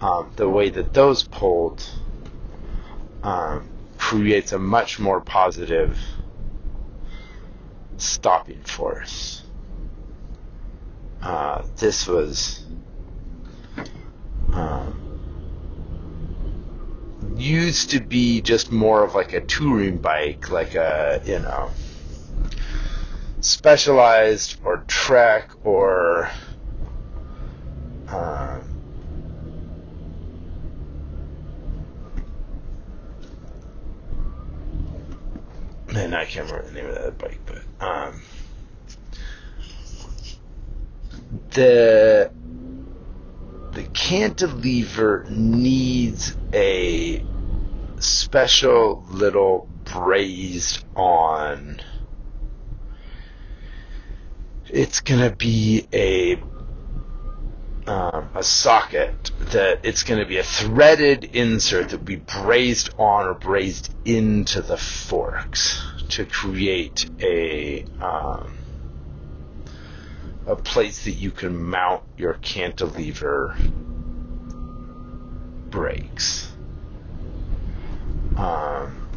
um, 0.00 0.32
the 0.36 0.48
way 0.48 0.70
that 0.70 0.92
those 0.92 1.24
pulled 1.24 1.84
um, 3.22 3.68
creates 3.96 4.52
a 4.52 4.58
much 4.58 4.98
more 4.98 5.20
positive 5.20 5.98
stopping 7.96 8.62
force. 8.62 9.42
Uh, 11.20 11.62
this 11.76 12.06
was 12.06 12.64
um, 14.52 15.07
used 17.36 17.90
to 17.90 18.00
be 18.00 18.40
just 18.40 18.72
more 18.72 19.04
of 19.04 19.14
like 19.14 19.32
a 19.32 19.40
touring 19.40 19.98
bike, 19.98 20.50
like 20.50 20.74
a 20.74 21.20
you 21.24 21.38
know 21.38 21.70
Specialized 23.40 24.56
or 24.64 24.84
Trek 24.88 25.50
or 25.62 26.28
um, 28.08 28.62
and 35.94 36.14
I 36.14 36.24
can't 36.24 36.50
remember 36.50 36.68
the 36.68 36.74
name 36.74 36.86
of 36.86 36.94
that 36.94 37.18
bike, 37.18 37.40
but 37.46 37.86
um, 37.86 38.20
the 41.50 42.30
the 43.78 43.84
cantilever 43.84 45.24
needs 45.30 46.36
a 46.52 47.24
special 48.00 49.06
little 49.08 49.68
brazed 49.84 50.84
on. 50.96 51.80
It's 54.68 54.98
going 54.98 55.20
to 55.20 55.36
be 55.36 55.86
a 55.92 56.42
um, 57.88 58.30
a 58.34 58.42
socket 58.42 59.30
that 59.52 59.78
it's 59.84 60.02
going 60.02 60.18
to 60.18 60.26
be 60.26 60.38
a 60.38 60.42
threaded 60.42 61.22
insert 61.22 61.90
that 61.90 61.98
will 61.98 62.04
be 62.04 62.16
brazed 62.16 62.92
on 62.98 63.28
or 63.28 63.34
brazed 63.34 63.94
into 64.04 64.60
the 64.60 64.76
forks 64.76 65.80
to 66.08 66.26
create 66.26 67.08
a 67.22 67.84
um, 68.00 68.57
a 70.48 70.56
place 70.56 71.04
that 71.04 71.12
you 71.12 71.30
can 71.30 71.62
mount 71.62 72.02
your 72.16 72.34
cantilever 72.34 73.54
brakes. 75.70 76.50
Um, 78.36 79.08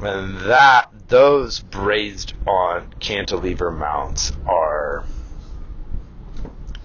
and 0.00 0.36
that 0.40 0.90
those 1.08 1.60
brazed 1.60 2.34
on 2.46 2.92
cantilever 3.00 3.70
mounts 3.70 4.32
are 4.46 5.04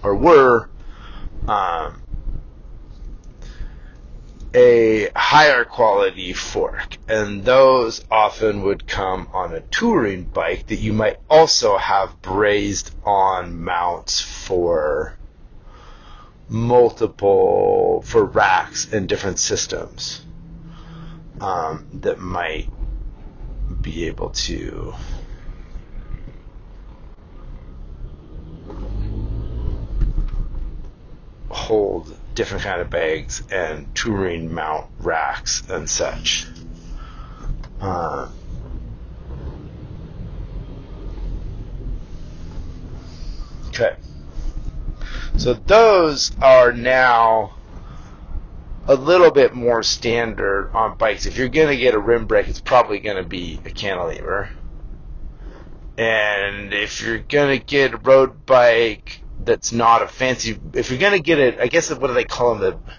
or 0.02 0.16
were 0.16 0.70
um, 1.46 2.01
a 4.54 5.08
higher 5.16 5.64
quality 5.64 6.32
fork, 6.32 6.98
and 7.08 7.44
those 7.44 8.04
often 8.10 8.62
would 8.62 8.86
come 8.86 9.28
on 9.32 9.54
a 9.54 9.60
touring 9.60 10.24
bike 10.24 10.66
that 10.66 10.76
you 10.76 10.92
might 10.92 11.18
also 11.30 11.78
have 11.78 12.20
brazed 12.20 12.94
on 13.04 13.62
mounts 13.62 14.20
for 14.20 15.16
multiple 16.48 18.02
for 18.04 18.24
racks 18.24 18.92
and 18.92 19.08
different 19.08 19.38
systems 19.38 20.22
um, 21.40 21.86
that 21.94 22.18
might 22.20 22.68
be 23.80 24.06
able 24.06 24.28
to 24.30 24.92
hold 31.48 32.14
different 32.34 32.62
kind 32.62 32.80
of 32.80 32.90
bags 32.90 33.42
and 33.50 33.94
touring 33.94 34.52
mount 34.52 34.86
racks 34.98 35.62
and 35.68 35.88
such. 35.88 36.46
Uh, 37.80 38.28
okay. 43.68 43.96
So 45.36 45.54
those 45.54 46.32
are 46.40 46.72
now 46.72 47.54
a 48.86 48.94
little 48.94 49.30
bit 49.30 49.54
more 49.54 49.82
standard 49.82 50.70
on 50.74 50.96
bikes. 50.98 51.26
If 51.26 51.36
you're 51.36 51.48
going 51.48 51.68
to 51.68 51.76
get 51.76 51.94
a 51.94 51.98
rim 51.98 52.26
brake, 52.26 52.48
it's 52.48 52.60
probably 52.60 52.98
going 52.98 53.16
to 53.16 53.28
be 53.28 53.60
a 53.64 53.70
cantilever. 53.70 54.50
And 55.96 56.72
if 56.72 57.02
you're 57.02 57.18
going 57.18 57.58
to 57.58 57.64
get 57.64 57.94
a 57.94 57.96
road 57.96 58.44
bike 58.46 59.21
that's 59.44 59.72
not 59.72 60.02
a 60.02 60.08
fancy, 60.08 60.58
if 60.74 60.90
you're 60.90 60.98
to 61.12 61.20
get 61.20 61.38
it, 61.38 61.58
I 61.60 61.66
guess 61.66 61.90
what 61.90 62.06
do 62.08 62.14
they 62.14 62.24
call 62.24 62.56
them? 62.56 62.60
The 62.60 62.92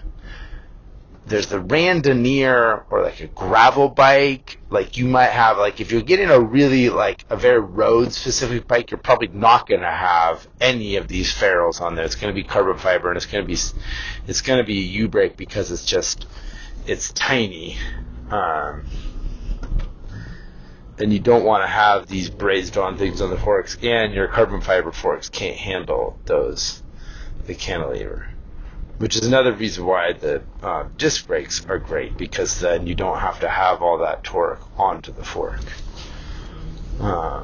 there's 1.26 1.46
the 1.46 1.58
randonneur 1.58 2.84
or 2.90 3.02
like 3.02 3.20
a 3.20 3.26
gravel 3.26 3.88
bike. 3.88 4.58
Like 4.68 4.96
you 4.96 5.06
might 5.06 5.30
have 5.30 5.56
like 5.56 5.80
if 5.80 5.90
you're 5.90 6.02
getting 6.02 6.28
a 6.28 6.38
really 6.38 6.90
like 6.90 7.24
a 7.30 7.36
very 7.36 7.60
road 7.60 8.12
specific 8.12 8.68
bike, 8.68 8.90
you're 8.90 8.98
probably 8.98 9.28
not 9.28 9.66
to 9.80 9.90
have 9.90 10.46
any 10.60 10.96
of 10.96 11.08
these 11.08 11.32
ferrules 11.32 11.80
on 11.80 11.94
there. 11.94 12.04
It's 12.04 12.16
to 12.34 12.34
be 12.34 12.46
carbon 12.46 12.76
fiber 12.76 13.08
and 13.08 13.16
it's 13.16 13.26
to 13.42 13.46
be 13.46 13.56
it's 14.26 14.40
to 14.58 14.64
be 14.64 14.78
a 14.78 14.82
U 14.82 15.08
brake 15.08 15.36
because 15.36 15.70
it's 15.70 15.84
just 15.84 16.26
it's 16.86 17.10
tiny. 17.12 17.78
Um, 18.30 18.84
and 20.98 21.12
you 21.12 21.18
don't 21.18 21.44
want 21.44 21.62
to 21.62 21.68
have 21.68 22.06
these 22.06 22.30
brazed 22.30 22.76
on 22.76 22.96
things 22.96 23.20
on 23.20 23.30
the 23.30 23.36
forks, 23.36 23.76
and 23.82 24.14
your 24.14 24.28
carbon 24.28 24.60
fiber 24.60 24.92
forks 24.92 25.28
can't 25.28 25.56
handle 25.56 26.18
those 26.26 26.82
the 27.46 27.54
cantilever 27.54 28.26
which 28.98 29.16
is 29.16 29.26
another 29.26 29.52
reason 29.52 29.84
why 29.84 30.12
the 30.12 30.42
uh, 30.62 30.84
disc 30.96 31.26
brakes 31.26 31.64
are 31.68 31.78
great 31.78 32.16
because 32.16 32.60
then 32.60 32.86
you 32.86 32.94
don't 32.94 33.18
have 33.18 33.40
to 33.40 33.48
have 33.48 33.82
all 33.82 33.98
that 33.98 34.22
torque 34.22 34.62
onto 34.78 35.12
the 35.12 35.24
fork. 35.24 35.60
Uh, 37.00 37.42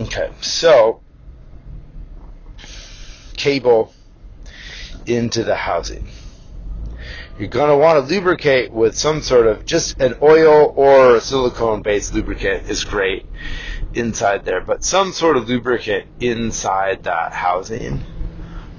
okay, 0.00 0.30
so 0.40 1.02
cable 3.36 3.92
into 5.06 5.44
the 5.44 5.54
housing. 5.54 6.06
You're 7.38 7.48
going 7.48 7.70
to 7.70 7.76
want 7.76 8.06
to 8.06 8.14
lubricate 8.14 8.72
with 8.72 8.96
some 8.96 9.22
sort 9.22 9.46
of 9.46 9.64
just 9.64 9.98
an 10.00 10.16
oil 10.20 10.72
or 10.76 11.18
silicone 11.20 11.82
based 11.82 12.14
lubricant 12.14 12.68
is 12.68 12.84
great 12.84 13.26
inside 13.94 14.44
there, 14.44 14.60
but 14.60 14.84
some 14.84 15.12
sort 15.12 15.36
of 15.36 15.48
lubricant 15.48 16.06
inside 16.20 17.04
that 17.04 17.32
housing 17.32 18.02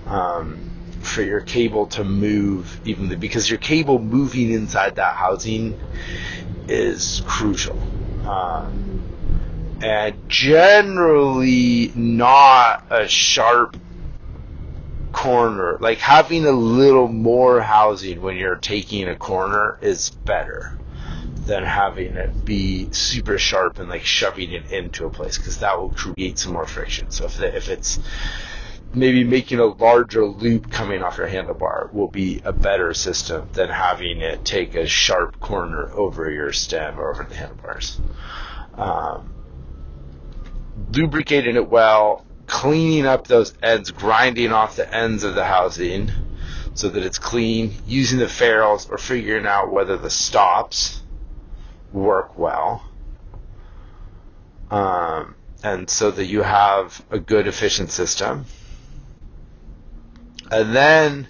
um, 0.05 0.69
for 1.01 1.23
your 1.23 1.41
cable 1.41 1.87
to 1.87 2.03
move 2.03 2.79
evenly 2.85 3.15
because 3.15 3.49
your 3.49 3.59
cable 3.59 3.99
moving 3.99 4.51
inside 4.51 4.95
that 4.95 5.15
housing 5.15 5.79
is 6.67 7.23
crucial. 7.25 7.79
Um, 8.27 9.03
and 9.81 10.29
generally 10.29 11.91
not 11.95 12.85
a 12.89 13.07
sharp 13.07 13.75
corner, 15.13 15.77
like 15.79 15.99
having 15.99 16.45
a 16.45 16.51
little 16.51 17.07
more 17.07 17.61
housing 17.61 18.21
when 18.21 18.35
you're 18.35 18.55
taking 18.55 19.07
a 19.07 19.15
corner 19.15 19.77
is 19.81 20.09
better 20.09 20.77
than 21.45 21.63
having 21.63 22.15
it 22.15 22.45
be 22.45 22.91
super 22.91 23.37
sharp 23.37 23.79
and 23.79 23.89
like 23.89 24.03
shoving 24.03 24.51
it 24.51 24.71
into 24.71 25.05
a 25.05 25.09
place 25.09 25.37
because 25.37 25.59
that 25.59 25.79
will 25.79 25.89
create 25.89 26.39
some 26.39 26.53
more 26.53 26.65
friction. 26.65 27.11
So 27.11 27.25
if, 27.25 27.37
the, 27.37 27.55
if 27.55 27.69
it's 27.69 27.99
maybe 28.93 29.23
making 29.23 29.59
a 29.59 29.65
larger 29.65 30.25
loop 30.25 30.71
coming 30.71 31.03
off 31.03 31.17
your 31.17 31.27
handlebar 31.27 31.91
will 31.93 32.07
be 32.07 32.41
a 32.45 32.53
better 32.53 32.93
system 32.93 33.49
than 33.53 33.69
having 33.69 34.21
it 34.21 34.45
take 34.45 34.75
a 34.75 34.85
sharp 34.85 35.39
corner 35.39 35.91
over 35.91 36.29
your 36.29 36.51
stem 36.53 36.99
or 36.99 37.11
over 37.11 37.23
the 37.23 37.35
handlebars. 37.35 37.99
Um, 38.75 39.33
lubricating 40.91 41.55
it 41.55 41.69
well, 41.69 42.25
cleaning 42.47 43.05
up 43.05 43.27
those 43.27 43.53
ends, 43.61 43.91
grinding 43.91 44.51
off 44.51 44.75
the 44.75 44.93
ends 44.93 45.23
of 45.23 45.35
the 45.35 45.45
housing 45.45 46.11
so 46.73 46.89
that 46.89 47.03
it's 47.03 47.19
clean, 47.19 47.73
using 47.85 48.19
the 48.19 48.27
ferrules 48.27 48.89
or 48.89 48.97
figuring 48.97 49.45
out 49.45 49.71
whether 49.71 49.97
the 49.97 50.09
stops 50.09 51.01
work 51.91 52.37
well. 52.37 52.83
Um, 54.71 55.35
and 55.63 55.89
so 55.89 56.11
that 56.11 56.25
you 56.25 56.41
have 56.41 57.03
a 57.11 57.19
good 57.19 57.47
efficient 57.47 57.91
system. 57.91 58.45
And 60.51 60.75
then 60.75 61.27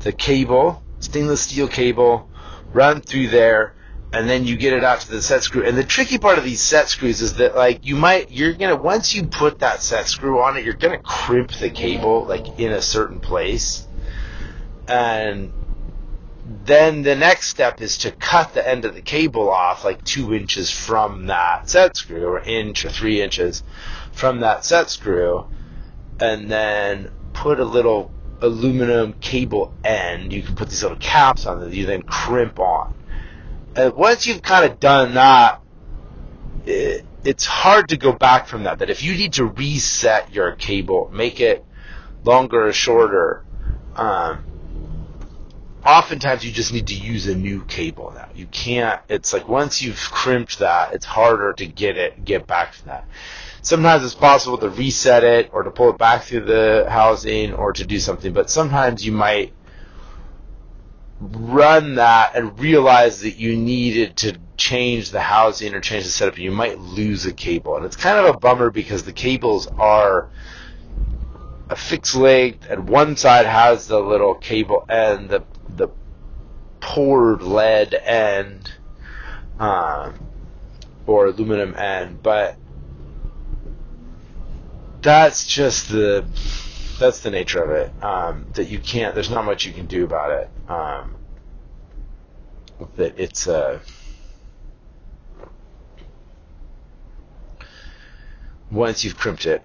the 0.00 0.12
cable, 0.12 0.82
stainless 0.98 1.42
steel 1.42 1.68
cable, 1.68 2.28
run 2.72 3.00
through 3.00 3.28
there, 3.28 3.74
and 4.12 4.28
then 4.28 4.44
you 4.44 4.56
get 4.56 4.72
it 4.72 4.82
out 4.82 5.00
to 5.00 5.10
the 5.10 5.22
set 5.22 5.42
screw. 5.42 5.64
And 5.64 5.76
the 5.76 5.84
tricky 5.84 6.18
part 6.18 6.38
of 6.38 6.44
these 6.44 6.60
set 6.60 6.88
screws 6.88 7.20
is 7.20 7.34
that 7.34 7.54
like 7.54 7.86
you 7.86 7.94
might 7.96 8.30
you're 8.30 8.54
gonna 8.54 8.76
once 8.76 9.14
you 9.14 9.24
put 9.24 9.60
that 9.60 9.82
set 9.82 10.08
screw 10.08 10.40
on 10.40 10.56
it, 10.56 10.64
you're 10.64 10.74
gonna 10.74 10.98
crimp 10.98 11.52
the 11.52 11.70
cable 11.70 12.24
like 12.24 12.58
in 12.58 12.72
a 12.72 12.82
certain 12.82 13.20
place. 13.20 13.86
And 14.88 15.52
then 16.64 17.02
the 17.02 17.14
next 17.14 17.48
step 17.48 17.80
is 17.80 17.98
to 17.98 18.10
cut 18.10 18.54
the 18.54 18.66
end 18.66 18.84
of 18.84 18.94
the 18.94 19.02
cable 19.02 19.48
off 19.48 19.84
like 19.84 20.02
two 20.04 20.34
inches 20.34 20.70
from 20.70 21.26
that 21.26 21.70
set 21.70 21.96
screw, 21.96 22.26
or 22.26 22.40
inch 22.40 22.84
or 22.84 22.90
three 22.90 23.22
inches 23.22 23.62
from 24.12 24.40
that 24.40 24.64
set 24.64 24.90
screw, 24.90 25.46
and 26.18 26.50
then 26.50 27.12
put 27.32 27.60
a 27.60 27.64
little 27.64 28.10
aluminum 28.40 29.12
cable 29.20 29.72
end. 29.84 30.32
You 30.32 30.42
can 30.42 30.56
put 30.56 30.68
these 30.68 30.82
little 30.82 30.98
caps 30.98 31.46
on 31.46 31.60
that 31.60 31.72
you 31.72 31.86
then 31.86 32.02
crimp 32.02 32.58
on. 32.58 32.94
And 33.74 33.94
once 33.94 34.26
you've 34.26 34.42
kind 34.42 34.70
of 34.70 34.80
done 34.80 35.14
that, 35.14 35.60
it, 36.66 37.04
it's 37.24 37.44
hard 37.44 37.90
to 37.90 37.96
go 37.96 38.12
back 38.12 38.46
from 38.46 38.64
that. 38.64 38.78
That 38.78 38.90
if 38.90 39.02
you 39.02 39.14
need 39.14 39.34
to 39.34 39.44
reset 39.44 40.32
your 40.32 40.52
cable, 40.52 41.10
make 41.12 41.40
it 41.40 41.64
longer 42.24 42.68
or 42.68 42.72
shorter, 42.72 43.44
um, 43.96 44.44
oftentimes 45.84 46.44
you 46.44 46.52
just 46.52 46.72
need 46.72 46.88
to 46.88 46.94
use 46.94 47.26
a 47.26 47.34
new 47.34 47.64
cable 47.64 48.12
now. 48.14 48.28
You 48.34 48.46
can't, 48.46 49.00
it's 49.08 49.32
like 49.32 49.48
once 49.48 49.80
you've 49.80 49.98
crimped 49.98 50.58
that, 50.58 50.92
it's 50.94 51.06
harder 51.06 51.52
to 51.54 51.66
get 51.66 51.96
it, 51.96 52.24
get 52.24 52.46
back 52.46 52.74
to 52.76 52.84
that. 52.86 53.06
Sometimes 53.62 54.04
it's 54.04 54.14
possible 54.14 54.58
to 54.58 54.70
reset 54.70 55.22
it 55.22 55.50
or 55.52 55.62
to 55.62 55.70
pull 55.70 55.90
it 55.90 55.98
back 55.98 56.22
through 56.22 56.46
the 56.46 56.86
housing 56.88 57.52
or 57.54 57.72
to 57.74 57.84
do 57.84 57.98
something, 57.98 58.32
but 58.32 58.50
sometimes 58.50 59.04
you 59.04 59.12
might 59.12 59.52
run 61.20 61.96
that 61.96 62.34
and 62.34 62.58
realize 62.58 63.20
that 63.20 63.36
you 63.36 63.56
needed 63.56 64.16
to 64.16 64.38
change 64.56 65.10
the 65.10 65.20
housing 65.20 65.74
or 65.74 65.80
change 65.80 66.04
the 66.04 66.10
setup 66.10 66.38
you 66.38 66.50
might 66.50 66.78
lose 66.78 67.26
a 67.26 67.32
cable. 67.32 67.76
And 67.76 67.84
it's 67.84 67.96
kind 67.96 68.18
of 68.18 68.34
a 68.34 68.38
bummer 68.38 68.70
because 68.70 69.04
the 69.04 69.12
cables 69.12 69.66
are 69.78 70.30
a 71.68 71.76
fixed 71.76 72.16
length 72.16 72.66
and 72.68 72.88
one 72.88 73.16
side 73.16 73.46
has 73.46 73.86
the 73.86 74.00
little 74.00 74.34
cable 74.34 74.84
end, 74.88 75.30
the 75.30 75.44
the 75.68 75.88
poured 76.80 77.42
lead 77.42 77.94
end 77.94 78.72
um, 79.58 80.14
or 81.06 81.26
aluminum 81.26 81.74
end, 81.74 82.22
but 82.22 82.56
that's 85.02 85.46
just 85.46 85.90
the 85.90 86.24
that's 86.98 87.20
the 87.20 87.30
nature 87.30 87.62
of 87.62 87.70
it. 87.70 88.04
Um, 88.04 88.46
that 88.54 88.68
you 88.68 88.78
can't. 88.78 89.14
There's 89.14 89.30
not 89.30 89.44
much 89.44 89.64
you 89.64 89.72
can 89.72 89.86
do 89.86 90.04
about 90.04 90.32
it. 90.32 90.50
Um, 90.70 91.16
that 92.96 93.18
it's 93.18 93.46
a 93.46 93.56
uh, 93.56 93.78
once 98.70 99.02
you've 99.04 99.16
crimped 99.16 99.46
it, 99.46 99.62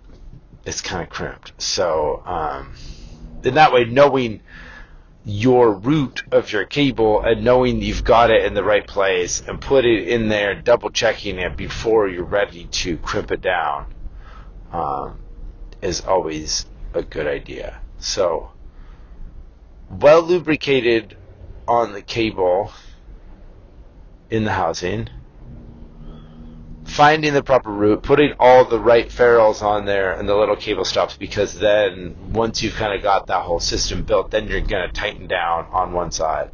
it's 0.65 0.81
kind 0.81 1.03
of 1.03 1.09
crimped. 1.09 1.53
So 1.61 2.23
um, 2.25 2.73
in 3.43 3.53
that 3.53 3.71
way, 3.71 3.85
knowing 3.85 4.41
your 5.23 5.71
route 5.71 6.23
of 6.31 6.51
your 6.51 6.65
cable 6.65 7.21
and 7.21 7.43
knowing 7.43 7.81
you've 7.81 8.03
got 8.03 8.31
it 8.31 8.45
in 8.45 8.53
the 8.53 8.63
right 8.63 8.85
place 8.85 9.41
and 9.47 9.61
put 9.61 9.85
it 9.85 10.07
in 10.07 10.29
there, 10.29 10.55
double 10.55 10.89
checking 10.89 11.37
it 11.39 11.55
before 11.55 12.07
you're 12.07 12.23
ready 12.23 12.65
to 12.65 12.97
crimp 12.97 13.31
it 13.31 13.41
down 13.41 13.93
um, 14.71 15.19
is 15.81 16.01
always 16.01 16.65
a 16.93 17.01
good 17.03 17.27
idea. 17.27 17.79
So, 17.99 18.51
well 19.89 20.21
lubricated 20.21 21.17
on 21.67 21.93
the 21.93 22.01
cable 22.01 22.71
in 24.29 24.43
the 24.43 24.51
housing 24.51 25.09
finding 26.95 27.33
the 27.33 27.43
proper 27.43 27.69
route, 27.69 28.01
putting 28.03 28.33
all 28.39 28.63
the 28.63 28.79
right 28.79 29.11
ferrules 29.11 29.61
on 29.61 29.85
there 29.85 30.13
and 30.13 30.29
the 30.29 30.35
little 30.35 30.55
cable 30.55 30.85
stops 30.85 31.17
because 31.17 31.59
then 31.59 32.15
once 32.31 32.63
you've 32.63 32.75
kind 32.75 32.93
of 32.93 33.03
got 33.03 33.27
that 33.27 33.41
whole 33.41 33.59
system 33.59 34.03
built, 34.03 34.31
then 34.31 34.47
you're 34.47 34.61
going 34.61 34.87
to 34.87 34.93
tighten 34.93 35.27
down 35.27 35.65
on 35.71 35.91
one 35.91 36.11
side. 36.11 36.51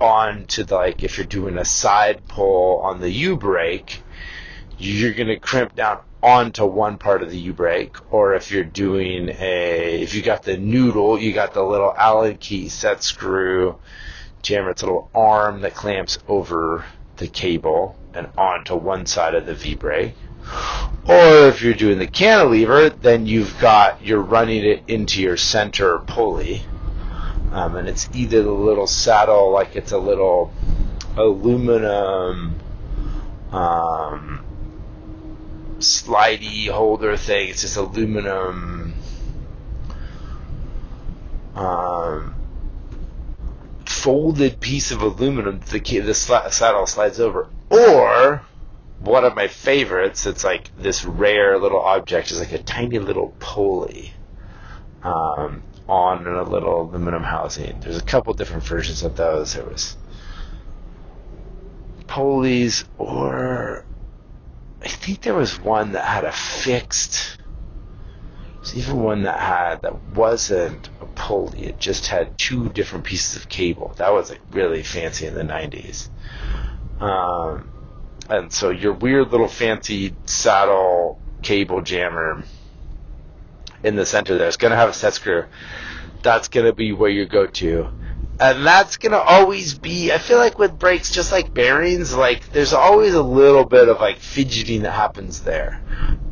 On 0.00 0.46
to 0.46 0.64
the, 0.64 0.74
like 0.74 1.04
if 1.04 1.16
you're 1.16 1.26
doing 1.26 1.58
a 1.58 1.64
side 1.64 2.26
pull 2.26 2.80
on 2.80 3.00
the 3.00 3.10
U 3.10 3.36
brake, 3.36 4.02
you're 4.84 5.14
going 5.14 5.28
to 5.28 5.38
crimp 5.38 5.74
down 5.74 6.00
onto 6.22 6.64
one 6.64 6.98
part 6.98 7.22
of 7.22 7.30
the 7.30 7.38
U 7.38 7.52
brake, 7.52 7.96
or 8.12 8.34
if 8.34 8.50
you're 8.50 8.64
doing 8.64 9.28
a, 9.28 10.02
if 10.02 10.14
you 10.14 10.22
got 10.22 10.42
the 10.42 10.56
noodle, 10.56 11.18
you 11.18 11.32
got 11.32 11.54
the 11.54 11.62
little 11.62 11.94
Allen 11.96 12.36
key 12.36 12.68
set 12.68 13.02
screw 13.02 13.78
jammer, 14.42 14.70
it's 14.70 14.82
a 14.82 14.86
little 14.86 15.08
arm 15.14 15.60
that 15.60 15.74
clamps 15.74 16.18
over 16.28 16.84
the 17.16 17.28
cable 17.28 17.96
and 18.12 18.28
onto 18.36 18.74
one 18.74 19.06
side 19.06 19.34
of 19.34 19.46
the 19.46 19.54
V-brake. 19.54 20.14
Or 21.06 21.48
if 21.48 21.62
you're 21.62 21.74
doing 21.74 21.98
the 21.98 22.06
cantilever, 22.06 22.90
then 22.90 23.26
you've 23.26 23.58
got, 23.60 24.04
you're 24.04 24.20
running 24.20 24.64
it 24.64 24.82
into 24.88 25.22
your 25.22 25.36
center 25.36 26.00
pulley. 26.00 26.62
Um, 27.52 27.76
and 27.76 27.88
it's 27.88 28.08
either 28.14 28.42
the 28.42 28.50
little 28.50 28.86
saddle, 28.86 29.52
like 29.52 29.76
it's 29.76 29.92
a 29.92 29.98
little 29.98 30.52
aluminum 31.16 32.58
um, 33.52 34.41
slidey 35.82 36.68
holder 36.68 37.16
thing. 37.16 37.50
It's 37.50 37.62
just 37.62 37.76
aluminum 37.76 38.94
um, 41.54 42.34
folded 43.86 44.60
piece 44.60 44.90
of 44.90 45.02
aluminum 45.02 45.60
the, 45.70 45.78
the 46.00 46.14
saddle 46.14 46.86
slides 46.86 47.20
over. 47.20 47.48
Or, 47.70 48.42
one 49.00 49.24
of 49.24 49.34
my 49.34 49.48
favorites, 49.48 50.26
it's 50.26 50.44
like 50.44 50.74
this 50.76 51.04
rare 51.04 51.58
little 51.58 51.80
object, 51.80 52.30
is 52.30 52.38
like 52.38 52.52
a 52.52 52.62
tiny 52.62 52.98
little 52.98 53.34
pulley 53.38 54.12
um, 55.02 55.62
on 55.88 56.26
a 56.26 56.42
little 56.42 56.82
aluminum 56.82 57.22
housing. 57.22 57.80
There's 57.80 57.98
a 57.98 58.02
couple 58.02 58.32
different 58.34 58.64
versions 58.64 59.02
of 59.02 59.16
those. 59.16 59.54
There 59.54 59.64
was 59.64 59.96
pulleys, 62.06 62.84
or 62.98 63.84
I 64.82 64.88
think 64.88 65.22
there 65.22 65.34
was 65.34 65.60
one 65.60 65.92
that 65.92 66.04
had 66.04 66.24
a 66.24 66.32
fixed 66.32 67.38
there's 68.62 68.78
even 68.78 69.02
one 69.02 69.22
that 69.24 69.40
had 69.40 69.82
that 69.82 70.00
wasn't 70.14 70.88
a 71.00 71.06
pulley. 71.06 71.64
It 71.64 71.80
just 71.80 72.06
had 72.06 72.38
two 72.38 72.68
different 72.68 73.04
pieces 73.04 73.36
of 73.42 73.48
cable. 73.48 73.92
That 73.96 74.12
was 74.12 74.30
like 74.30 74.40
really 74.52 74.84
fancy 74.84 75.26
in 75.26 75.34
the 75.34 75.42
'90s. 75.42 76.08
Um, 77.00 77.68
and 78.28 78.52
so 78.52 78.70
your 78.70 78.92
weird 78.92 79.32
little 79.32 79.48
fancy 79.48 80.14
saddle 80.26 81.20
cable 81.42 81.82
jammer 81.82 82.44
in 83.82 83.96
the 83.96 84.06
center 84.06 84.38
there 84.38 84.46
is 84.46 84.56
going 84.56 84.70
to 84.70 84.76
have 84.76 84.90
a 84.90 84.92
set 84.92 85.14
screw. 85.14 85.46
That's 86.22 86.46
going 86.46 86.66
to 86.66 86.72
be 86.72 86.92
where 86.92 87.10
you 87.10 87.26
go 87.26 87.48
to. 87.48 87.88
And 88.42 88.66
that's 88.66 88.96
going 88.96 89.12
to 89.12 89.20
always 89.20 89.74
be, 89.74 90.10
I 90.10 90.18
feel 90.18 90.36
like 90.36 90.58
with 90.58 90.76
brakes, 90.76 91.12
just 91.12 91.30
like 91.30 91.54
bearings, 91.54 92.12
like 92.12 92.50
there's 92.50 92.72
always 92.72 93.14
a 93.14 93.22
little 93.22 93.64
bit 93.64 93.88
of 93.88 94.00
like 94.00 94.18
fidgeting 94.18 94.82
that 94.82 94.90
happens 94.90 95.42
there. 95.42 95.80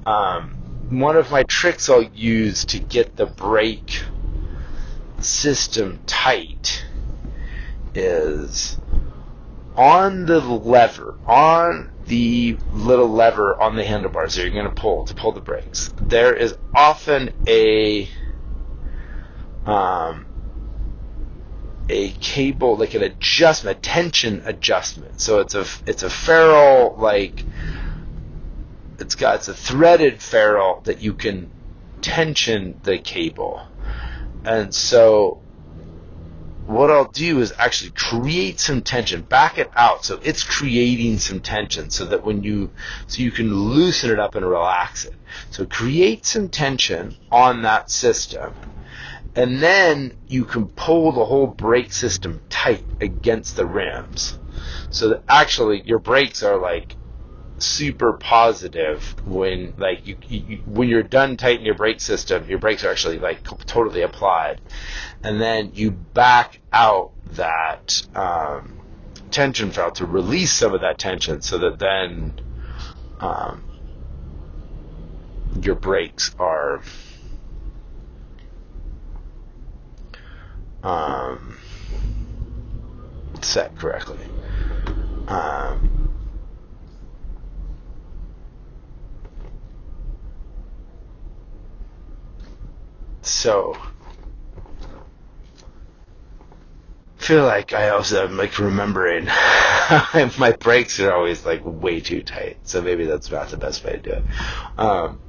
Um, 0.05 0.57
one 0.91 1.17
of 1.17 1.31
my 1.31 1.45
tricks 1.45 1.89
I'll 1.89 2.03
use 2.03 2.65
to 2.65 2.81
get 2.81 3.15
the 3.15 3.27
brake 3.27 4.03
system 5.21 6.01
tight 6.07 6.85
is 7.95 8.77
on 9.77 10.27
the 10.27 10.41
lever, 10.41 11.17
on 11.29 11.93
the 12.07 12.57
little 12.73 13.09
lever 13.09 13.61
on 13.61 13.77
the 13.77 13.85
handlebars 13.85 14.35
that 14.35 14.43
you're 14.43 14.51
going 14.51 14.65
to 14.65 14.73
pull 14.73 15.05
to 15.05 15.15
pull 15.15 15.31
the 15.31 15.41
brakes, 15.41 15.95
there 16.01 16.35
is 16.35 16.59
often 16.75 17.31
a 17.47 18.09
um, 19.65 20.27
a 21.91 22.11
cable, 22.21 22.77
like 22.77 22.95
an 22.95 23.03
adjustment, 23.03 23.79
a 23.79 23.81
tension 23.81 24.43
adjustment. 24.45 25.21
So 25.21 25.41
it's 25.41 25.55
a 25.55 25.67
it's 25.87 26.03
a 26.03 26.11
ferrule 26.11 26.95
like 26.97 27.45
it's 28.99 29.15
got 29.15 29.37
it's 29.37 29.49
a 29.49 29.55
threaded 29.55 30.23
ferrule 30.23 30.81
that 30.85 31.03
you 31.03 31.15
can 31.15 31.51
tension 32.01 32.81
the 32.85 32.99
cable, 32.99 33.61
and 34.45 34.75
so 34.75 35.43
what 36.67 36.89
I'll 36.89 37.11
do 37.11 37.41
is 37.41 37.53
actually 37.59 37.91
create 37.91 38.61
some 38.61 38.83
tension, 38.83 39.23
back 39.23 39.59
it 39.59 39.71
out 39.75 40.05
so 40.05 40.21
it's 40.23 40.45
creating 40.45 41.19
some 41.19 41.41
tension 41.41 41.91
so 41.91 42.05
that 42.05 42.25
when 42.25 42.45
you, 42.45 42.71
so 43.09 43.23
you 43.23 43.33
can 43.33 43.53
loosen 43.53 44.11
it 44.13 44.21
up 44.21 44.37
and 44.37 44.49
relax 44.49 45.05
it. 45.05 45.15
So 45.51 45.67
create 45.67 46.25
some 46.25 46.49
tension 46.49 47.17
on 47.33 47.63
that 47.63 47.91
system 47.91 48.55
and 49.35 49.63
then 49.63 50.17
you 50.27 50.45
can 50.45 50.69
pull 50.69 51.13
the 51.13 51.25
whole 51.25 51.47
brake 51.47 51.93
system 51.93 52.41
tight 52.49 52.85
against 53.01 53.57
the 53.57 53.67
rims. 53.67 54.39
So 54.91 55.11
that 55.11 55.23
actually 55.29 55.83
your 55.87 56.01
brakes 56.01 56.43
are 56.43 56.59
like 56.59 56.97
super 57.59 58.15
positive 58.15 59.15
when 59.27 59.75
like 59.77 60.07
you, 60.07 60.17
you, 60.29 60.59
when 60.65 60.89
you're 60.89 61.03
done 61.03 61.37
tightening 61.37 61.67
your 61.67 61.75
brake 61.75 62.01
system 62.01 62.49
your 62.49 62.59
brakes 62.59 62.85
are 62.85 62.91
actually 62.91 63.19
like 63.19 63.43
totally 63.67 64.01
applied 64.01 64.59
and 65.23 65.39
then 65.39 65.71
you 65.75 65.91
back 65.91 66.59
out 66.73 67.13
that 67.33 68.03
um, 68.15 68.81
tension 69.31 69.71
felt 69.71 69.97
to 69.97 70.07
release 70.07 70.53
some 70.53 70.73
of 70.73 70.81
that 70.81 70.99
tension 70.99 71.43
so 71.43 71.59
that 71.59 71.79
then 71.79 72.41
um, 73.21 73.63
your 75.61 75.75
brakes 75.75 76.35
are 76.39 76.83
um, 80.83 81.59
set 83.51 83.77
correctly. 83.77 84.19
Um, 85.29 86.11
so 93.23 93.77
feel 97.17 97.45
like 97.45 97.73
I 97.73 97.91
also 97.91 98.27
am 98.27 98.37
like 98.37 98.59
remembering 98.59 99.27
my 100.39 100.57
brakes 100.59 100.99
are 100.99 101.13
always 101.13 101.45
like 101.45 101.61
way 101.65 102.01
too 102.01 102.23
tight, 102.23 102.59
so 102.65 102.83
maybe 102.83 103.05
that's 103.05 103.31
not 103.31 103.49
the 103.51 103.57
best 103.57 103.85
way 103.85 103.93
to 103.93 103.99
do 103.99 104.11
it. 104.11 104.25
Um, 104.79 105.21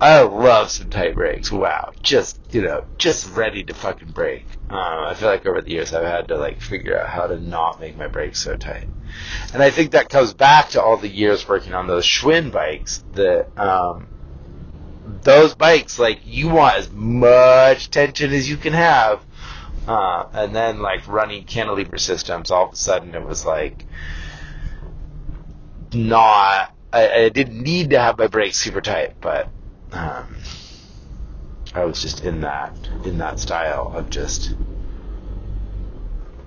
I 0.00 0.20
love 0.22 0.70
some 0.70 0.90
tight 0.90 1.14
brakes. 1.14 1.50
Wow, 1.50 1.92
just 2.02 2.38
you 2.50 2.62
know, 2.62 2.84
just 2.98 3.34
ready 3.34 3.64
to 3.64 3.74
fucking 3.74 4.10
break. 4.10 4.44
Um, 4.68 4.78
I 4.78 5.14
feel 5.14 5.28
like 5.28 5.46
over 5.46 5.62
the 5.62 5.70
years 5.70 5.94
I've 5.94 6.04
had 6.04 6.28
to 6.28 6.36
like 6.36 6.60
figure 6.60 6.98
out 6.98 7.08
how 7.08 7.26
to 7.26 7.38
not 7.40 7.80
make 7.80 7.96
my 7.96 8.06
brakes 8.06 8.40
so 8.40 8.56
tight, 8.56 8.88
and 9.54 9.62
I 9.62 9.70
think 9.70 9.92
that 9.92 10.08
comes 10.08 10.34
back 10.34 10.70
to 10.70 10.82
all 10.82 10.96
the 10.96 11.08
years 11.08 11.48
working 11.48 11.72
on 11.72 11.86
those 11.86 12.04
Schwinn 12.04 12.52
bikes. 12.52 13.02
That 13.14 13.58
um, 13.58 14.06
those 15.22 15.54
bikes, 15.54 15.98
like 15.98 16.20
you 16.24 16.48
want 16.50 16.76
as 16.76 16.90
much 16.90 17.90
tension 17.90 18.32
as 18.32 18.48
you 18.50 18.56
can 18.56 18.74
have 18.74 19.22
uh, 19.86 20.26
and 20.32 20.54
then 20.54 20.80
like 20.80 21.06
running 21.06 21.44
cantilever 21.44 21.98
systems, 21.98 22.50
all 22.50 22.66
of 22.66 22.72
a 22.72 22.76
sudden 22.76 23.14
it 23.14 23.24
was 23.24 23.46
like 23.46 23.84
not. 25.92 26.72
I, 26.92 27.24
I 27.24 27.28
didn't 27.28 27.60
need 27.62 27.90
to 27.90 28.00
have 28.00 28.18
my 28.18 28.26
brakes 28.26 28.56
super 28.56 28.80
tight, 28.80 29.20
but 29.20 29.48
um, 29.92 30.36
I 31.74 31.84
was 31.84 32.00
just 32.00 32.24
in 32.24 32.40
that 32.40 32.76
in 33.04 33.18
that 33.18 33.38
style 33.38 33.90
of 33.94 34.10
just 34.10 34.54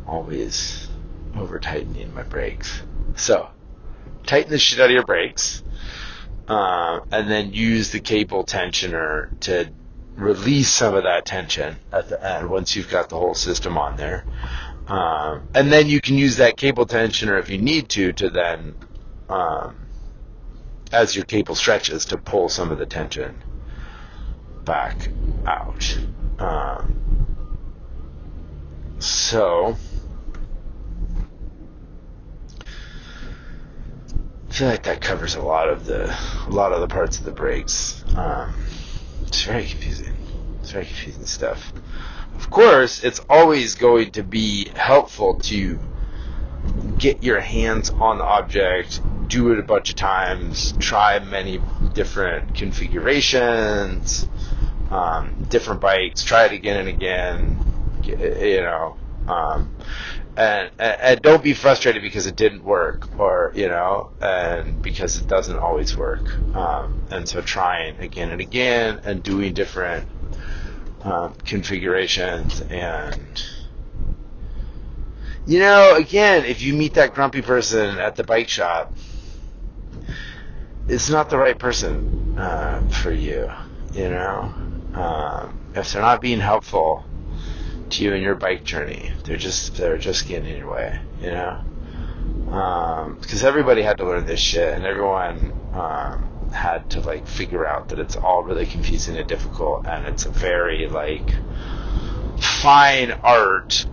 always 0.08 0.88
over 1.36 1.60
tightening 1.60 2.14
my 2.14 2.24
brakes. 2.24 2.82
So 3.16 3.50
tighten 4.26 4.52
the 4.52 4.60
shit 4.60 4.80
out 4.80 4.86
of 4.86 4.92
your 4.92 5.06
brakes, 5.06 5.64
uh, 6.48 7.00
and 7.12 7.30
then 7.30 7.54
use 7.54 7.92
the 7.92 8.00
cable 8.00 8.44
tensioner 8.44 9.30
to 9.42 9.72
release 10.16 10.70
some 10.70 10.96
of 10.96 11.04
that 11.04 11.26
tension 11.26 11.78
at 11.92 12.10
the 12.10 12.24
end 12.24 12.50
once 12.50 12.76
you've 12.76 12.90
got 12.90 13.10
the 13.10 13.18
whole 13.18 13.36
system 13.36 13.78
on 13.78 13.96
there. 13.98 14.26
Um, 14.88 15.44
and 15.54 15.72
then 15.72 15.88
you 15.88 16.02
can 16.02 16.18
use 16.18 16.38
that 16.38 16.58
cable 16.58 16.88
tensioner 16.88 17.40
if 17.40 17.50
you 17.50 17.60
need 17.60 17.90
to 17.90 18.12
to 18.14 18.30
then, 18.30 18.76
um, 19.30 19.76
as 20.92 21.16
your 21.16 21.26
cable 21.26 21.56
stretches, 21.56 22.06
to 22.06 22.18
pull 22.18 22.50
some 22.50 22.72
of 22.72 22.78
the 22.78 22.86
tension 22.86 23.42
back 24.66 25.10
out. 25.46 25.98
Um, 26.40 26.96
so, 29.00 29.76
I 34.50 34.54
feel 34.54 34.68
like 34.68 34.84
that 34.84 35.02
covers 35.02 35.36
a 35.36 35.42
lot 35.42 35.70
of 35.70 35.86
the 35.86 36.16
a 36.48 36.50
lot 36.50 36.74
of 36.74 36.82
the 36.82 36.88
parts 36.88 37.18
of 37.20 37.26
the 37.26 37.32
brakes. 37.32 38.04
Um, 38.16 38.54
it's 39.26 39.44
very 39.44 39.68
confusing. 39.68 40.16
It's 40.62 40.72
very 40.72 40.86
confusing 40.86 41.26
stuff. 41.26 41.72
Of 42.36 42.50
course, 42.50 43.04
it's 43.04 43.20
always 43.30 43.76
going 43.76 44.12
to 44.12 44.24
be 44.24 44.70
helpful 44.70 45.40
to 45.40 45.80
get 46.98 47.24
your 47.24 47.40
hands 47.40 47.90
on 47.90 48.18
the 48.18 48.24
object, 48.24 49.02
do 49.28 49.52
it 49.52 49.60
a 49.60 49.64
bunch 49.64 49.90
of 49.90 49.96
times, 49.96 50.74
try 50.80 51.20
many 51.20 51.62
different 51.94 52.56
configurations, 52.56 54.28
um, 54.92 55.46
different 55.50 55.82
bikes, 55.82 56.24
try 56.24 56.46
it 56.46 56.52
again 56.52 56.80
and 56.80 56.90
again, 56.90 57.60
you 58.04 58.62
know, 58.62 58.98
um, 59.28 59.76
and, 60.36 60.72
and 60.80 61.22
don't 61.22 61.44
be 61.44 61.54
frustrated 61.54 62.02
because 62.02 62.26
it 62.26 62.36
didn't 62.36 62.64
work 62.64 63.20
or 63.20 63.52
you 63.56 63.68
know 63.68 64.10
and 64.22 64.82
because 64.82 65.20
it 65.20 65.28
doesn't 65.28 65.58
always 65.58 65.96
work. 65.96 66.34
Um, 66.56 67.04
and 67.12 67.28
so 67.28 67.42
trying 67.42 68.00
again 68.00 68.32
and 68.32 68.42
again 68.42 69.02
and 69.04 69.22
doing 69.22 69.54
different 69.54 70.08
um, 71.04 71.34
configurations 71.46 72.62
and 72.62 73.44
you 75.46 75.60
know 75.60 75.96
again 75.96 76.46
if 76.46 76.62
you 76.62 76.74
meet 76.74 76.94
that 76.96 77.14
grumpy 77.14 77.42
person 77.42 77.98
at 78.00 78.16
the 78.16 78.24
bike 78.24 78.50
shop 78.50 78.94
it's 80.88 81.10
not 81.10 81.30
the 81.30 81.38
right 81.38 81.58
person 81.58 82.38
uh, 82.38 82.82
for 82.90 83.12
you 83.12 83.50
you 83.94 84.10
know 84.10 84.54
um, 84.94 85.60
if 85.76 85.94
they're 85.94 86.02
not 86.02 86.22
being 86.22 86.40
helpful 86.40 87.06
to 87.92 88.04
you 88.04 88.14
in 88.14 88.22
your 88.22 88.36
bike 88.36 88.64
journey. 88.64 89.12
They're 89.24 89.38
just 89.38 89.76
they're 89.76 89.98
just 89.98 90.28
getting 90.28 90.50
in 90.50 90.58
your 90.58 90.72
way, 90.72 91.00
you 91.22 91.32
know. 91.32 91.62
Because 93.20 93.44
um, 93.44 93.48
everybody 93.48 93.82
had 93.82 93.98
to 93.98 94.06
learn 94.06 94.26
this 94.26 94.40
shit, 94.40 94.74
and 94.74 94.86
everyone 94.86 95.54
um, 95.74 96.50
had 96.52 96.90
to 96.92 97.02
like 97.02 97.28
figure 97.28 97.66
out 97.66 97.90
that 97.90 98.00
it's 98.00 98.16
all 98.16 98.44
really 98.44 98.66
confusing 98.66 99.18
and 99.18 99.28
difficult, 99.28 99.86
and 99.88 100.08
it's 100.08 100.26
a 100.26 100.30
very 100.30 100.88
like 100.88 101.30
fine 102.40 103.12
art 103.12 103.86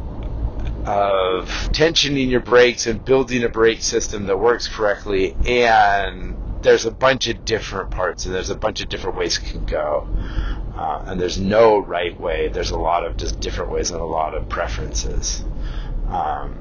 of 0.87 1.49
tensioning 1.73 2.31
your 2.31 2.41
brakes 2.41 2.87
and 2.87 3.05
building 3.05 3.43
a 3.45 3.49
brake 3.49 3.83
system 3.83 4.27
that 4.27 4.39
works 4.39 4.69
correctly 4.69 5.37
and 5.45 6.37
there's 6.63 6.87
a 6.87 6.91
bunch 6.91 7.29
of 7.29 7.45
different 7.45 7.91
parts 7.91 8.25
and 8.25 8.35
there's 8.35 8.51
a 8.51 8.57
bunch 8.57 8.81
of 8.81 8.89
different 8.89 9.17
ways 9.17 9.39
it 9.39 9.51
can 9.51 9.65
go 9.67 10.09
uh, 10.77 11.03
and 11.07 11.21
there's 11.21 11.39
no 11.39 11.79
right 11.79 12.19
way. 12.21 12.49
There's 12.49 12.71
a 12.71 12.79
lot 12.79 13.07
of 13.07 13.17
just 13.17 13.41
different 13.41 13.71
ways 13.71 13.91
and 13.91 14.01
a 14.01 14.05
lot 14.05 14.35
of 14.35 14.49
preferences. 14.49 15.43
Um, 16.09 16.59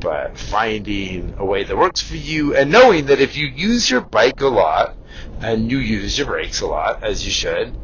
but 0.00 0.36
finding 0.36 1.34
a 1.38 1.44
way 1.44 1.64
that 1.64 1.76
works 1.76 2.02
for 2.02 2.16
you 2.16 2.54
and 2.56 2.70
knowing 2.70 3.06
that 3.06 3.20
if 3.20 3.36
you 3.36 3.46
use 3.46 3.88
your 3.88 4.00
bike 4.00 4.40
a 4.40 4.48
lot 4.48 4.96
and 5.40 5.70
you 5.70 5.78
use 5.78 6.18
your 6.18 6.26
brakes 6.26 6.60
a 6.60 6.66
lot, 6.66 7.04
as 7.04 7.24
you 7.24 7.30
should, 7.30 7.74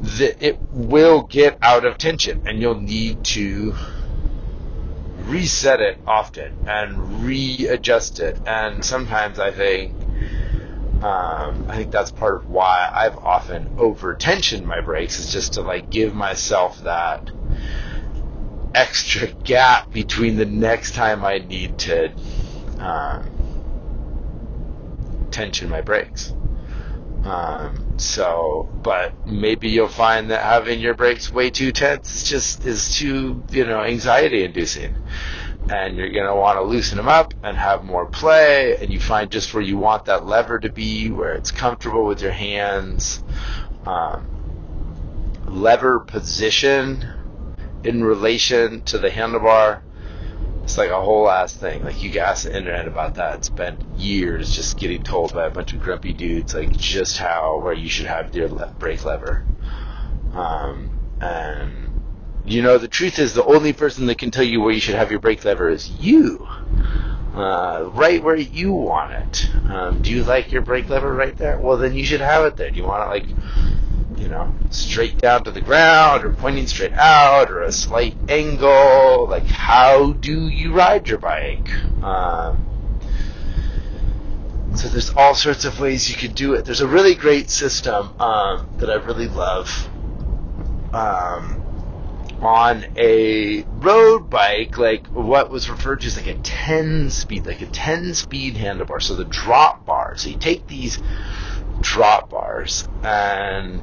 that 0.00 0.42
it 0.42 0.58
will 0.70 1.22
get 1.22 1.58
out 1.60 1.84
of 1.84 1.98
tension 1.98 2.42
and 2.46 2.60
you'll 2.60 2.80
need 2.80 3.24
to 3.24 3.74
reset 5.32 5.80
it 5.80 5.98
often 6.06 6.52
and 6.66 7.24
readjust 7.24 8.20
it. 8.20 8.38
And 8.46 8.84
sometimes 8.84 9.38
I 9.38 9.50
think 9.50 9.94
um, 11.02 11.66
I 11.68 11.76
think 11.76 11.90
that's 11.90 12.12
part 12.12 12.36
of 12.36 12.48
why 12.48 12.88
I've 12.94 13.16
often 13.16 13.74
over 13.78 14.14
tensioned 14.14 14.64
my 14.66 14.80
brakes 14.80 15.18
is 15.18 15.32
just 15.32 15.54
to 15.54 15.62
like 15.62 15.90
give 15.90 16.14
myself 16.14 16.80
that 16.84 17.28
extra 18.74 19.26
gap 19.28 19.90
between 19.90 20.36
the 20.36 20.44
next 20.44 20.94
time 20.94 21.24
I 21.24 21.38
need 21.38 21.76
to 21.80 22.12
um, 22.78 23.24
tension 25.32 25.68
my 25.68 25.80
brakes. 25.80 26.32
Um, 27.24 27.81
so, 28.02 28.68
but 28.82 29.26
maybe 29.26 29.68
you'll 29.68 29.88
find 29.88 30.30
that 30.30 30.42
having 30.42 30.80
your 30.80 30.94
brakes 30.94 31.32
way 31.32 31.50
too 31.50 31.72
tense 31.72 32.14
is 32.14 32.24
just 32.24 32.66
is 32.66 32.96
too 32.96 33.42
you 33.50 33.64
know 33.64 33.82
anxiety 33.82 34.44
inducing 34.44 34.94
and 35.70 35.96
you're 35.96 36.10
to 36.10 36.34
want 36.34 36.58
to 36.58 36.62
loosen 36.62 36.96
them 36.96 37.08
up 37.08 37.32
and 37.42 37.56
have 37.56 37.84
more 37.84 38.06
play 38.06 38.76
and 38.80 38.92
you 38.92 38.98
find 38.98 39.30
just 39.30 39.54
where 39.54 39.62
you 39.62 39.78
want 39.78 40.06
that 40.06 40.26
lever 40.26 40.58
to 40.58 40.70
be 40.70 41.10
where 41.10 41.34
it's 41.34 41.52
comfortable 41.52 42.04
with 42.04 42.20
your 42.20 42.32
hands 42.32 43.22
um, 43.86 44.26
lever 45.46 46.00
position 46.00 47.08
in 47.84 48.04
relation 48.04 48.82
to 48.82 48.98
the 48.98 49.10
handlebar. 49.10 49.82
It's 50.62 50.78
like 50.78 50.90
a 50.90 51.00
whole 51.00 51.28
ass 51.28 51.54
thing. 51.54 51.84
Like 51.84 52.02
you 52.02 52.10
can 52.10 52.20
ask 52.20 52.44
the 52.44 52.56
internet 52.56 52.86
about 52.86 53.16
that. 53.16 53.44
Spent 53.44 53.82
years 53.96 54.54
just 54.54 54.78
getting 54.78 55.02
told 55.02 55.34
by 55.34 55.46
a 55.46 55.50
bunch 55.50 55.72
of 55.72 55.80
grumpy 55.80 56.12
dudes 56.12 56.54
like 56.54 56.76
just 56.76 57.18
how 57.18 57.60
where 57.60 57.72
you 57.72 57.88
should 57.88 58.06
have 58.06 58.34
your 58.34 58.48
le- 58.48 58.74
brake 58.78 59.04
lever. 59.04 59.44
Um, 60.34 60.90
and 61.20 62.00
you 62.44 62.62
know 62.62 62.78
the 62.78 62.88
truth 62.88 63.18
is 63.18 63.34
the 63.34 63.44
only 63.44 63.72
person 63.72 64.06
that 64.06 64.18
can 64.18 64.30
tell 64.30 64.44
you 64.44 64.60
where 64.60 64.72
you 64.72 64.80
should 64.80 64.94
have 64.94 65.10
your 65.10 65.20
brake 65.20 65.44
lever 65.44 65.68
is 65.68 65.90
you. 65.90 66.46
Uh, 67.34 67.90
right 67.94 68.22
where 68.22 68.36
you 68.36 68.72
want 68.72 69.12
it. 69.12 69.50
Um, 69.70 70.02
do 70.02 70.10
you 70.10 70.22
like 70.22 70.52
your 70.52 70.60
brake 70.60 70.88
lever 70.90 71.12
right 71.12 71.36
there? 71.36 71.58
Well, 71.58 71.78
then 71.78 71.94
you 71.94 72.04
should 72.04 72.20
have 72.20 72.44
it 72.44 72.56
there. 72.56 72.70
Do 72.70 72.76
you 72.76 72.84
want 72.84 73.04
it 73.04 73.28
like 73.28 73.36
know, 74.32 74.54
straight 74.70 75.18
down 75.18 75.44
to 75.44 75.50
the 75.50 75.60
ground 75.60 76.24
or 76.24 76.32
pointing 76.32 76.66
straight 76.66 76.92
out 76.94 77.50
or 77.50 77.62
a 77.62 77.72
slight 77.72 78.16
angle. 78.28 79.28
Like, 79.28 79.46
how 79.46 80.12
do 80.12 80.48
you 80.48 80.72
ride 80.72 81.08
your 81.08 81.18
bike? 81.18 81.72
Um, 82.02 82.68
so 84.74 84.88
there's 84.88 85.10
all 85.10 85.34
sorts 85.34 85.64
of 85.64 85.78
ways 85.78 86.10
you 86.10 86.16
could 86.16 86.34
do 86.34 86.54
it. 86.54 86.64
There's 86.64 86.80
a 86.80 86.88
really 86.88 87.14
great 87.14 87.50
system 87.50 88.20
um, 88.20 88.68
that 88.78 88.90
I 88.90 88.94
really 88.94 89.28
love 89.28 89.88
um, 90.92 91.62
on 92.40 92.84
a 92.96 93.62
road 93.62 94.30
bike, 94.30 94.78
like 94.78 95.06
what 95.08 95.50
was 95.50 95.68
referred 95.68 96.00
to 96.00 96.06
as 96.06 96.16
like 96.16 96.26
a 96.26 96.38
10 96.38 97.10
speed, 97.10 97.46
like 97.46 97.60
a 97.60 97.66
10 97.66 98.14
speed 98.14 98.54
handlebar. 98.54 99.02
So 99.02 99.14
the 99.14 99.24
drop 99.24 99.84
bar. 99.84 100.16
So 100.16 100.30
you 100.30 100.38
take 100.38 100.66
these 100.66 100.98
drop 101.82 102.30
bars 102.30 102.88
and 103.02 103.82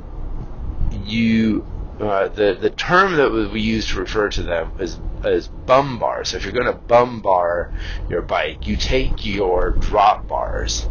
you 1.09 1.65
uh, 1.99 2.29
the 2.29 2.57
the 2.59 2.69
term 2.69 3.17
that 3.17 3.31
we 3.31 3.59
use 3.61 3.87
to 3.87 3.99
refer 3.99 4.29
to 4.29 4.43
them 4.43 4.71
is 4.79 4.99
is 5.25 5.47
bum 5.47 5.99
bar. 5.99 6.23
So 6.23 6.37
if 6.37 6.43
you're 6.43 6.53
going 6.53 6.65
to 6.65 6.73
bum 6.73 7.21
bar 7.21 7.73
your 8.09 8.21
bike, 8.21 8.67
you 8.67 8.77
take 8.77 9.25
your 9.25 9.71
drop 9.71 10.27
bars 10.27 10.87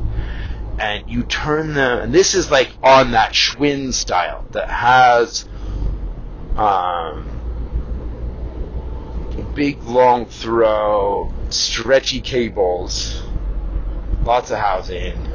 and 0.78 1.08
you 1.08 1.22
turn 1.24 1.74
them. 1.74 1.98
And 2.00 2.12
this 2.12 2.34
is 2.34 2.50
like 2.50 2.70
on 2.82 3.12
that 3.12 3.32
Schwinn 3.32 3.92
style 3.92 4.44
that 4.52 4.68
has 4.68 5.48
um, 6.56 7.26
big 9.54 9.82
long 9.84 10.26
throw, 10.26 11.32
stretchy 11.48 12.20
cables, 12.20 13.22
lots 14.24 14.50
of 14.50 14.58
housing 14.58 15.27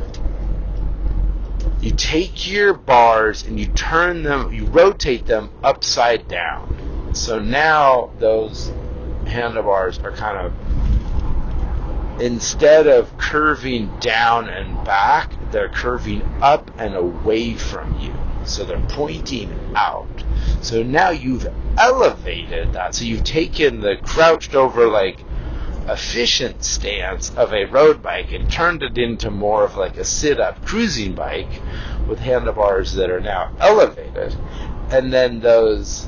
you 1.83 1.91
take 1.91 2.49
your 2.49 2.73
bars 2.73 3.43
and 3.43 3.59
you 3.59 3.65
turn 3.67 4.23
them, 4.23 4.53
you 4.53 4.65
rotate 4.67 5.25
them 5.25 5.49
upside 5.61 6.29
down. 6.29 7.11
So 7.13 7.39
now 7.39 8.11
those 8.19 8.71
handlebars 9.27 9.99
are 9.99 10.13
kind 10.13 10.37
of, 10.37 12.21
instead 12.21 12.87
of 12.87 13.17
curving 13.17 13.99
down 13.99 14.47
and 14.47 14.85
back, 14.85 15.33
they're 15.51 15.67
curving 15.67 16.21
up 16.41 16.71
and 16.77 16.95
away 16.95 17.55
from 17.55 17.99
you. 17.99 18.13
So 18.45 18.63
they're 18.63 18.79
pointing 18.87 19.51
out. 19.75 20.23
So 20.61 20.83
now 20.83 21.09
you've 21.09 21.47
elevated 21.77 22.71
that. 22.73 22.95
So 22.95 23.03
you've 23.03 23.25
taken 23.25 23.81
the 23.81 23.97
crouched 23.97 24.55
over 24.55 24.87
like 24.87 25.19
efficient 25.87 26.63
stance 26.63 27.35
of 27.35 27.53
a 27.53 27.65
road 27.65 28.01
bike 28.01 28.31
and 28.31 28.49
turned 28.49 28.83
it 28.83 28.97
into 28.97 29.29
more 29.29 29.63
of 29.63 29.75
like 29.75 29.97
a 29.97 30.03
sit 30.03 30.39
up 30.39 30.65
cruising 30.65 31.13
bike 31.13 31.61
with 32.07 32.19
handlebars 32.19 32.93
that 32.93 33.09
are 33.09 33.19
now 33.19 33.53
elevated. 33.59 34.35
And 34.91 35.11
then 35.11 35.39
those 35.39 36.07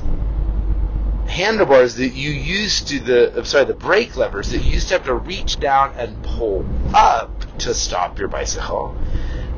handlebars 1.26 1.96
that 1.96 2.14
you 2.14 2.30
used 2.30 2.88
to 2.88 3.00
the 3.00 3.36
I'm 3.36 3.44
sorry 3.44 3.64
the 3.64 3.74
brake 3.74 4.16
levers 4.16 4.50
that 4.52 4.58
you 4.58 4.72
used 4.72 4.88
to 4.88 4.94
have 4.94 5.04
to 5.04 5.14
reach 5.14 5.58
down 5.58 5.92
and 5.96 6.22
pull 6.22 6.64
up 6.94 7.58
to 7.58 7.74
stop 7.74 8.18
your 8.18 8.28
bicycle. 8.28 8.96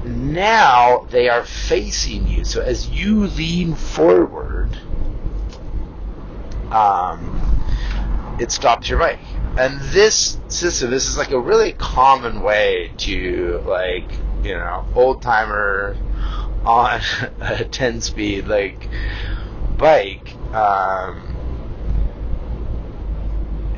Now 0.05 1.07
they 1.11 1.29
are 1.29 1.45
facing 1.45 2.27
you. 2.27 2.45
So 2.45 2.62
as 2.62 2.89
you 2.89 3.27
lean 3.27 3.75
forward 3.75 4.79
um, 6.73 7.61
it 8.41 8.51
stops 8.51 8.89
your 8.89 8.99
bike 8.99 9.19
and 9.59 9.80
this 9.80 10.38
system, 10.46 10.90
this 10.90 11.09
is 11.09 11.18
like 11.18 11.32
a 11.32 11.38
really 11.38 11.72
common 11.72 12.42
way 12.42 12.92
to 12.98 13.61
like, 13.66 14.09
you 14.44 14.54
know, 14.54 14.86
old 14.94 15.20
timer 15.20 15.96
on 16.64 17.00
a 17.40 17.64
10 17.64 18.00
speed 18.00 18.46
like 18.46 18.88
bike, 19.76 20.32
um, 20.54 21.34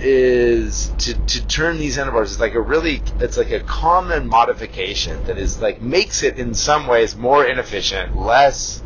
is 0.00 0.88
to, 0.98 1.14
to 1.26 1.46
turn 1.46 1.78
these 1.78 1.96
handlebars. 1.96 2.32
Is 2.32 2.40
like 2.40 2.54
a 2.54 2.60
really 2.60 3.02
it's 3.18 3.38
like 3.38 3.50
a 3.50 3.60
common 3.60 4.28
modification 4.28 5.24
that 5.24 5.38
is 5.38 5.62
like 5.62 5.80
makes 5.80 6.22
it 6.22 6.38
in 6.38 6.52
some 6.52 6.86
ways 6.88 7.16
more 7.16 7.46
inefficient, 7.46 8.14
less 8.16 8.82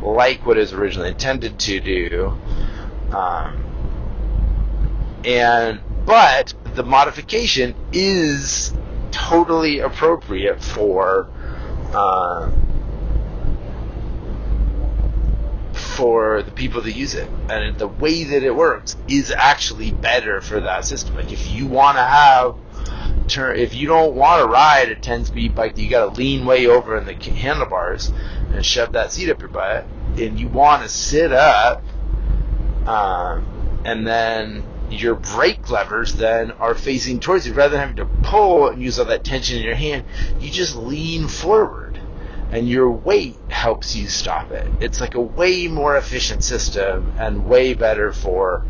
like 0.00 0.46
what 0.46 0.58
is 0.58 0.72
originally 0.72 1.08
intended 1.08 1.58
to 1.58 1.80
do, 1.80 2.38
um, 3.12 3.64
and 5.24 5.80
but 6.04 6.54
the 6.74 6.82
modification 6.82 7.74
is 7.92 8.72
totally 9.10 9.80
appropriate 9.80 10.62
for 10.62 11.28
uh, 11.92 12.50
for 15.74 16.42
the 16.42 16.50
people 16.50 16.80
that 16.82 16.92
use 16.92 17.14
it, 17.14 17.28
and 17.48 17.76
the 17.78 17.88
way 17.88 18.24
that 18.24 18.42
it 18.42 18.54
works 18.54 18.96
is 19.08 19.30
actually 19.30 19.92
better 19.92 20.40
for 20.40 20.60
that 20.60 20.84
system. 20.84 21.16
Like 21.16 21.32
if 21.32 21.50
you 21.50 21.66
want 21.66 21.96
to 21.98 22.02
have 22.02 22.56
turn, 23.28 23.58
if 23.58 23.74
you 23.74 23.86
don't 23.86 24.14
want 24.14 24.42
to 24.42 24.48
ride 24.48 24.90
a 24.90 24.94
10 24.94 25.26
speed 25.26 25.54
bike, 25.54 25.78
you 25.78 25.88
got 25.88 26.14
to 26.14 26.18
lean 26.20 26.46
way 26.46 26.66
over 26.66 26.96
in 26.96 27.04
the 27.04 27.14
handlebars 27.14 28.12
and 28.52 28.64
shove 28.64 28.92
that 28.92 29.12
seat 29.12 29.30
up 29.30 29.40
your 29.40 29.48
butt, 29.48 29.84
and 30.16 30.38
you 30.38 30.48
want 30.48 30.82
to 30.82 30.88
sit 30.88 31.32
up, 31.32 31.82
um, 32.86 33.80
and 33.84 34.06
then 34.06 34.64
your 34.90 35.14
brake 35.14 35.70
levers 35.70 36.14
then 36.14 36.50
are 36.52 36.74
facing 36.74 37.20
towards 37.20 37.46
you. 37.46 37.54
Rather 37.54 37.72
than 37.76 37.80
having 37.80 37.96
to 37.96 38.06
pull 38.28 38.68
and 38.68 38.82
use 38.82 38.98
all 38.98 39.04
that 39.06 39.24
tension 39.24 39.58
in 39.58 39.64
your 39.64 39.74
hand, 39.74 40.04
you 40.40 40.50
just 40.50 40.76
lean 40.76 41.28
forward 41.28 42.00
and 42.50 42.68
your 42.68 42.90
weight 42.90 43.36
helps 43.48 43.94
you 43.94 44.08
stop 44.08 44.50
it. 44.50 44.66
It's 44.80 45.00
like 45.00 45.14
a 45.14 45.20
way 45.20 45.68
more 45.68 45.96
efficient 45.96 46.42
system 46.42 47.14
and 47.16 47.46
way 47.46 47.74
better 47.74 48.12
for 48.12 48.64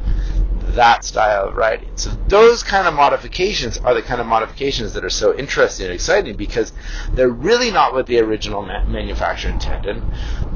that 0.75 1.05
style 1.05 1.49
of 1.49 1.57
riding. 1.57 1.97
So 1.97 2.11
those 2.29 2.63
kind 2.63 2.87
of 2.87 2.95
modifications 2.95 3.79
are 3.79 3.95
the 3.95 4.03
kind 4.03 4.21
of 4.21 4.27
modifications 4.27 4.93
that 4.93 5.05
are 5.05 5.11
so 5.11 5.37
interesting 5.37 5.87
and 5.87 5.95
exciting 5.95 6.37
because 6.37 6.73
they're 7.13 7.29
really 7.29 7.71
not 7.71 7.93
what 7.93 8.07
the 8.07 8.21
original 8.21 8.63
ma- 8.63 8.85
manufacturer 8.85 9.51
intended. 9.51 10.03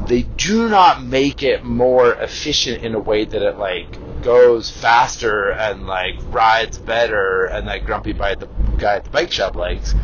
They 0.07 0.23
do 0.23 0.69
not 0.69 1.03
make 1.03 1.43
it 1.43 1.65
more 1.65 2.13
efficient 2.15 2.85
in 2.85 2.95
a 2.95 3.01
way 3.01 3.25
that 3.25 3.43
it 3.43 3.59
like 3.59 3.99
goes 4.25 4.71
faster 4.71 5.53
and 5.53 5.87
like 5.87 6.17
rides 6.29 6.79
better 6.79 7.45
and 7.45 7.69
that 7.69 7.85
grumpy 7.85 8.13
by 8.13 8.35
the 8.35 8.49
guy 8.79 8.97
at 8.97 9.05
the 9.05 9.11
bike 9.11 9.31
shop 9.31 9.55
likes, 9.55 9.95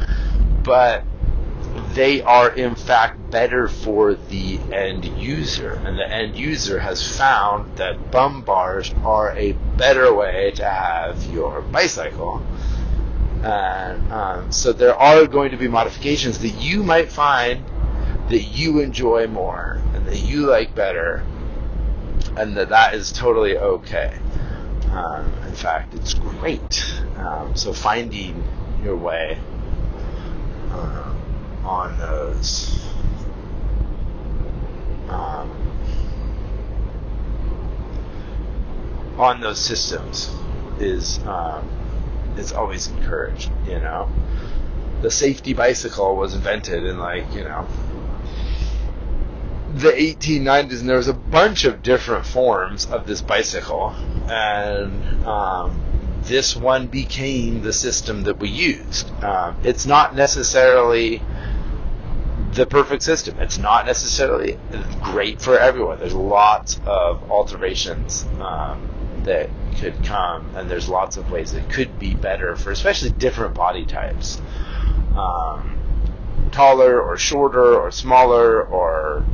but 0.62 1.04
they 1.94 2.22
are 2.22 2.50
in 2.50 2.74
fact 2.74 3.30
better 3.30 3.68
for 3.68 4.14
the 4.14 4.58
end 4.72 5.04
user, 5.04 5.72
and 5.84 5.98
the 5.98 6.08
end 6.08 6.36
user 6.36 6.78
has 6.78 7.16
found 7.16 7.76
that 7.76 8.10
bum 8.10 8.42
bars 8.42 8.92
are 9.04 9.36
a 9.36 9.52
better 9.76 10.12
way 10.14 10.52
to 10.52 10.64
have 10.64 11.24
your 11.32 11.62
bicycle. 11.62 12.42
And 13.42 14.12
um, 14.12 14.52
so 14.52 14.72
there 14.72 14.94
are 14.94 15.26
going 15.26 15.50
to 15.52 15.56
be 15.56 15.68
modifications 15.68 16.38
that 16.40 16.60
you 16.60 16.82
might 16.82 17.10
find 17.10 17.64
that 18.28 18.42
you 18.42 18.80
enjoy 18.80 19.26
more 19.26 19.80
and 19.94 20.06
that 20.06 20.18
you 20.22 20.46
like 20.46 20.74
better, 20.74 21.24
and 22.36 22.56
that 22.56 22.68
that 22.70 22.94
is 22.94 23.12
totally 23.12 23.56
okay. 23.56 24.18
Um, 24.90 25.32
in 25.46 25.54
fact, 25.54 25.94
it's 25.94 26.14
great. 26.14 26.84
Um, 27.16 27.54
so 27.54 27.72
finding 27.72 28.42
your 28.82 28.96
way. 28.96 29.38
Uh, 30.70 31.14
on 31.64 31.96
those 31.98 32.84
um, 35.08 35.50
on 39.18 39.40
those 39.40 39.58
systems 39.58 40.30
is 40.78 41.18
um, 41.26 41.68
is 42.36 42.52
always 42.52 42.88
encouraged. 42.88 43.50
You 43.66 43.80
know, 43.80 44.10
the 45.02 45.10
safety 45.10 45.52
bicycle 45.52 46.16
was 46.16 46.34
invented 46.34 46.84
in 46.84 46.98
like 46.98 47.32
you 47.34 47.44
know 47.44 47.66
the 49.74 49.92
1890s, 49.92 50.80
and 50.80 50.88
there 50.88 50.96
was 50.96 51.08
a 51.08 51.14
bunch 51.14 51.64
of 51.64 51.82
different 51.82 52.26
forms 52.26 52.86
of 52.86 53.06
this 53.06 53.22
bicycle, 53.22 53.90
and 54.28 55.24
um, 55.24 55.80
this 56.22 56.56
one 56.56 56.88
became 56.88 57.62
the 57.62 57.72
system 57.72 58.24
that 58.24 58.38
we 58.38 58.48
used. 58.48 59.10
Um, 59.22 59.56
it's 59.62 59.86
not 59.86 60.14
necessarily 60.14 61.22
the 62.52 62.66
perfect 62.66 63.02
system. 63.02 63.38
It's 63.38 63.58
not 63.58 63.86
necessarily 63.86 64.58
great 65.02 65.40
for 65.40 65.58
everyone. 65.58 66.00
There's 66.00 66.14
lots 66.14 66.80
of 66.84 67.30
alterations 67.30 68.26
um, 68.40 68.88
that 69.24 69.50
could 69.78 70.04
come, 70.04 70.56
and 70.56 70.68
there's 70.68 70.88
lots 70.88 71.16
of 71.16 71.30
ways 71.30 71.54
it 71.54 71.70
could 71.70 71.98
be 71.98 72.14
better 72.14 72.56
for 72.56 72.72
especially 72.72 73.10
different 73.10 73.54
body 73.54 73.86
types. 73.86 74.40
Um, 75.16 75.76
taller 76.50 77.00
or 77.00 77.16
shorter 77.16 77.76
or 77.76 77.92
smaller 77.92 78.62
or 78.64 79.24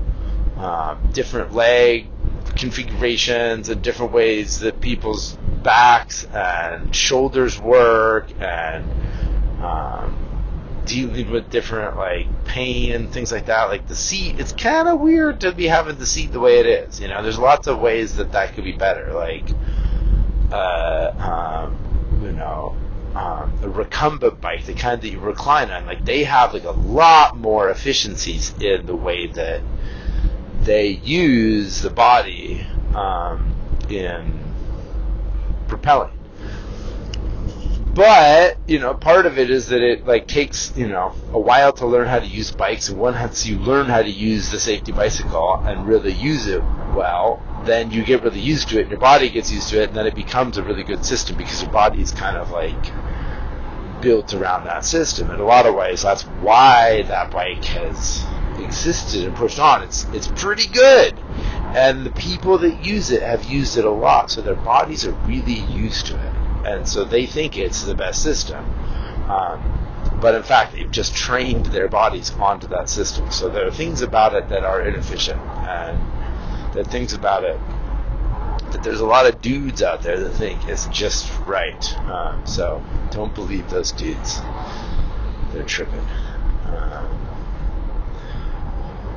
uh, 0.59 0.96
different 1.12 1.52
leg 1.54 2.09
configurations 2.57 3.68
and 3.68 3.82
different 3.82 4.12
ways 4.12 4.61
that 4.61 4.80
people's 4.80 5.36
backs 5.62 6.24
and 6.24 6.94
shoulders 6.94 7.61
work 7.61 8.30
and 8.40 8.84
um, 9.62 10.16
dealing 10.86 11.30
with 11.30 11.50
different 11.50 11.96
like 11.96 12.26
pain 12.44 12.92
and 12.92 13.12
things 13.12 13.30
like 13.32 13.46
that. 13.46 13.64
Like 13.64 13.86
the 13.86 13.96
seat, 13.96 14.40
it's 14.40 14.52
kind 14.52 14.88
of 14.88 15.00
weird 15.00 15.40
to 15.40 15.52
be 15.52 15.66
having 15.66 15.96
the 15.96 16.07
seat 16.07 16.32
the 16.32 16.40
way 16.40 16.59
it 16.61 16.66
is. 16.66 17.00
You 17.00 17.09
know, 17.09 17.22
there's 17.22 17.38
lots 17.38 17.66
of 17.66 17.78
ways 17.78 18.16
that 18.16 18.32
that 18.32 18.54
could 18.54 18.64
be 18.64 18.72
better. 18.72 19.12
Like, 19.12 19.48
uh, 20.50 21.66
um, 21.68 22.22
you 22.22 22.32
know, 22.32 22.76
um, 23.14 23.52
a 23.62 23.68
recumbent 23.68 24.40
bike, 24.40 24.64
the 24.64 24.74
kind 24.74 25.00
that 25.00 25.09
you 25.09 25.18
recline 25.18 25.70
on, 25.70 25.86
like 25.86 26.04
they 26.04 26.24
have 26.24 26.54
like 26.54 26.64
a 26.64 26.70
lot 26.70 27.36
more 27.36 27.70
efficiencies 27.70 28.54
in 28.61 28.86
the 28.86 28.96
way 28.96 29.26
that 29.26 29.62
they 30.66 30.88
use 30.88 31.80
the 31.80 31.90
body 31.90 32.60
um, 32.94 33.54
in 33.88 34.38
propelling. 35.68 36.12
But 37.94 38.58
you 38.66 38.78
know, 38.78 38.92
part 38.92 39.24
of 39.24 39.38
it 39.38 39.48
is 39.48 39.68
that 39.68 39.80
it 39.80 40.06
like 40.06 40.26
takes 40.26 40.76
you 40.76 40.88
know 40.88 41.14
a 41.32 41.38
while 41.38 41.72
to 41.74 41.86
learn 41.86 42.06
how 42.06 42.18
to 42.18 42.26
use 42.26 42.50
bikes, 42.50 42.90
and 42.90 42.98
once 42.98 43.46
you 43.46 43.58
learn 43.58 43.86
how 43.86 44.02
to 44.02 44.10
use 44.10 44.50
the 44.50 44.60
safety 44.60 44.92
bicycle 44.92 45.62
and 45.64 45.86
really 45.86 46.12
use 46.12 46.46
it 46.46 46.62
well, 46.94 47.40
then 47.64 47.90
you 47.90 48.04
get 48.04 48.22
really 48.22 48.40
used 48.40 48.68
to 48.68 48.78
it, 48.78 48.82
and 48.82 48.90
your 48.90 49.00
body 49.00 49.30
gets 49.30 49.50
used 49.50 49.68
to 49.70 49.80
it, 49.80 49.88
and 49.88 49.96
then 49.96 50.06
it 50.06 50.14
becomes 50.14 50.58
a 50.58 50.62
really 50.62 50.82
good 50.82 51.06
system 51.06 51.36
because 51.38 51.62
your 51.62 51.70
body 51.70 52.02
is 52.02 52.12
kind 52.12 52.36
of 52.36 52.50
like 52.50 52.92
built 54.07 54.34
around 54.34 54.64
that 54.64 54.84
system. 54.84 55.30
In 55.30 55.40
a 55.40 55.44
lot 55.44 55.66
of 55.66 55.74
ways, 55.74 56.02
that's 56.02 56.22
why 56.22 57.02
that 57.02 57.30
bike 57.30 57.64
has 57.64 58.24
existed 58.59 59.24
and 59.24 59.34
pushed 59.34 59.59
on. 59.59 59.82
It's 59.82 60.04
it's 60.12 60.28
pretty 60.28 60.68
good, 60.68 61.18
and 61.74 62.07
the 62.07 62.12
people 62.12 62.59
that 62.59 62.84
use 62.84 63.11
it 63.11 63.22
have 63.22 63.44
used 63.44 63.76
it 63.78 63.84
a 63.84 63.90
lot, 63.90 64.30
so 64.30 64.40
their 64.40 64.54
bodies 64.54 65.04
are 65.07 65.16
really 65.26 65.61
used 65.72 66.07
to 66.07 66.14
it 66.14 66.36
and 66.66 66.88
so 66.88 67.04
they 67.04 67.26
think 67.26 67.57
it's 67.57 67.84
the 67.84 67.94
best 67.94 68.22
system. 68.22 68.64
Um, 69.30 70.18
but 70.20 70.34
in 70.34 70.42
fact, 70.42 70.72
they've 70.72 70.90
just 70.90 71.14
trained 71.14 71.66
their 71.66 71.88
bodies 71.88 72.30
onto 72.32 72.66
that 72.68 72.88
system. 72.88 73.30
So 73.30 73.48
there 73.48 73.66
are 73.66 73.70
things 73.70 74.02
about 74.02 74.34
it 74.34 74.48
that 74.48 74.64
are 74.64 74.82
inefficient, 74.82 75.40
and 75.40 76.00
there 76.74 76.82
are 76.82 76.90
things 76.90 77.12
about 77.12 77.44
it 77.44 77.61
that 78.77 78.85
there's 78.85 79.01
a 79.01 79.07
lot 79.07 79.24
of 79.24 79.41
dudes 79.41 79.83
out 79.83 80.03
there 80.03 80.20
that 80.20 80.31
think 80.35 80.68
it's 80.68 80.87
just 80.89 81.33
right. 81.47 81.99
Um, 82.01 82.47
so 82.47 82.85
don't 83.11 83.35
believe 83.35 83.70
those 83.70 83.91
dudes. 83.91 84.39
They're 85.53 85.64
tripping. 85.64 86.07
Um, 86.66 87.27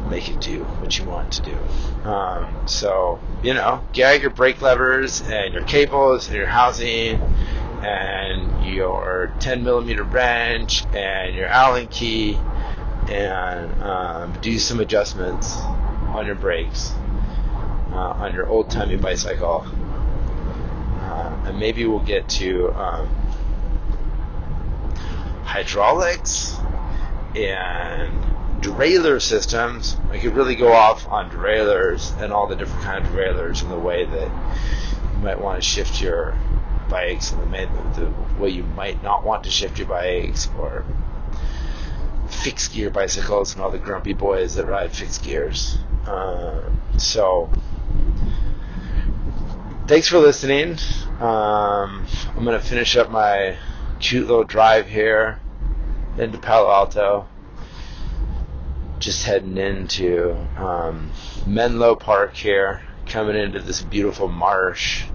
make 0.10 0.30
it 0.30 0.40
do 0.40 0.64
what 0.64 0.98
you 0.98 1.04
want 1.04 1.34
to 1.34 1.42
do. 1.42 2.10
Um, 2.10 2.68
so, 2.68 3.20
you 3.44 3.54
know, 3.54 3.84
gag 3.92 4.22
your 4.22 4.30
brake 4.30 4.62
levers 4.62 5.22
and 5.22 5.54
your 5.54 5.64
cables 5.64 6.28
and 6.28 6.38
your 6.38 6.48
housing 6.48 7.22
and 7.84 8.66
your 8.66 9.34
10 9.42 9.66
millimeter 9.66 10.04
wrench 10.04 10.86
and 10.94 11.36
your 11.36 11.48
Allen 11.48 11.90
key 11.90 12.36
and 13.10 13.84
um, 13.84 14.34
do 14.42 14.58
some 14.58 14.80
adjustments 14.80 15.58
on 16.14 16.26
your 16.26 16.36
brakes 16.36 16.94
uh, 16.94 16.99
on 18.00 18.34
your 18.34 18.48
old 18.48 18.70
timey 18.70 18.98
bicycle. 18.98 19.66
Uh, 21.02 21.44
and 21.46 21.60
maybe 21.60 21.86
we'll 21.86 22.00
get 22.00 22.28
to 22.30 22.70
um, 22.74 23.08
hydraulics 25.44 26.56
and 27.36 28.12
derailleur 28.62 29.22
systems, 29.22 29.98
I 30.12 30.18
could 30.18 30.36
really 30.36 30.56
go 30.56 30.72
off 30.72 31.08
on 31.08 31.30
derailleurs 31.30 32.12
and 32.20 32.34
all 32.34 32.48
the 32.48 32.56
different 32.56 32.84
kind 32.84 33.06
of 33.06 33.12
derailleurs 33.12 33.62
and 33.62 33.72
the 33.72 33.80
way 33.80 34.06
that 34.06 34.32
you 35.14 35.20
might 35.24 35.40
want 35.40 35.62
to 35.62 35.68
shift 35.68 36.02
your 36.02 36.38
bikes 36.90 37.32
and 37.32 37.54
the, 37.54 38.02
the 38.02 38.42
way 38.42 38.50
you 38.50 38.64
might 38.64 39.02
not 39.04 39.24
want 39.24 39.44
to 39.46 39.50
shift 39.50 39.78
your 39.78 39.88
bikes 39.88 40.50
or 40.58 40.84
fixed 42.28 42.74
gear 42.74 42.90
bicycles 42.90 43.54
and 43.54 43.64
all 43.64 43.72
the 43.72 43.78
grumpy 43.78 44.14
boys 44.14 44.56
that 44.56 44.66
ride 44.66 44.92
fixed 44.92 45.24
gears. 45.24 45.78
Uh, 46.06 46.62
so, 46.98 47.50
thanks 49.90 50.08
for 50.08 50.20
listening. 50.20 50.78
Um, 51.20 52.06
I'm 52.38 52.44
going 52.44 52.60
to 52.60 52.60
finish 52.60 52.96
up 52.96 53.10
my 53.10 53.58
cute 54.00 54.28
little 54.28 54.44
drive 54.44 54.88
here 54.88 55.40
into 56.16 56.38
Palo 56.38 56.70
Alto 56.70 57.28
just 59.00 59.26
heading 59.26 59.58
into 59.58 60.36
um, 60.60 61.10
Menlo 61.48 61.96
Park 61.96 62.36
here, 62.36 62.84
coming 63.08 63.36
into 63.36 63.62
this 63.62 63.82
beautiful 63.82 64.28
marsh 64.28 65.06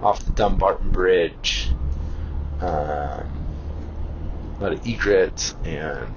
off 0.00 0.24
the 0.24 0.30
Dumbarton 0.30 0.92
Bridge. 0.92 1.70
Uh, 2.60 3.24
a 3.24 4.58
lot 4.60 4.72
of 4.72 4.86
egrets 4.86 5.56
and 5.64 6.14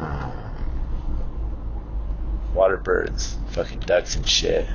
uh, 0.00 0.50
water 2.52 2.78
birds, 2.78 3.36
fucking 3.50 3.78
ducks 3.78 4.16
and 4.16 4.28
shit 4.28 4.66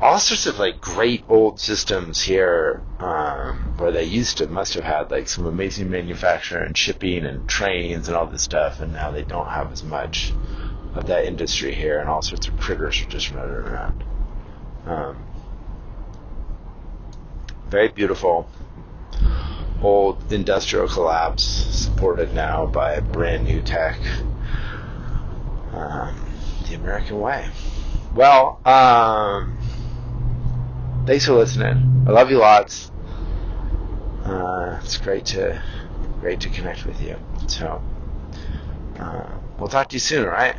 all 0.00 0.18
sorts 0.18 0.46
of 0.46 0.58
like 0.58 0.80
great 0.80 1.24
old 1.28 1.58
systems 1.58 2.22
here 2.22 2.82
um, 3.00 3.74
where 3.78 3.90
they 3.90 4.04
used 4.04 4.38
to 4.38 4.46
must 4.46 4.74
have 4.74 4.84
had 4.84 5.10
like 5.10 5.28
some 5.28 5.46
amazing 5.46 5.90
manufacturing 5.90 6.66
and 6.66 6.78
shipping 6.78 7.26
and 7.26 7.48
trains 7.48 8.08
and 8.08 8.16
all 8.16 8.26
this 8.26 8.42
stuff, 8.42 8.80
and 8.80 8.92
now 8.92 9.10
they 9.10 9.24
don't 9.24 9.48
have 9.48 9.72
as 9.72 9.82
much 9.82 10.32
of 10.94 11.06
that 11.06 11.24
industry 11.24 11.74
here, 11.74 11.98
and 11.98 12.08
all 12.08 12.22
sorts 12.22 12.48
of 12.48 12.56
critters 12.58 13.00
are 13.02 13.10
just 13.10 13.30
running 13.32 13.54
around. 13.54 14.04
Um, 14.86 15.16
very 17.68 17.88
beautiful 17.88 18.48
old 19.82 20.32
industrial 20.32 20.88
collapse 20.88 21.44
supported 21.44 22.34
now 22.34 22.66
by 22.66 23.00
brand 23.00 23.44
new 23.44 23.60
tech. 23.62 23.98
Um, 25.72 26.20
the 26.68 26.74
American 26.74 27.20
way. 27.20 27.48
Well, 28.14 28.60
um, 28.64 29.57
thanks 31.08 31.24
for 31.24 31.32
listening. 31.32 32.04
I 32.06 32.10
love 32.10 32.30
you 32.30 32.36
lots. 32.36 32.92
Uh, 34.26 34.78
it's 34.84 34.98
great 34.98 35.24
to 35.26 35.62
great 36.20 36.38
to 36.40 36.50
connect 36.50 36.84
with 36.84 37.00
you. 37.00 37.16
So 37.46 37.82
uh, 38.98 39.30
we'll 39.58 39.68
talk 39.68 39.88
to 39.88 39.96
you 39.96 40.00
soon, 40.00 40.26
all 40.26 40.30
right? 40.30 40.54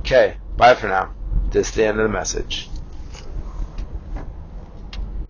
Okay, 0.00 0.38
bye 0.56 0.74
for 0.74 0.88
now. 0.88 1.14
This 1.50 1.68
is 1.68 1.74
the 1.76 1.84
end 1.84 2.00
of 2.00 2.02
the 2.02 2.12
message. 2.12 2.68